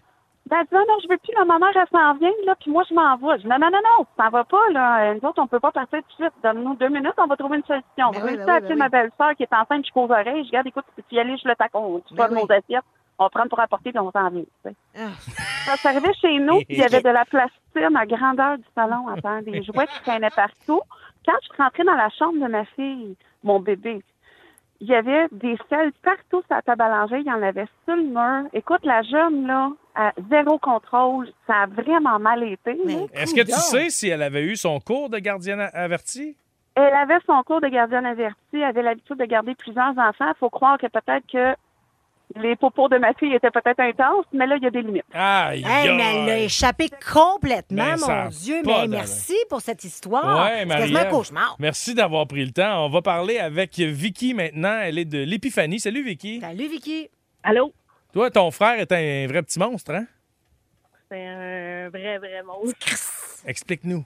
Ben, 0.49 0.57
elle 0.59 0.65
dit, 0.67 0.73
non, 0.75 0.85
non, 0.87 0.97
je 1.03 1.07
veux 1.09 1.17
plus, 1.17 1.33
là, 1.33 1.43
ma 1.45 1.57
mère, 1.57 1.71
elle 1.75 1.87
s'en 1.91 2.13
vient, 2.15 2.31
là, 2.45 2.55
puis 2.59 2.69
moi, 2.69 2.83
je 2.87 2.93
m'en 2.93 3.15
vais. 3.17 3.37
Je 3.37 3.41
dis, 3.43 3.47
non, 3.47 3.57
non, 3.59 3.71
non, 3.71 3.79
non, 3.97 4.05
ça 4.15 4.29
va 4.29 4.43
pas, 4.43 4.69
là. 4.71 5.13
Nous 5.15 5.27
autres, 5.27 5.41
on 5.41 5.47
peut 5.47 5.59
pas 5.59 5.71
partir 5.71 5.99
tout 6.03 6.05
de 6.07 6.13
suite. 6.23 6.33
Donne-nous 6.43 6.75
deux 6.75 6.89
minutes, 6.89 7.13
on 7.17 7.25
va 7.25 7.35
trouver 7.35 7.57
une 7.57 7.63
solution. 7.65 8.11
Ben 8.11 8.19
Je 8.19 8.25
oui, 8.25 8.31
vais 8.31 8.37
ben 8.37 8.45
oui, 8.45 8.51
appeler 8.57 8.69
ben 8.69 8.77
ma 8.77 8.85
oui. 8.85 8.91
belle-sœur 8.91 9.35
qui 9.35 9.43
est 9.43 9.53
enceinte 9.53 9.83
jusqu'aux 9.85 10.03
oreilles. 10.11 10.43
Je 10.43 10.49
regarde, 10.49 10.67
écoute, 10.67 10.85
tu 11.09 11.15
y 11.15 11.19
aller, 11.19 11.35
je 11.37 11.47
le 11.47 11.55
tacon. 11.55 12.01
Tu 12.07 12.13
Ben 12.13 12.27
vas 12.27 12.33
oui. 12.35 12.41
nos 12.43 12.51
assiettes, 12.51 12.85
on 13.17 13.23
va 13.23 13.29
prendre 13.29 13.49
pour 13.49 13.59
apporter, 13.59 13.91
puis 13.91 13.99
on 13.99 14.11
s'en 14.11 14.29
vient. 14.29 14.43
tu 14.43 14.69
sais. 14.69 14.75
Ah. 14.97 15.75
C'est 15.77 15.87
arrivé 15.87 16.13
chez 16.21 16.37
nous, 16.37 16.57
puis 16.57 16.65
il 16.69 16.77
y 16.77 16.83
avait 16.83 17.01
de 17.01 17.09
la 17.09 17.25
plastine 17.25 17.97
à 17.97 18.05
grandeur 18.05 18.57
du 18.59 18.65
salon 18.75 19.07
à 19.07 19.19
terre, 19.19 19.41
des 19.41 19.63
jouets 19.63 19.87
qui 19.87 20.01
traînaient 20.03 20.29
partout. 20.29 20.81
Quand 21.25 21.33
je 21.41 21.47
suis 21.47 21.57
rentrée 21.63 21.83
dans 21.83 21.95
la 21.95 22.09
chambre 22.09 22.39
de 22.39 22.47
ma 22.51 22.65
fille, 22.65 23.15
mon 23.43 23.59
bébé, 23.59 24.03
il 24.81 24.87
y 24.87 24.95
avait 24.95 25.27
des 25.31 25.57
selles 25.69 25.91
partout 26.03 26.41
sur 26.41 26.55
la 26.55 26.61
table 26.61 26.81
à 26.81 26.89
langer. 26.89 27.19
Il 27.19 27.27
y 27.27 27.31
en 27.31 27.41
avait 27.41 27.67
sur 27.85 27.95
le 27.95 28.03
mur. 28.03 28.49
Écoute, 28.53 28.81
la 28.83 29.01
jeune, 29.03 29.47
là, 29.47 29.69
à 29.95 30.11
zéro 30.29 30.59
contrôle, 30.59 31.29
ça 31.47 31.63
a 31.63 31.65
vraiment 31.67 32.19
mal 32.19 32.43
été. 32.43 32.77
Est-ce 33.13 33.33
que 33.33 33.41
tu 33.41 33.51
sais 33.51 33.89
si 33.89 34.09
elle 34.09 34.21
avait 34.21 34.43
eu 34.43 34.55
son 34.55 34.79
cours 34.79 35.09
de 35.09 35.19
gardienne 35.19 35.69
avertie? 35.73 36.35
Elle 36.75 36.93
avait 36.93 37.19
son 37.25 37.41
cours 37.43 37.61
de 37.61 37.69
gardienne 37.69 38.05
avertie, 38.05 38.35
elle 38.51 38.63
avait 38.63 38.81
l'habitude 38.81 39.17
de 39.17 39.25
garder 39.25 39.55
plusieurs 39.55 39.97
enfants. 39.97 40.27
Il 40.27 40.37
faut 40.39 40.49
croire 40.49 40.77
que 40.77 40.87
peut-être 40.87 41.25
que 41.31 41.55
les 42.35 42.55
popos 42.55 42.89
de 42.89 42.97
ma 42.97 43.13
fille 43.13 43.33
étaient 43.33 43.51
peut-être 43.51 43.79
intenses, 43.79 44.25
mais 44.33 44.47
là, 44.47 44.55
il 44.57 44.63
y 44.63 44.67
a 44.67 44.69
des 44.71 44.81
limites. 44.81 45.03
Aïe, 45.13 45.63
Hey, 45.67 45.95
mais 45.95 46.03
elle 46.15 46.25
l'a 46.25 46.39
échappé 46.39 46.89
complètement, 47.13 47.83
Ben, 47.83 48.23
mon 48.23 48.29
Dieu. 48.29 48.61
Mais 48.65 48.87
merci 48.87 49.35
pour 49.49 49.61
cette 49.61 49.83
histoire. 49.83 50.43
Ouais, 50.45 50.61
c'est 50.63 50.67
quasiment 50.67 50.99
un 50.99 51.05
cauchemar. 51.05 51.55
Merci 51.59 51.93
d'avoir 51.93 52.27
pris 52.27 52.43
le 52.45 52.51
temps. 52.51 52.85
On 52.85 52.89
va 52.89 53.01
parler 53.01 53.37
avec 53.37 53.77
Vicky 53.77 54.33
maintenant. 54.33 54.79
Elle 54.81 54.97
est 54.99 55.05
de 55.05 55.19
l'Épiphanie. 55.23 55.79
Salut, 55.79 56.03
Vicky. 56.03 56.39
Salut, 56.41 56.67
Vicky. 56.67 57.09
Allô? 57.43 57.71
Toi, 58.13 58.31
ton 58.31 58.49
frère 58.51 58.79
est 58.79 58.91
un 58.91 59.27
vrai 59.27 59.43
petit 59.43 59.59
monstre, 59.59 59.91
hein? 59.91 60.05
C'est 61.11 61.23
un 61.25 61.89
vrai, 61.89 62.17
vrai 62.17 62.41
monstre. 62.43 63.43
Explique-nous. 63.45 64.03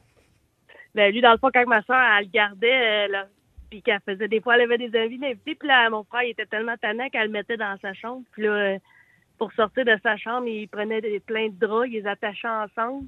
Ben, 0.96 1.12
lui, 1.14 1.22
dans 1.22 1.32
le 1.32 1.38
fond, 1.38 1.50
quand 1.54 1.66
ma 1.68 1.82
soeur, 1.84 2.00
elle 2.18 2.26
le 2.26 2.32
gardait, 2.32 3.06
euh, 3.06 3.08
là, 3.10 3.26
puis 3.70 3.82
qu'elle 3.82 4.02
faisait 4.06 4.28
des 4.28 4.42
fois, 4.42 4.56
elle 4.56 4.62
avait 4.62 4.78
des 4.78 5.00
invités, 5.00 5.36
puis 5.56 5.68
là, 5.68 5.90
mon 5.90 6.04
frère, 6.04 6.24
il 6.24 6.32
était 6.32 6.46
tellement 6.46 6.76
tannant 6.78 7.10
qu'elle 7.10 7.28
le 7.28 7.32
mettait 7.32 7.58
dans 7.58 7.78
sa 7.82 7.94
chambre. 7.94 8.24
Puis 8.32 8.44
là, 8.44 8.52
euh, 8.52 8.80
pour 9.38 9.52
sortir 9.54 9.86
de 9.86 9.98
sa 10.04 10.18
chambre, 10.18 10.48
il 10.48 10.68
prenait 10.68 11.02
des, 11.02 11.20
plein 11.20 11.50
de 11.50 11.60
draps, 11.60 11.88
il 11.88 12.02
les 12.02 12.08
attachait 12.08 12.48
ensemble. 12.48 13.08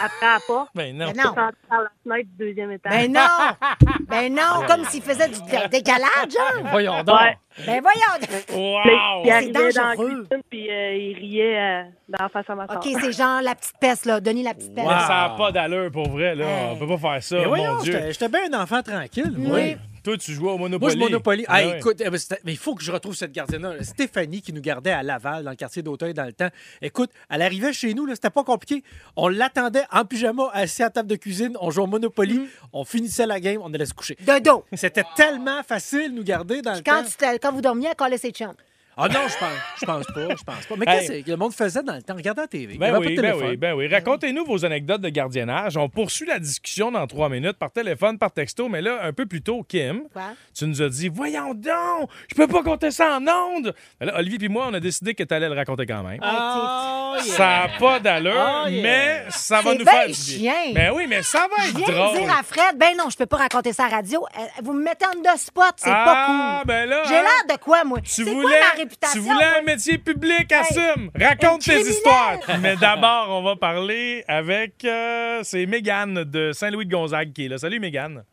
Après 0.00 0.26
la 0.26 0.38
porte. 0.46 0.68
Ben 0.74 0.96
non. 0.96 1.12
Ben 1.12 1.22
par 1.34 1.50
la 1.82 1.88
fenêtre 2.04 2.28
du 2.38 2.46
deuxième 2.46 2.70
étage. 2.72 2.92
Ben 2.92 3.12
non! 3.12 3.20
Ben 4.08 4.34
non, 4.34 4.66
comme 4.66 4.84
s'il 4.84 5.02
faisait 5.02 5.28
du 5.28 5.40
dé- 5.42 5.68
décalage, 5.70 6.30
genre. 6.30 6.70
Voyons 6.70 7.02
donc. 7.02 7.16
Ouais. 7.18 7.38
Ben 7.66 7.80
voyons! 7.82 8.26
Wow! 8.54 8.80
Il 9.24 9.26
C'est 9.26 9.32
arrivait 9.32 9.72
dans 9.72 9.88
la 9.88 9.96
cuisine, 9.96 10.26
puis 10.50 10.70
euh, 10.70 10.94
il 10.96 11.16
riait 11.18 11.58
euh, 11.58 11.82
dans 12.08 12.24
la 12.24 12.28
face 12.28 12.48
à 12.50 12.54
ma 12.54 12.66
soeur. 12.66 12.76
OK, 12.76 12.88
c'est 13.00 13.12
genre 13.12 13.40
la 13.42 13.54
petite 13.54 13.78
peste, 13.80 14.04
là. 14.06 14.20
Denis, 14.20 14.42
la 14.42 14.52
petite 14.54 14.74
peste. 14.74 14.86
Mais 14.86 15.00
ça 15.00 15.08
n'a 15.30 15.34
pas 15.36 15.50
d'allure 15.50 15.90
pour 15.90 16.08
vrai, 16.10 16.34
là. 16.34 16.44
Hey. 16.46 16.70
On 16.72 16.76
peut 16.76 16.88
pas 16.88 16.98
faire 17.12 17.22
ça, 17.22 17.36
Mais 17.36 17.46
mon 17.46 17.78
Dieu. 17.82 17.92
j'étais 17.92 18.12
j'étais 18.12 18.28
bien 18.28 18.40
un 18.52 18.62
enfant 18.62 18.82
tranquille. 18.82 19.32
moi. 19.36 19.56
Oui. 19.56 19.76
Toi, 20.02 20.18
tu 20.18 20.32
jouais 20.32 20.50
au 20.50 20.58
Moi, 20.58 20.68
Monopoly. 20.68 20.92
je 20.94 20.98
Monopoly. 20.98 21.44
Ah 21.48 21.54
ouais. 21.64 21.78
écoute, 21.78 22.02
c'était- 22.16 22.40
mais 22.44 22.52
il 22.52 22.58
faut 22.58 22.74
que 22.74 22.82
je 22.82 22.90
retrouve 22.90 23.14
cette 23.14 23.30
gardienne-là. 23.32 23.82
Stéphanie, 23.82 24.42
qui 24.42 24.52
nous 24.52 24.60
gardait 24.60 24.90
à 24.90 25.02
Laval, 25.02 25.44
dans 25.44 25.50
le 25.50 25.56
quartier 25.56 25.82
d'Auteuil, 25.82 26.12
dans 26.14 26.24
le 26.24 26.32
temps. 26.32 26.48
Écoute, 26.80 27.10
elle 27.30 27.42
arrivait 27.42 27.72
chez 27.72 27.94
nous, 27.94 28.08
c'était 28.14 28.30
pas 28.30 28.42
compliqué. 28.44 28.82
On 29.16 29.28
l'attendait 29.28 29.84
en 29.92 30.04
pyjama, 30.04 30.50
assis 30.52 30.82
à 30.82 30.90
table 30.90 31.08
de 31.08 31.16
cuisine. 31.16 31.56
On 31.60 31.70
jouait 31.70 31.84
au 31.84 31.86
Monopoly. 31.86 32.38
Mm. 32.38 32.46
On 32.72 32.84
finissait 32.84 33.26
la 33.26 33.38
game, 33.38 33.60
on 33.62 33.72
allait 33.72 33.86
se 33.86 33.94
coucher. 33.94 34.16
De 34.20 34.38
dos. 34.42 34.64
C'était 34.72 35.04
tellement 35.16 35.62
facile 35.62 36.10
de 36.10 36.16
nous 36.16 36.24
garder 36.24 36.62
dans 36.62 36.74
le 36.74 36.80
Quand, 36.84 37.02
temps. 37.02 37.08
tu 37.08 37.16
te- 37.16 37.38
quand 37.38 37.52
vous 37.52 37.60
dormiez, 37.60 37.88
elle 37.90 37.96
collait 37.96 38.18
ses 38.18 38.30
chums. 38.32 38.54
Ah 38.96 39.08
non, 39.08 39.20
je 39.26 39.38
pense, 39.38 39.48
je 39.80 39.86
pense 39.86 40.06
pas, 40.06 40.36
je 40.36 40.44
pense 40.44 40.66
pas. 40.66 40.74
Mais 40.76 40.84
Hey. 40.86 41.06
qu'est-ce 41.06 41.24
que 41.24 41.30
le 41.30 41.36
monde 41.38 41.54
faisait 41.54 41.82
dans 41.82 41.94
le 41.94 42.02
temps? 42.02 42.14
Regardez 42.14 42.42
la 42.42 42.46
TV. 42.46 42.74
Il 42.74 42.76
y 42.76 42.78
Ben 42.78 42.98
oui, 42.98 43.06
ben 43.08 43.16
téléphone. 43.16 43.48
oui, 43.48 43.56
ben 43.56 43.72
oui. 43.74 43.88
Racontez-nous 43.88 44.44
vos 44.44 44.64
anecdotes 44.66 45.00
de 45.00 45.08
gardiennage. 45.08 45.76
On 45.78 45.88
poursuit 45.88 46.26
la 46.26 46.38
discussion 46.38 46.92
dans 46.92 47.06
trois 47.06 47.28
minutes 47.30 47.54
par 47.58 47.70
téléphone, 47.70 48.18
par 48.18 48.32
texto. 48.32 48.68
Mais 48.68 48.82
là, 48.82 48.98
un 49.02 49.12
peu 49.14 49.24
plus 49.24 49.40
tôt, 49.40 49.62
Kim, 49.66 50.02
Quoi? 50.12 50.22
tu 50.54 50.66
nous 50.66 50.82
as 50.82 50.88
dit 50.90 51.08
Voyons 51.08 51.54
donc, 51.54 52.10
je 52.28 52.34
peux 52.34 52.46
pas 52.46 52.62
compter 52.62 52.90
ça 52.90 53.16
en 53.18 53.22
ondes. 53.26 53.74
Ben 53.98 54.06
là, 54.06 54.18
Olivier 54.18 54.38
et 54.44 54.48
moi, 54.48 54.66
on 54.68 54.74
a 54.74 54.80
décidé 54.80 55.14
que 55.14 55.22
tu 55.22 55.32
allais 55.32 55.48
le 55.48 55.54
raconter 55.56 55.86
quand 55.86 56.02
même. 56.02 56.20
Oh, 56.22 57.14
yeah. 57.14 57.22
Ça 57.34 57.44
n'a 57.44 57.68
pas 57.78 57.98
d'allure, 57.98 58.32
Oh, 58.64 58.68
yeah. 58.68 58.82
mais 58.82 59.24
ça 59.30 59.60
va 59.62 59.72
nous 59.74 59.84
bien 59.84 59.92
faire 59.92 60.06
du 60.06 60.14
chien. 60.14 60.52
Ben 60.74 60.92
oui, 60.94 61.06
mais 61.08 61.22
ça 61.22 61.46
va 61.48 61.62
Je 61.64 61.68
être 61.70 61.76
viens 61.78 61.86
de 61.88 61.92
drôle. 61.92 62.18
dire 62.18 62.30
à 62.38 62.42
Fred, 62.42 62.76
ben 62.76 62.94
non, 62.98 63.08
je 63.10 63.16
peux 63.16 63.26
pas 63.26 63.38
raconter 63.38 63.72
ça 63.72 63.84
à 63.86 63.88
la 63.88 63.96
radio. 63.96 64.26
Euh, 64.38 64.42
Vous 64.62 64.72
me 64.74 64.82
mettez 64.82 65.06
en 65.06 65.12
deux 65.18 65.38
spots, 65.38 65.62
c'est 65.76 65.90
Ah, 65.90 66.04
pas 66.04 66.26
cool. 66.60 66.66
ben 66.66 66.88
là, 66.88 67.02
J'ai 67.08 67.16
hein? 67.16 67.22
l'air 67.22 67.56
de 67.56 67.60
quoi, 67.62 67.84
moi? 67.84 67.98
Tu 68.02 68.24
quoi 68.24 68.32
voulais, 68.34 68.60
réputation? 68.82 69.20
tu 69.20 69.26
voulais 69.26 69.44
un 69.58 69.62
métier 69.62 69.98
public, 69.98 70.52
assume. 70.52 71.10
Raconte 71.18 71.62
tes 71.62 71.80
histoires. 71.80 72.38
Mais 72.60 72.76
d'abord, 72.76 73.28
on 73.30 73.42
va 73.42 73.56
parler 73.56 74.24
avec 74.28 74.84
euh, 74.84 75.40
c'est 75.42 75.66
Mégane 75.66 76.24
de 76.24 76.52
Saint-Louis 76.52 76.86
de 76.86 76.90
Gonzague 76.92 77.32
qui 77.32 77.46
est 77.46 77.48
là. 77.48 77.58
Salut 77.58 77.80
Mégane. 77.80 78.24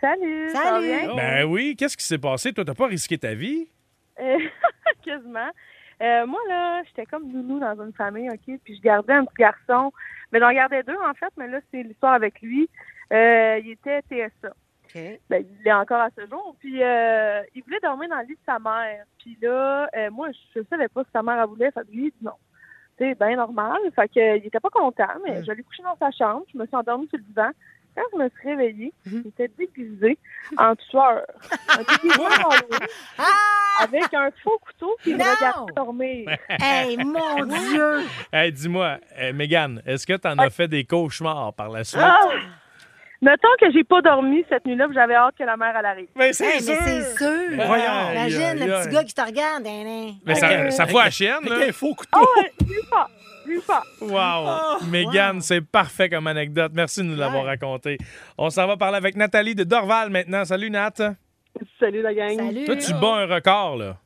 Salut, 0.00 0.50
Salut. 0.50 0.86
bien? 0.86 1.14
Ben 1.16 1.44
oui, 1.44 1.74
qu'est-ce 1.76 1.96
qui 1.96 2.04
s'est 2.04 2.18
passé? 2.18 2.52
Toi, 2.52 2.64
t'as 2.64 2.74
pas 2.74 2.86
risqué 2.86 3.18
ta 3.18 3.34
vie? 3.34 3.68
Euh, 4.20 4.38
quasiment. 5.04 5.50
Euh, 6.00 6.26
moi, 6.26 6.40
là, 6.48 6.82
j'étais 6.84 7.06
comme 7.06 7.26
nounou 7.30 7.58
dans 7.58 7.82
une 7.82 7.92
famille, 7.92 8.28
OK? 8.30 8.58
Puis 8.64 8.76
je 8.76 8.80
gardais 8.80 9.14
un 9.14 9.24
petit 9.24 9.38
garçon. 9.38 9.92
Mais 10.32 10.38
j'en 10.38 10.52
gardais 10.52 10.82
deux, 10.82 10.96
en 11.04 11.14
fait, 11.14 11.32
mais 11.36 11.48
là, 11.48 11.58
c'est 11.70 11.82
l'histoire 11.82 12.12
avec 12.12 12.40
lui. 12.40 12.68
Euh, 13.12 13.60
il 13.64 13.70
était 13.70 14.02
TSA. 14.02 14.52
Ben, 14.94 15.44
il 15.48 15.64
l'est 15.64 15.72
encore 15.72 16.00
à 16.00 16.10
ce 16.16 16.26
jour. 16.28 16.54
Puis 16.58 16.82
euh, 16.82 17.42
il 17.54 17.62
voulait 17.62 17.80
dormir 17.80 18.08
dans 18.08 18.18
le 18.18 18.26
lit 18.26 18.34
de 18.34 18.40
sa 18.46 18.58
mère. 18.58 19.04
Puis 19.18 19.36
là, 19.42 19.88
euh, 19.96 20.10
moi, 20.10 20.28
je 20.54 20.60
savais 20.68 20.88
pas 20.88 21.04
si 21.04 21.10
sa 21.12 21.22
mère 21.22 21.40
elle 21.40 21.48
voulait. 21.48 21.70
Fait 21.70 21.80
lui, 21.90 22.06
il 22.06 22.10
dit 22.10 22.24
non. 22.24 22.32
C'est 22.98 23.16
bien 23.18 23.36
normal. 23.36 23.78
Fait 23.94 24.08
que, 24.08 24.38
il 24.38 24.46
était 24.46 24.60
pas 24.60 24.70
content, 24.70 25.06
mais 25.24 25.44
je 25.44 25.52
l'ai 25.52 25.62
couché 25.62 25.82
dans 25.84 25.96
sa 25.96 26.10
chambre. 26.10 26.44
Je 26.52 26.58
me 26.58 26.66
suis 26.66 26.74
endormie 26.74 27.06
sur 27.08 27.18
le 27.18 27.24
divan. 27.24 27.50
Quand 27.94 28.02
je 28.12 28.18
me 28.18 28.28
suis 28.28 28.48
réveillée, 28.48 28.92
il 29.06 29.26
était 29.26 29.50
déguisé 29.56 30.18
en 30.56 30.74
tueur. 30.76 31.22
Un 31.68 31.82
d'Halloween, 31.82 32.86
avec 33.80 34.14
un 34.14 34.30
faux 34.42 34.58
couteau 34.58 34.96
qui 35.02 35.14
me 35.14 35.18
regardait 35.18 35.72
dormir. 35.74 36.28
Hey, 36.48 36.96
mon 36.96 37.44
Dieu! 37.44 38.00
Hey, 38.32 38.52
dis-moi, 38.52 38.98
euh, 39.18 39.32
Mégane, 39.32 39.82
est-ce 39.86 40.06
que 40.06 40.14
t'en 40.14 40.36
as 40.38 40.50
fait 40.50 40.68
des 40.68 40.84
cauchemars 40.84 41.52
par 41.54 41.70
la 41.70 41.84
suite? 41.84 42.00
Ah! 42.02 42.28
Mettons 43.20 43.48
que 43.60 43.72
j'ai 43.72 43.82
pas 43.82 44.00
dormi 44.00 44.44
cette 44.48 44.64
nuit-là, 44.64 44.86
puis 44.86 44.94
j'avais 44.94 45.14
hâte 45.14 45.34
que 45.36 45.42
la 45.42 45.56
mère 45.56 45.74
elle 45.76 45.86
arrive. 45.86 46.08
Mais 46.14 46.32
c'est 46.32 46.44
Hey, 46.46 46.52
mais 46.54 46.60
sûr! 46.60 46.74
c'est 46.84 47.16
sûr! 47.18 47.56
Ben 47.56 47.66
voyons. 47.66 47.84
Imagine 48.12 48.40
Aïe, 48.42 48.58
le 48.60 48.64
petit 48.66 48.72
aïe. 48.88 48.94
gars 48.94 49.04
qui 49.04 49.14
te 49.14 49.20
regarde. 49.20 49.66
hein, 49.66 49.84
hein. 49.86 50.10
Mais 50.24 50.34
ça, 50.36 50.70
ça 50.70 50.86
fout 50.86 51.00
à 51.00 51.04
la 51.06 51.10
chienne, 51.10 51.34
Avec 51.44 51.50
là. 51.50 51.66
un 51.68 51.72
faux 51.72 51.94
couteau. 51.94 52.10
Ah 52.12 52.40
ouais, 52.40 52.52
plus 53.44 53.60
fort. 53.62 53.84
Wow! 54.02 54.86
Mégane, 54.90 55.40
c'est 55.40 55.62
parfait 55.62 56.08
comme 56.08 56.26
anecdote. 56.26 56.70
Merci 56.74 57.00
de 57.00 57.06
nous 57.06 57.16
l'avoir 57.16 57.44
raconté. 57.44 57.96
On 58.36 58.50
s'en 58.50 58.66
va 58.66 58.76
parler 58.76 58.98
avec 58.98 59.16
Nathalie 59.16 59.54
de 59.54 59.64
Dorval 59.64 60.10
maintenant. 60.10 60.44
Salut, 60.44 60.70
Nat. 60.70 60.92
Salut 61.80 62.02
la 62.02 62.14
gang. 62.14 62.36
Salut! 62.36 62.64
Toi, 62.66 62.76
tu 62.76 62.92
bats 62.92 63.16
un 63.16 63.26
record, 63.26 63.76
là. 63.78 63.96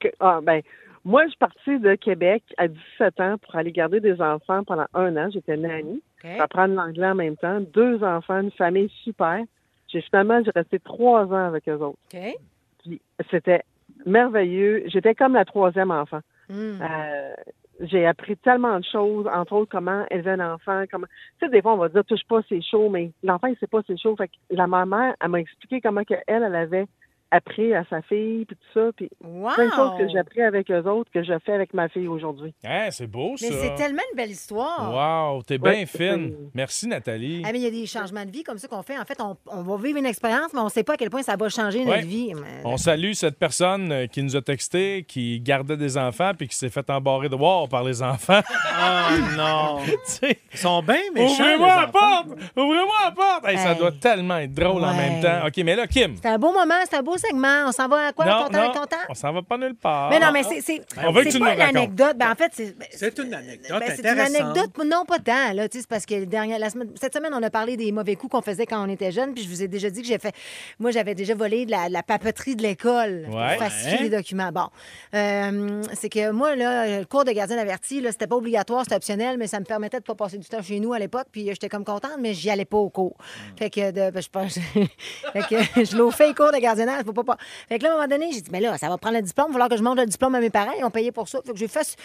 Que- 0.00 0.08
Ah, 0.20 0.40
ben, 0.42 0.60
moi, 1.04 1.22
je 1.24 1.28
suis 1.30 1.38
partie 1.38 1.78
de 1.78 1.94
Québec 1.94 2.42
à 2.58 2.68
17 2.68 3.20
ans 3.20 3.36
pour 3.38 3.56
aller 3.56 3.72
garder 3.72 4.00
des 4.00 4.20
enfants 4.20 4.64
pendant 4.64 4.86
un 4.92 5.16
an. 5.16 5.28
J'étais 5.32 5.56
nanny. 5.56 6.02
OK. 6.24 6.30
Apprendre 6.38 6.74
l'anglais 6.74 7.08
en 7.08 7.14
même 7.14 7.36
temps. 7.36 7.60
Deux 7.60 8.02
enfants, 8.02 8.40
une 8.40 8.50
famille 8.50 8.90
super. 9.04 9.42
J'ai 9.88 10.02
finalement, 10.02 10.42
j'ai 10.44 10.50
resté 10.54 10.78
trois 10.78 11.26
ans 11.26 11.46
avec 11.46 11.68
eux 11.68 11.78
autres. 11.78 11.98
Puis 12.10 13.00
c'était 13.30 13.62
merveilleux. 14.06 14.84
J'étais 14.86 15.14
comme 15.14 15.34
la 15.34 15.44
troisième 15.44 15.90
enfant. 15.90 16.20
Hmm. 16.48 16.80
Euh, 16.80 17.34
j'ai 17.80 18.06
appris 18.06 18.36
tellement 18.36 18.78
de 18.78 18.84
choses, 18.84 19.26
entre 19.32 19.52
autres 19.52 19.70
comment 19.70 20.04
élever 20.10 20.32
un 20.32 20.54
enfant, 20.54 20.84
comment. 20.90 21.06
Tu 21.38 21.46
sais, 21.46 21.50
des 21.50 21.62
fois 21.62 21.74
on 21.74 21.78
va 21.78 21.88
dire 21.88 22.04
touche 22.04 22.24
pas, 22.28 22.40
c'est 22.48 22.62
chaud, 22.62 22.88
mais 22.88 23.12
l'enfant 23.22 23.46
il 23.46 23.56
sait 23.58 23.66
pas 23.66 23.80
c'est 23.86 23.98
chaud. 23.98 24.16
Fait 24.16 24.28
que 24.28 24.34
la 24.50 24.66
maman, 24.66 25.14
elle 25.20 25.28
m'a 25.28 25.40
expliqué 25.40 25.80
comment 25.80 26.02
que 26.04 26.14
elle, 26.26 26.42
elle 26.42 26.54
avait 26.54 26.86
appris 27.30 27.74
à 27.74 27.84
sa 27.90 28.00
fille 28.02 28.44
puis 28.46 28.56
tout 28.56 28.80
ça, 28.80 28.90
puis 28.96 29.10
Wow! 29.22 29.52
plein 29.54 29.66
de 29.66 29.72
choses 29.72 29.98
que 29.98 30.08
j'ai 30.08 30.18
appris 30.18 30.40
avec 30.42 30.70
eux 30.70 30.82
autres 30.88 31.10
que 31.12 31.22
je 31.22 31.32
fais 31.44 31.52
avec 31.52 31.74
ma 31.74 31.88
fille 31.88 32.08
aujourd'hui. 32.08 32.54
Hein, 32.64 32.88
c'est 32.90 33.06
beau, 33.06 33.36
ça. 33.36 33.46
Mais 33.48 33.54
c'est 33.56 33.74
tellement 33.74 34.02
une 34.12 34.16
belle 34.16 34.30
histoire. 34.30 35.34
Wow, 35.34 35.42
t'es 35.42 35.58
bien 35.58 35.72
Ouais, 35.72 35.86
fine. 35.86 36.34
Merci, 36.54 36.86
Nathalie. 36.88 37.42
Ah, 37.44 37.50
mais 37.52 37.58
il 37.58 37.64
y 37.64 37.66
a 37.66 37.70
des 37.70 37.86
changements 37.86 38.24
de 38.24 38.30
vie 38.30 38.42
comme 38.42 38.58
ça 38.58 38.66
qu'on 38.68 38.82
fait. 38.82 38.98
En 38.98 39.04
fait, 39.04 39.20
on, 39.20 39.36
on 39.46 39.62
va 39.62 39.76
vivre 39.82 39.98
une 39.98 40.06
expérience, 40.06 40.52
mais 40.54 40.60
on 40.60 40.64
ne 40.64 40.70
sait 40.70 40.84
pas 40.84 40.94
à 40.94 40.96
quel 40.96 41.10
point 41.10 41.22
ça 41.22 41.36
va 41.36 41.48
changer 41.48 41.84
notre 41.84 41.98
Ouais. 41.98 42.04
vie. 42.04 42.32
Mais- 42.34 42.62
On 42.64 42.76
salue 42.76 43.12
cette 43.12 43.38
personne 43.38 43.92
euh, 43.92 44.06
qui 44.06 44.22
nous 44.22 44.34
a 44.36 44.40
texté, 44.42 45.04
qui 45.06 45.40
gardait 45.40 45.76
des 45.76 45.98
enfants 45.98 46.32
puis 46.36 46.48
qui 46.48 46.56
s'est 46.56 46.70
fait 46.70 46.88
embarrer 46.90 47.28
de 47.28 47.36
voir 47.36 47.68
par 47.68 47.84
les 47.84 48.02
enfants. 48.02 48.40
Oh 48.46 49.36
non. 49.36 49.78
Ils 50.52 50.58
sont 50.58 50.82
bien 50.82 50.96
méchants. 51.14 51.34
Ouvrez-moi 51.42 51.68
la 51.82 51.86
porte! 51.88 52.28
Ouvrez-moi 52.56 52.94
la 53.04 53.10
porte! 53.12 53.44
Hey, 53.46 53.58
Ça 53.58 53.74
doit 53.74 53.92
tellement 53.92 54.38
être 54.38 54.54
drôle 54.54 54.82
en 54.84 54.94
même 54.94 55.20
temps. 55.22 55.46
OK, 55.46 55.56
mais 55.64 55.76
là, 55.76 55.86
Kim, 55.86 56.16
C'est 56.22 56.28
un 56.28 56.38
beau 56.38 56.52
moment, 56.52 56.74
c'est 56.88 56.96
un 56.96 57.02
beau 57.02 57.16
segment. 57.18 57.64
On 57.66 57.72
s'en 57.72 57.88
va 57.88 58.06
à 58.08 58.12
quoi? 58.12 58.24
non, 58.24 58.44
content, 58.44 58.62
non, 58.66 58.72
content? 58.72 58.96
on 59.08 59.14
s'en 59.14 59.32
va 59.32 59.42
pas 59.42 59.58
nulle 59.58 59.74
part. 59.74 60.10
Mais 60.10 60.18
non, 60.20 60.30
mais 60.32 60.42
c'est 60.42 60.60
c'est 60.60 60.82
On 61.06 61.12
veut 61.12 61.24
que 61.24 61.30
c'est 61.30 61.38
tu 61.38 61.44
pas 61.44 61.54
nous 61.54 61.62
anecdote. 61.62 62.16
Ben, 62.16 62.30
en 62.32 62.34
fait, 62.34 62.52
c'est 62.54 62.76
C'est 62.90 63.18
une 63.18 63.34
anecdote 63.34 63.80
ben, 63.80 63.92
c'est 63.94 64.02
une 64.02 64.18
anecdote, 64.20 64.70
non 64.84 65.04
pas 65.04 65.18
tant. 65.18 65.52
Là, 65.52 65.66
c'est 65.70 65.86
parce 65.86 66.06
que 66.06 66.14
le 66.14 66.26
dernier- 66.26 66.58
la 66.58 66.70
semaine- 66.70 66.92
cette 67.00 67.14
semaine, 67.14 67.32
on 67.34 67.42
a 67.42 67.50
parlé 67.50 67.76
des 67.76 67.92
mauvais 67.92 68.16
coups 68.16 68.32
qu'on 68.32 68.42
faisait 68.42 68.66
quand 68.66 68.84
on 68.84 68.88
était 68.90 69.12
jeune. 69.12 69.34
Puis 69.34 69.44
je 69.44 69.48
vous 69.48 69.62
ai 69.62 69.68
déjà 69.68 69.90
dit 69.90 70.02
que 70.02 70.08
j'ai 70.08 70.18
fait. 70.18 70.34
Moi, 70.78 70.90
j'avais 70.90 71.14
déjà 71.14 71.34
volé 71.34 71.66
de 71.66 71.70
la, 71.70 71.88
la 71.88 72.02
papeterie 72.02 72.56
de 72.56 72.62
l'école 72.62 73.26
Ouais. 73.28 73.56
pour 73.56 73.64
falsifier 73.64 73.98
Ouais. 73.98 74.02
les 74.04 74.10
documents. 74.10 74.50
Bon, 74.52 74.68
Euh, 75.14 75.82
c'est 75.94 76.08
que 76.08 76.30
moi, 76.30 76.54
là, 76.56 76.98
le 77.00 77.04
cours 77.04 77.24
de 77.24 77.32
gardien 77.32 77.58
averti, 77.58 78.00
là, 78.00 78.12
c'était 78.12 78.26
pas 78.26 78.36
obligatoire, 78.36 78.82
c'était 78.84 78.96
optionnel, 78.96 79.36
mais 79.38 79.46
ça 79.46 79.58
me 79.60 79.64
permettait 79.64 79.98
de 79.98 80.04
pas 80.04 80.14
passer 80.14 80.38
du 80.38 80.46
temps 80.48 80.62
chez 80.62 80.80
nous 80.80 80.92
à 80.92 80.98
l'époque. 80.98 81.26
Puis 81.32 81.48
euh, 81.48 81.52
j'étais 81.52 81.68
comme 81.68 81.84
contente, 81.84 82.12
mais 82.20 82.34
j'y 82.34 82.50
allais 82.50 82.64
pas 82.64 82.76
au 82.78 82.90
cours. 82.90 83.16
Fait 83.58 83.70
que, 83.70 83.90
de, 83.90 84.10
ben, 84.10 84.22
je 84.22 84.28
pense, 84.28 84.54
fait 85.32 85.42
que 85.48 85.84
je 85.84 85.96
l'ai 85.96 86.10
fait 86.12 86.28
le 86.28 86.34
cours 86.34 86.52
de 86.52 86.58
gardiennage. 86.58 87.04
Faut 87.14 87.24
pas. 87.24 87.36
Fait 87.68 87.78
que 87.78 87.84
là, 87.84 87.90
à 87.90 87.92
un 87.92 87.96
moment 87.96 88.08
donné, 88.08 88.30
j'ai 88.32 88.40
dit, 88.40 88.50
mais 88.52 88.60
là, 88.60 88.76
ça 88.78 88.88
va 88.88 88.98
prendre 88.98 89.16
le 89.16 89.22
diplôme, 89.22 89.46
il 89.48 89.52
va 89.52 89.54
falloir 89.54 89.68
que 89.70 89.76
je 89.76 89.82
montre 89.82 90.00
le 90.02 90.06
diplôme 90.06 90.34
à 90.34 90.40
mes 90.40 90.50
parents. 90.50 90.72
Ils 90.78 90.84
ont 90.84 90.90
payé 90.90 91.12
pour 91.12 91.28
ça. 91.28 91.38
Fait 91.44 91.52
que 91.52 91.58
j'ai 91.58 91.68
fait, 91.68 91.96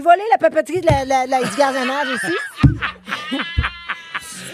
volé 0.00 0.22
la 0.32 0.38
papeterie 0.38 0.80
de 0.80 0.86
la, 0.86 1.04
la- 1.26 1.42
du 1.42 1.56
gardiennage 1.56 2.08
aussi. 2.08 2.34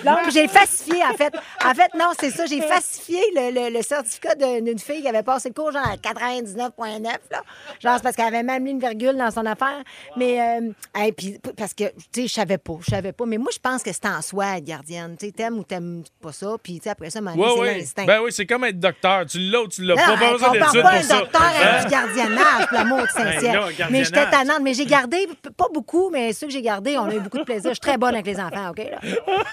Donc, 0.05 0.31
j'ai 0.33 0.49
falsifié, 0.49 1.03
en 1.05 1.15
fait. 1.17 1.33
En 1.65 1.75
fait, 1.75 1.91
non, 1.99 2.11
c'est 2.19 2.31
ça. 2.31 2.47
J'ai 2.47 2.61
falsifié 2.63 3.21
le, 3.35 3.51
le- 3.69 3.77
le 3.77 3.83
certificat 3.83 4.35
d'une 4.35 4.79
fille 4.79 5.03
qui 5.03 5.09
avait 5.09 5.23
passé 5.23 5.49
le 5.49 5.55
cours, 5.55 5.73
genre 5.73 5.87
à 5.87 5.97
99,9, 5.97 7.03
là. 7.05 7.43
Genre, 7.81 7.95
c'est 7.97 8.03
parce 8.03 8.17
qu'elle 8.17 8.27
avait 8.27 8.43
même 8.43 8.63
mis 8.63 8.71
une 8.73 8.81
virgule 8.81 9.17
dans 9.17 9.31
son 9.31 9.47
affaire. 9.47 9.83
Mais, 10.17 10.41
euh, 10.41 10.71
hey, 10.95 11.13
puis, 11.13 11.39
parce 11.57 11.75
que, 11.75 11.85
tu 12.13 12.23
sais, 12.23 12.27
je 12.29 12.33
savais 12.33 12.59
pas. 12.59 12.75
Je 12.81 12.91
savais 12.91 13.13
pas. 13.13 13.25
Mais 13.27 13.39
moi, 13.39 13.51
je 13.53 13.59
pense 13.59 13.83
que 13.83 13.93
c'est 13.93 14.07
en 14.07 14.23
soi, 14.23 14.59
être 14.59 14.65
gardienne. 14.65 15.17
Tu 15.19 15.27
sais, 15.27 15.33
t'aimes 15.33 15.59
ou 15.59 15.65
t'aimes 15.65 16.03
pas 16.21 16.33
ça. 16.33 16.55
Puis, 16.63 16.79
tu 16.79 16.85
sais, 16.85 16.91
après 16.91 17.11
ça, 17.11 17.21
donné, 17.21 17.37
c'est 17.73 17.79
l'instinct. 17.79 18.05
Ben 18.07 18.21
oui, 18.23 18.33
c'est 18.33 18.47
comme 18.47 18.65
être 18.65 18.79
docteur. 18.81 19.27
Tu 19.27 19.39
l'as 19.39 19.61
ou 19.63 19.69
tu 19.69 19.83
l'as 19.83 19.97
pas. 19.97 20.17
Pas 20.17 20.33
besoin 20.33 20.51
d'études 20.53 20.73
pas 20.73 20.81
pour 20.83 20.91
un 20.91 21.03
ça. 21.03 21.19
docteur 21.21 21.43
à 21.43 21.61
Hein? 21.61 21.85
du 21.85 21.91
gardiennage, 21.91 22.67
pour 22.69 22.79
l'amour 22.79 23.01
de 23.03 23.07
Saint-Ciel. 23.09 23.61
mais 23.91 24.05
j'étais 24.05 24.31
tannante. 24.31 24.61
Mais 24.63 24.75
j'ai 24.75 24.87
gardé, 24.87 25.29
pas 25.57 25.67
beaucoup, 25.73 26.11
mais 26.11 26.33
ceux 26.33 26.47
que 26.47 26.53
j'ai 26.53 26.63
gardés, 26.63 26.97
on 26.99 27.05
a 27.05 27.15
eu 27.15 27.21
beaucoup 27.21 27.39
de 27.39 27.45
plaisir. 27.45 27.71
Je 27.71 27.75
suis 27.75 27.81
très 27.81 27.99
bonne 27.99 28.15
avec 28.15 28.27
les 28.27 28.39
enfants, 28.41 28.71
OK? 28.71 28.79
là? 28.79 28.99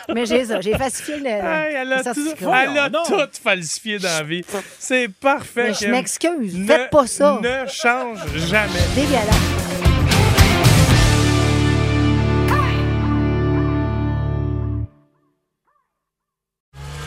Mais 0.18 0.26
j'ai 0.26 0.46
ça. 0.46 0.60
J'ai 0.62 0.74
falsifié 0.76 1.18
le, 1.20 1.26
Hey, 1.28 1.76
elle 1.76 1.94
a, 1.94 1.98
le 1.98 2.04
tout, 2.04 2.04
certificat. 2.16 2.64
elle 2.64 2.78
a 2.80 2.90
Non. 2.90 3.04
tout 3.06 3.22
falsifié 3.44 4.00
dans 4.00 4.08
la 4.10 4.24
vie. 4.24 4.44
C'est 4.80 5.10
parfait. 5.10 5.68
Mais 5.68 5.74
je 5.80 5.88
m'excuse. 5.92 6.58
Ne- 6.58 6.66
Faites 6.66 6.90
pas 6.90 7.06
ça. 7.06 7.40
Ne 7.40 7.68
change 7.70 8.18
jamais. 8.48 8.80
Dégueulasse. 8.96 9.36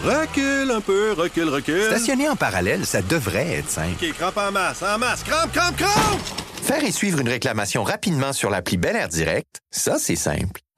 Recule 0.02 0.70
un 0.70 0.80
peu, 0.80 1.12
recule, 1.12 1.48
recule. 1.48 1.84
Stationner 1.84 2.28
en 2.28 2.36
parallèle, 2.36 2.86
ça 2.86 3.02
devrait 3.02 3.58
être 3.58 3.68
simple. 3.68 4.02
OK, 4.02 4.12
crampe 4.14 4.36
en 4.38 4.50
masse, 4.52 4.82
en 4.82 4.98
masse. 4.98 5.22
Crampe, 5.24 5.52
crampe, 5.52 5.76
crampe! 5.76 6.20
Faire 6.62 6.82
et 6.84 6.92
suivre 6.92 7.20
une 7.20 7.28
réclamation 7.28 7.82
rapidement 7.84 8.32
sur 8.32 8.48
l'appli 8.50 8.76
Bel 8.78 8.96
Air 8.96 9.08
Direct, 9.08 9.60
ça, 9.70 9.98
c'est 9.98 10.16
simple. 10.16 10.60